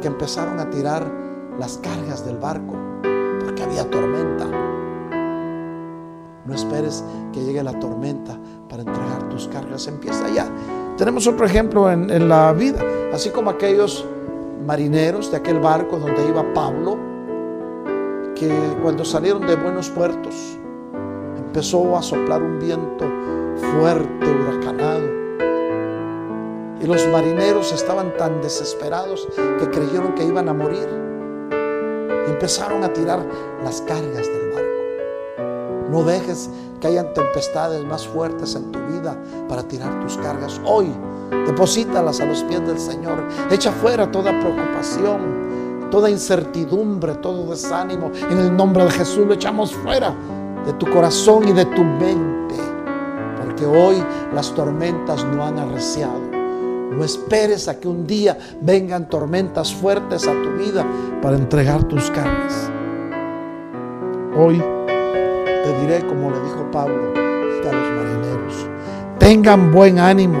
que 0.00 0.08
empezaron 0.08 0.58
a 0.58 0.68
tirar 0.68 1.10
las 1.58 1.78
cargas 1.78 2.26
del 2.26 2.36
barco 2.38 2.74
porque 3.44 3.62
había 3.62 3.88
tormenta. 3.88 4.73
No 6.46 6.54
esperes 6.54 7.02
que 7.32 7.40
llegue 7.42 7.62
la 7.62 7.78
tormenta 7.78 8.38
para 8.68 8.82
entregar 8.82 9.28
tus 9.30 9.48
cargas. 9.48 9.86
Empieza 9.86 10.28
ya. 10.28 10.46
Tenemos 10.96 11.26
otro 11.26 11.46
ejemplo 11.46 11.90
en, 11.90 12.28
la 12.28 12.52
vida. 12.52 12.80
Así 13.12 13.30
como 13.30 13.50
aquellos 13.50 14.04
marineros 14.66 15.30
de 15.30 15.38
aquel 15.38 15.58
barco 15.60 15.98
donde 15.98 16.26
iba 16.28 16.44
Pablo, 16.52 16.98
que 18.34 18.50
cuando 18.82 19.04
salieron 19.04 19.46
de 19.46 19.56
buenos 19.56 19.88
puertos, 19.90 20.58
empezó 21.36 21.96
a 21.96 22.02
soplar 22.02 22.42
un 22.42 22.58
viento 22.58 23.06
fuerte, 23.72 24.26
huracanado. 24.26 25.24
Y 26.80 26.86
los 26.86 27.06
marineros 27.08 27.72
estaban 27.72 28.14
tan 28.16 28.42
desesperados 28.42 29.26
que 29.58 29.70
creyeron 29.70 30.14
que 30.14 30.24
iban 30.24 30.48
a 30.48 30.52
morir. 30.52 30.88
Y 32.26 32.30
empezaron 32.30 32.84
a 32.84 32.92
tirar 32.92 33.24
las 33.62 33.80
cargas 33.82 34.26
del 34.26 34.50
barco. 34.52 34.73
No 35.94 36.02
dejes 36.02 36.50
que 36.80 36.88
hayan 36.88 37.14
tempestades 37.14 37.84
más 37.84 38.04
fuertes 38.04 38.56
en 38.56 38.72
tu 38.72 38.80
vida 38.80 39.16
para 39.48 39.62
tirar 39.62 40.00
tus 40.00 40.16
cargas. 40.18 40.60
Hoy, 40.64 40.88
deposítalas 41.46 42.20
a 42.20 42.24
los 42.24 42.42
pies 42.42 42.66
del 42.66 42.80
Señor. 42.80 43.22
Echa 43.48 43.70
fuera 43.70 44.10
toda 44.10 44.36
preocupación, 44.40 45.88
toda 45.92 46.10
incertidumbre, 46.10 47.14
todo 47.14 47.48
desánimo. 47.48 48.10
En 48.28 48.38
el 48.38 48.56
nombre 48.56 48.82
de 48.82 48.90
Jesús 48.90 49.24
lo 49.24 49.34
echamos 49.34 49.72
fuera 49.72 50.12
de 50.66 50.72
tu 50.72 50.90
corazón 50.90 51.46
y 51.46 51.52
de 51.52 51.64
tu 51.64 51.84
mente. 51.84 52.56
Porque 53.40 53.64
hoy 53.64 54.02
las 54.34 54.52
tormentas 54.52 55.24
no 55.24 55.44
han 55.44 55.60
arreciado. 55.60 56.22
No 56.90 57.04
esperes 57.04 57.68
a 57.68 57.78
que 57.78 57.86
un 57.86 58.04
día 58.04 58.36
vengan 58.60 59.08
tormentas 59.08 59.72
fuertes 59.72 60.26
a 60.26 60.32
tu 60.42 60.50
vida 60.54 60.84
para 61.22 61.36
entregar 61.36 61.84
tus 61.84 62.10
cargas. 62.10 62.68
Hoy 64.36 64.60
te 65.64 65.80
diré 65.80 66.06
como 66.06 66.30
le 66.30 66.40
dijo 66.40 66.70
Pablo 66.70 67.14
a 67.14 67.72
los 67.72 67.90
marineros, 67.90 68.68
tengan 69.18 69.72
buen 69.72 69.98
ánimo, 69.98 70.38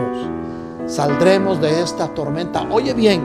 saldremos 0.84 1.58
de 1.62 1.80
esta 1.80 2.08
tormenta. 2.08 2.66
Oye 2.70 2.92
bien, 2.92 3.22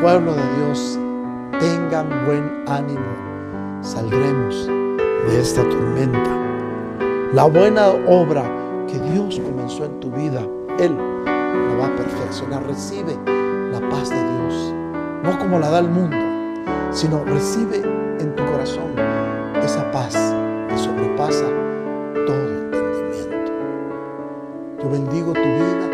pueblo 0.00 0.34
de 0.34 0.42
Dios, 0.56 0.98
tengan 1.60 2.08
buen 2.26 2.64
ánimo, 2.66 3.80
saldremos 3.82 4.66
de 4.66 5.40
esta 5.40 5.62
tormenta. 5.68 6.30
La 7.32 7.44
buena 7.44 7.90
obra 8.08 8.42
que 8.88 8.98
Dios 8.98 9.40
comenzó 9.40 9.84
en 9.84 10.00
tu 10.00 10.10
vida, 10.10 10.40
Él 10.80 10.96
la 11.26 11.76
va 11.76 11.86
a 11.86 11.96
perfeccionar. 11.96 12.66
Recibe 12.66 13.16
la 13.70 13.78
paz 13.88 14.10
de 14.10 14.16
Dios, 14.16 14.74
no 15.22 15.38
como 15.38 15.60
la 15.60 15.70
da 15.70 15.78
el 15.78 15.88
mundo, 15.88 16.16
sino 16.90 17.24
recibe 17.24 17.82
en 18.18 18.34
tu 18.34 18.44
corazón 18.46 18.96
esa 19.62 19.88
paz 19.92 20.25
todo 21.28 22.48
entendimiento. 22.48 23.52
Yo 24.80 24.90
bendigo 24.90 25.32
tu 25.32 25.40
vida, 25.40 25.90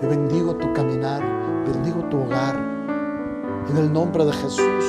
yo 0.00 0.08
bendigo 0.08 0.56
tu 0.56 0.72
caminar, 0.72 1.22
bendigo 1.66 2.02
tu 2.08 2.22
hogar. 2.22 2.56
En 3.68 3.76
el 3.76 3.92
nombre 3.92 4.24
de 4.24 4.32
Jesús, 4.32 4.84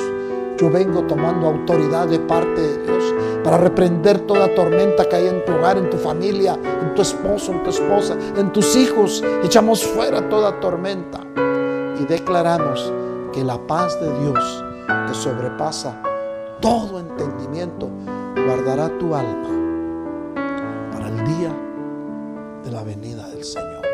yo 0.56 0.70
vengo 0.70 1.02
tomando 1.02 1.48
autoridad 1.48 2.08
de 2.08 2.20
parte 2.20 2.58
de 2.58 2.82
Dios 2.84 3.14
para 3.44 3.58
reprender 3.58 4.20
toda 4.20 4.54
tormenta 4.54 5.06
que 5.06 5.16
hay 5.16 5.26
en 5.26 5.44
tu 5.44 5.52
hogar, 5.52 5.76
en 5.76 5.90
tu 5.90 5.98
familia, 5.98 6.58
en 6.80 6.94
tu 6.94 7.02
esposo, 7.02 7.52
en 7.52 7.62
tu 7.62 7.70
esposa, 7.70 8.16
en 8.34 8.50
tus 8.50 8.76
hijos. 8.76 9.22
Echamos 9.42 9.84
fuera 9.84 10.26
toda 10.30 10.58
tormenta 10.58 11.20
y 12.00 12.06
declaramos 12.06 12.90
que 13.32 13.44
la 13.44 13.58
paz 13.66 14.00
de 14.00 14.10
Dios 14.20 14.64
que 15.06 15.12
sobrepasa 15.12 16.00
todo 16.60 16.98
entendimiento 16.98 17.90
guardará 18.48 18.88
tu 18.98 19.14
alma 19.14 19.50
para 20.90 21.08
el 21.08 21.22
día 21.26 21.54
de 22.64 22.70
la 22.70 22.82
venida 22.82 23.28
del 23.28 23.44
Señor. 23.44 23.84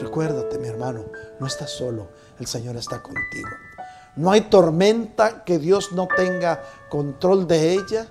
Recuérdate, 0.00 0.58
mi 0.58 0.68
hermano, 0.68 1.04
no 1.38 1.46
estás 1.46 1.70
solo, 1.70 2.08
el 2.40 2.46
Señor 2.46 2.76
está 2.76 3.02
contigo. 3.02 3.50
No 4.16 4.30
hay 4.30 4.42
tormenta 4.42 5.44
que 5.44 5.58
Dios 5.58 5.92
no 5.92 6.08
tenga 6.16 6.62
control 6.88 7.46
de 7.46 7.74
ella, 7.74 8.06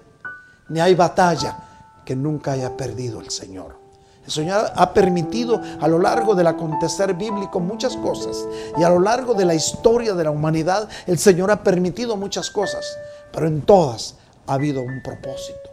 ni 0.69 0.79
hay 0.79 0.93
batalla 0.93 1.57
que 2.05 2.15
nunca 2.15 2.51
haya 2.51 2.77
perdido 2.77 3.19
el 3.19 3.31
Señor. 3.31 3.75
El 4.23 4.31
Señor 4.31 4.71
ha 4.75 4.93
permitido 4.93 5.59
a 5.81 5.87
lo 5.87 5.97
largo 5.97 6.35
del 6.35 6.45
acontecer 6.45 7.15
bíblico 7.15 7.59
muchas 7.59 7.97
cosas. 7.97 8.37
Y 8.77 8.83
a 8.83 8.89
lo 8.89 8.99
largo 8.99 9.33
de 9.33 9.45
la 9.45 9.55
historia 9.55 10.13
de 10.13 10.25
la 10.25 10.31
humanidad, 10.31 10.87
el 11.07 11.17
Señor 11.17 11.49
ha 11.49 11.63
permitido 11.63 12.17
muchas 12.17 12.51
cosas. 12.51 12.85
Pero 13.31 13.47
en 13.47 13.63
todas 13.63 14.17
ha 14.47 14.53
habido 14.53 14.81
un 14.81 15.01
propósito. 15.03 15.69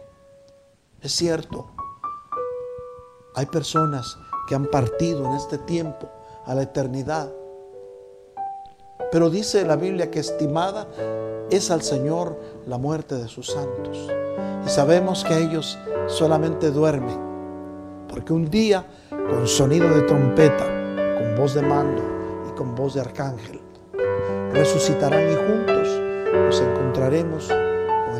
Es 1.01 1.13
cierto, 1.13 1.71
hay 3.35 3.45
personas 3.47 4.17
que 4.47 4.55
han 4.55 4.65
partido 4.65 5.25
en 5.25 5.33
este 5.33 5.57
tiempo 5.57 6.09
a 6.45 6.55
la 6.55 6.63
eternidad. 6.63 7.31
Pero 9.11 9.29
dice 9.29 9.65
la 9.65 9.75
Biblia 9.75 10.11
que 10.11 10.19
estimada 10.19 10.87
es 11.49 11.71
al 11.71 11.81
Señor 11.81 12.39
la 12.67 12.77
muerte 12.77 13.15
de 13.15 13.27
sus 13.27 13.47
santos. 13.47 14.07
Y 14.65 14.69
sabemos 14.69 15.23
que 15.23 15.37
ellos 15.37 15.77
solamente 16.07 16.71
duermen 16.71 17.31
porque 18.11 18.33
un 18.33 18.49
día, 18.49 18.85
con 19.09 19.47
sonido 19.47 19.89
de 19.89 20.01
trompeta, 20.01 20.65
con 21.17 21.35
voz 21.37 21.53
de 21.53 21.61
mando 21.61 22.03
y 22.49 22.55
con 22.55 22.75
voz 22.75 22.93
de 22.93 23.01
arcángel, 23.01 23.61
resucitarán 24.51 25.31
y 25.31 25.35
juntos 25.35 25.87
nos 26.33 26.59
encontraremos 26.59 27.47
con 27.47 27.70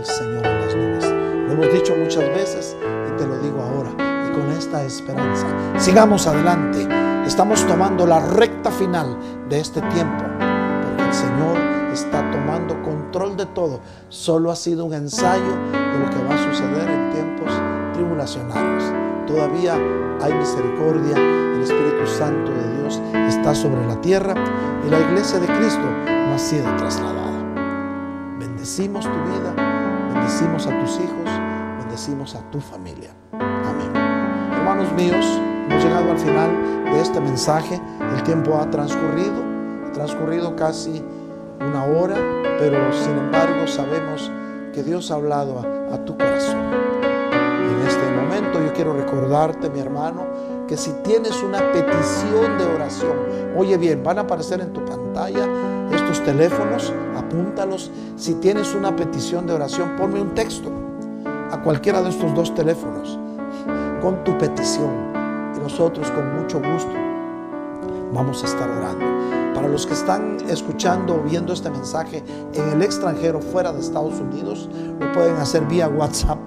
Señor 0.06 0.46
en 0.46 0.62
las 0.62 0.76
nubes. 0.76 1.06
Lo 1.48 1.54
hemos 1.54 1.74
dicho 1.74 1.96
muchas 1.96 2.28
veces 2.30 2.76
y 2.82 3.18
te 3.18 3.28
lo 3.28 3.38
digo 3.40 3.62
ahora. 3.62 3.92
Y 4.28 4.32
con 4.34 4.50
esta 4.52 4.84
esperanza, 4.84 5.48
sigamos 5.78 6.28
adelante. 6.28 6.88
Estamos 7.26 7.66
tomando 7.68 8.06
la 8.08 8.20
recta 8.20 8.72
final 8.72 9.18
de 9.50 9.60
este 9.60 9.82
tiempo, 9.82 10.24
porque 10.24 11.04
el 11.04 11.14
Señor 11.14 11.58
está 11.94 12.30
tomando 12.32 12.82
control 12.84 13.38
de 13.38 13.46
todo. 13.48 13.80
Solo 14.10 14.52
ha 14.52 14.56
sido 14.56 14.86
un 14.86 14.94
ensayo 14.94 15.56
de 15.72 16.00
lo 16.00 16.10
que 16.10 16.24
va 16.28 16.36
a 16.36 16.52
suceder 16.52 16.90
en 16.90 17.12
tiempos 17.12 17.52
tribulacionarios 17.94 19.02
todavía 19.32 19.76
hay 20.22 20.34
misericordia, 20.34 21.16
el 21.18 21.62
Espíritu 21.62 22.06
Santo 22.06 22.52
de 22.52 22.78
Dios 22.78 23.02
está 23.28 23.56
sobre 23.56 23.86
la 23.88 24.00
tierra 24.02 24.34
y 24.86 24.90
la 24.90 25.00
iglesia 25.00 25.40
de 25.40 25.48
Cristo 25.48 25.82
no 25.82 26.34
ha 26.34 26.40
sido 26.40 26.64
trasladada. 26.76 27.32
Bendecimos 28.40 29.06
tu 29.06 29.12
vida, 29.12 29.71
bendecimos 30.22 30.68
a 30.68 30.80
tus 30.80 31.00
hijos, 31.00 31.26
bendecimos 31.80 32.36
a 32.36 32.52
tu 32.52 32.60
familia. 32.60 33.10
Amén. 33.34 33.92
Hermanos 34.54 34.94
míos, 34.94 35.26
hemos 35.68 35.84
llegado 35.84 36.12
al 36.12 36.20
final 36.20 36.84
de 36.86 37.02
este 37.02 37.20
mensaje. 37.20 37.82
El 38.16 38.22
tiempo 38.24 38.56
ha 38.56 38.70
transcurrido, 38.70 39.44
ha 39.88 39.92
transcurrido 39.92 40.56
casi 40.56 41.04
una 41.60 41.86
hora, 41.86 42.16
pero 42.60 42.94
sin 42.94 43.18
embargo 43.18 43.66
sabemos 43.66 44.32
que 44.74 44.84
Dios 44.84 45.10
ha 45.10 45.16
hablado 45.16 45.60
a, 45.60 45.96
a 45.96 46.06
tu 46.06 46.16
corazón 46.16 46.92
yo 48.60 48.74
quiero 48.74 48.94
recordarte, 48.94 49.70
mi 49.70 49.80
hermano, 49.80 50.28
que 50.72 50.78
si 50.78 50.94
tienes 51.04 51.44
una 51.44 51.60
petición 51.74 52.58
de 52.58 52.64
oración, 52.64 53.12
oye 53.58 53.76
bien, 53.76 54.02
van 54.06 54.20
a 54.20 54.22
aparecer 54.22 54.62
en 54.62 54.72
tu 54.72 54.80
pantalla 54.86 55.46
estos 55.92 56.24
teléfonos, 56.24 56.94
apúntalos. 57.14 57.92
Si 58.16 58.36
tienes 58.36 58.74
una 58.74 58.96
petición 58.96 59.46
de 59.46 59.52
oración, 59.52 59.98
ponme 59.98 60.22
un 60.22 60.34
texto 60.34 60.72
a 61.52 61.62
cualquiera 61.62 62.02
de 62.02 62.12
estos 62.12 62.34
dos 62.34 62.56
teléfonos 62.56 63.20
con 64.02 64.24
tu 64.24 64.38
petición 64.38 65.12
y 65.58 65.60
nosotros 65.60 66.10
con 66.12 66.40
mucho 66.40 66.62
gusto 66.62 66.94
vamos 68.14 68.42
a 68.42 68.46
estar 68.46 68.70
orando. 68.70 69.54
Para 69.54 69.68
los 69.68 69.86
que 69.86 69.92
están 69.92 70.38
escuchando 70.48 71.16
o 71.16 71.20
viendo 71.20 71.52
este 71.52 71.70
mensaje 71.70 72.24
en 72.54 72.70
el 72.70 72.82
extranjero, 72.82 73.42
fuera 73.42 73.74
de 73.74 73.82
Estados 73.82 74.22
Unidos, 74.22 74.70
lo 75.02 75.12
pueden 75.12 75.36
hacer 75.36 75.66
vía 75.66 75.90
WhatsApp 75.90 76.40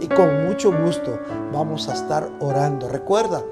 Y 0.00 0.06
con 0.06 0.46
mucho 0.46 0.72
gusto 0.84 1.18
vamos 1.52 1.88
a 1.88 1.94
estar 1.94 2.30
orando. 2.40 2.88
Recuerda, 2.88 3.42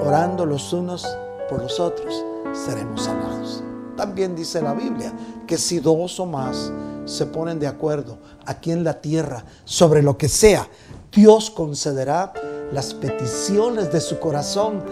orando 0.00 0.44
los 0.46 0.72
unos 0.72 1.06
por 1.48 1.62
los 1.62 1.78
otros, 1.78 2.24
seremos 2.52 3.02
sanados. 3.02 3.62
También 3.96 4.34
dice 4.34 4.60
la 4.60 4.74
Biblia 4.74 5.12
que 5.46 5.56
si 5.58 5.78
dos 5.78 6.18
o 6.18 6.26
más 6.26 6.72
se 7.04 7.26
ponen 7.26 7.58
de 7.58 7.66
acuerdo 7.66 8.18
aquí 8.46 8.70
en 8.72 8.84
la 8.84 9.00
tierra 9.00 9.44
sobre 9.64 10.02
lo 10.02 10.16
que 10.16 10.28
sea, 10.28 10.68
Dios 11.12 11.50
concederá 11.50 12.32
las 12.72 12.94
peticiones 12.94 13.92
de 13.92 14.00
su 14.00 14.18
corazón 14.18 14.82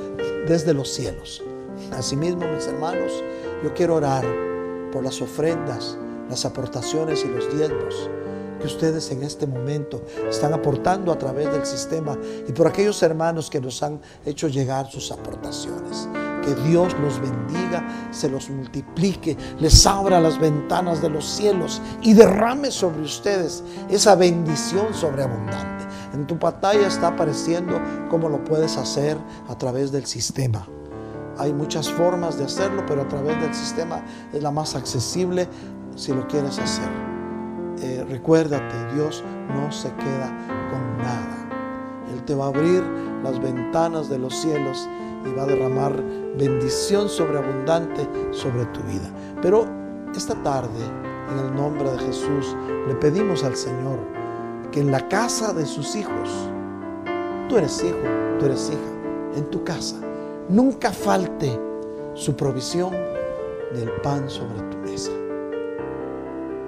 desde 0.47 0.75
los 0.75 0.91
cielos. 0.91 1.43
Asimismo, 1.93 2.47
mis 2.55 2.67
hermanos, 2.67 3.13
yo 3.63 3.73
quiero 3.75 3.97
orar 3.97 4.25
por 4.93 5.03
las 5.03 5.21
ofrendas, 5.23 5.97
las 6.29 6.45
aportaciones 6.45 7.25
y 7.25 7.29
los 7.29 7.57
diezmos 7.57 8.11
que 8.61 8.67
ustedes 8.67 9.11
en 9.11 9.23
este 9.23 9.47
momento 9.47 10.03
están 10.29 10.53
aportando 10.53 11.11
a 11.13 11.19
través 11.19 11.51
del 11.51 11.65
sistema 11.65 12.17
y 12.47 12.53
por 12.53 12.67
aquellos 12.67 13.03
hermanos 13.03 13.49
que 13.49 13.61
nos 13.61 13.83
han 13.83 14.01
hecho 14.25 14.49
llegar 14.49 14.91
sus 14.91 15.11
aportaciones. 15.11 16.09
Que 16.43 16.55
Dios 16.69 16.95
los 17.01 17.21
bendiga, 17.21 17.87
se 18.11 18.29
los 18.29 18.49
multiplique, 18.51 19.37
les 19.59 19.87
abra 19.87 20.21
las 20.21 20.39
ventanas 20.39 21.03
de 21.03 21.11
los 21.11 21.25
cielos 21.25 21.83
y 22.03 22.15
derrame 22.15 22.71
sobre 22.71 23.03
ustedes 23.03 23.63
esa 23.89 24.15
bendición 24.15 24.95
sobreabundante. 24.95 25.85
En 26.15 26.27
tu 26.27 26.39
pantalla 26.39 26.89
está 26.89 27.09
apareciendo 27.09 27.81
cómo 28.09 28.29
lo 28.29 28.43
puedes 28.45 28.77
hacer 28.77 29.17
a 29.49 29.57
través 29.57 29.93
del 29.93 30.07
sistema. 30.07 30.67
Hay 31.39 31.53
muchas 31.53 31.91
formas 31.91 32.37
de 32.37 32.45
hacerlo, 32.45 32.85
pero 32.87 33.03
a 33.03 33.09
través 33.09 33.41
del 33.41 33.55
sistema 33.55 34.03
es 34.33 34.43
la 34.43 34.51
más 34.51 34.75
accesible 34.75 35.49
si 35.95 36.13
lo 36.13 36.27
quieres 36.27 36.59
hacer. 36.59 36.89
Eh, 37.83 38.05
recuérdate, 38.09 38.95
Dios 38.95 39.25
no 39.55 39.73
se 39.73 39.89
queda 39.95 40.37
con 40.71 40.99
nada. 40.99 41.49
Él 42.13 42.23
te 42.25 42.35
va 42.35 42.47
a 42.47 42.49
abrir 42.49 42.83
las 43.23 43.41
ventanas 43.41 44.09
de 44.09 44.19
los 44.19 44.35
cielos 44.35 44.89
y 45.25 45.33
va 45.35 45.45
a 45.45 45.47
derramar 45.47 45.95
bendición 46.37 47.09
sobreabundante 47.09 48.07
sobre 48.31 48.65
tu 48.67 48.81
vida. 48.83 49.11
Pero 49.43 49.67
esta 50.15 50.35
tarde, 50.43 50.85
en 51.31 51.39
el 51.39 51.55
nombre 51.55 51.91
de 51.91 51.99
Jesús, 51.99 52.57
le 52.89 52.95
pedimos 52.97 53.45
al 53.45 53.57
Señor 53.57 53.99
que 54.73 54.81
en 54.81 54.91
la 54.91 55.09
casa 55.09 55.53
de 55.53 55.67
sus 55.67 55.97
hijos, 55.97 56.31
tú 57.49 57.57
eres 57.57 57.83
hijo, 57.83 57.99
tú 58.39 58.47
eres 58.47 58.71
hija, 58.71 59.37
en 59.39 59.45
tu 59.51 59.63
casa, 59.65 59.97
nunca 60.49 60.93
falte 60.93 61.59
su 62.15 62.35
provisión 62.37 62.93
del 63.73 63.91
pan 64.03 64.29
sobre 64.29 64.61
tu 64.71 64.79
mesa. 64.79 65.13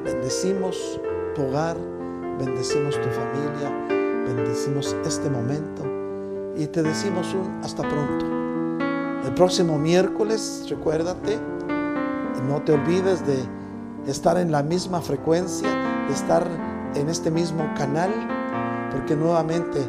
Bendecimos 0.05 1.01
tu 1.35 1.43
hogar, 1.43 1.77
bendecimos 2.39 3.01
tu 3.01 3.09
familia, 3.09 3.71
bendecimos 4.27 4.97
este 5.05 5.29
momento 5.31 5.83
y 6.57 6.67
te 6.67 6.83
decimos 6.83 7.35
un 7.35 7.61
hasta 7.63 7.83
pronto. 7.83 8.42
El 9.25 9.35
próximo 9.35 9.79
miércoles, 9.79 10.67
recuérdate, 10.69 11.39
no 12.49 12.61
te 12.63 12.73
olvides 12.73 13.25
de 13.27 13.39
estar 14.11 14.37
en 14.37 14.51
la 14.51 14.63
misma 14.63 15.01
frecuencia, 15.01 15.69
de 16.09 16.13
estar 16.13 16.47
en 16.95 17.09
este 17.09 17.31
mismo 17.31 17.65
canal, 17.77 18.11
porque 18.91 19.15
nuevamente 19.15 19.81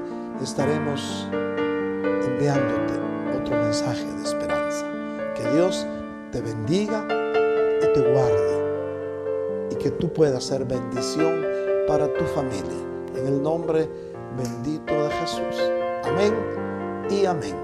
estaremos 0.42 1.28
enviándote 1.32 2.94
otro 3.42 3.58
mensaje 3.58 4.06
de 4.06 4.24
esperanza. 4.24 4.86
Que 5.36 5.50
Dios 5.56 5.88
te 6.32 6.42
bendiga 6.42 7.06
y 7.82 7.94
te 7.94 8.12
guarde 8.12 9.70
y 9.72 9.76
que 9.76 9.92
tú 9.92 10.14
puedas 10.14 10.44
ser 10.44 10.66
bendición 10.66 11.44
para 11.88 12.08
tu 12.14 12.24
familia. 12.26 12.82
En 13.16 13.28
el 13.28 13.42
nombre 13.42 13.90
bendito 14.38 14.94
de 14.94 15.10
Jesús. 15.10 15.72
Amén 16.04 16.34
y 17.10 17.26
amén. 17.26 17.63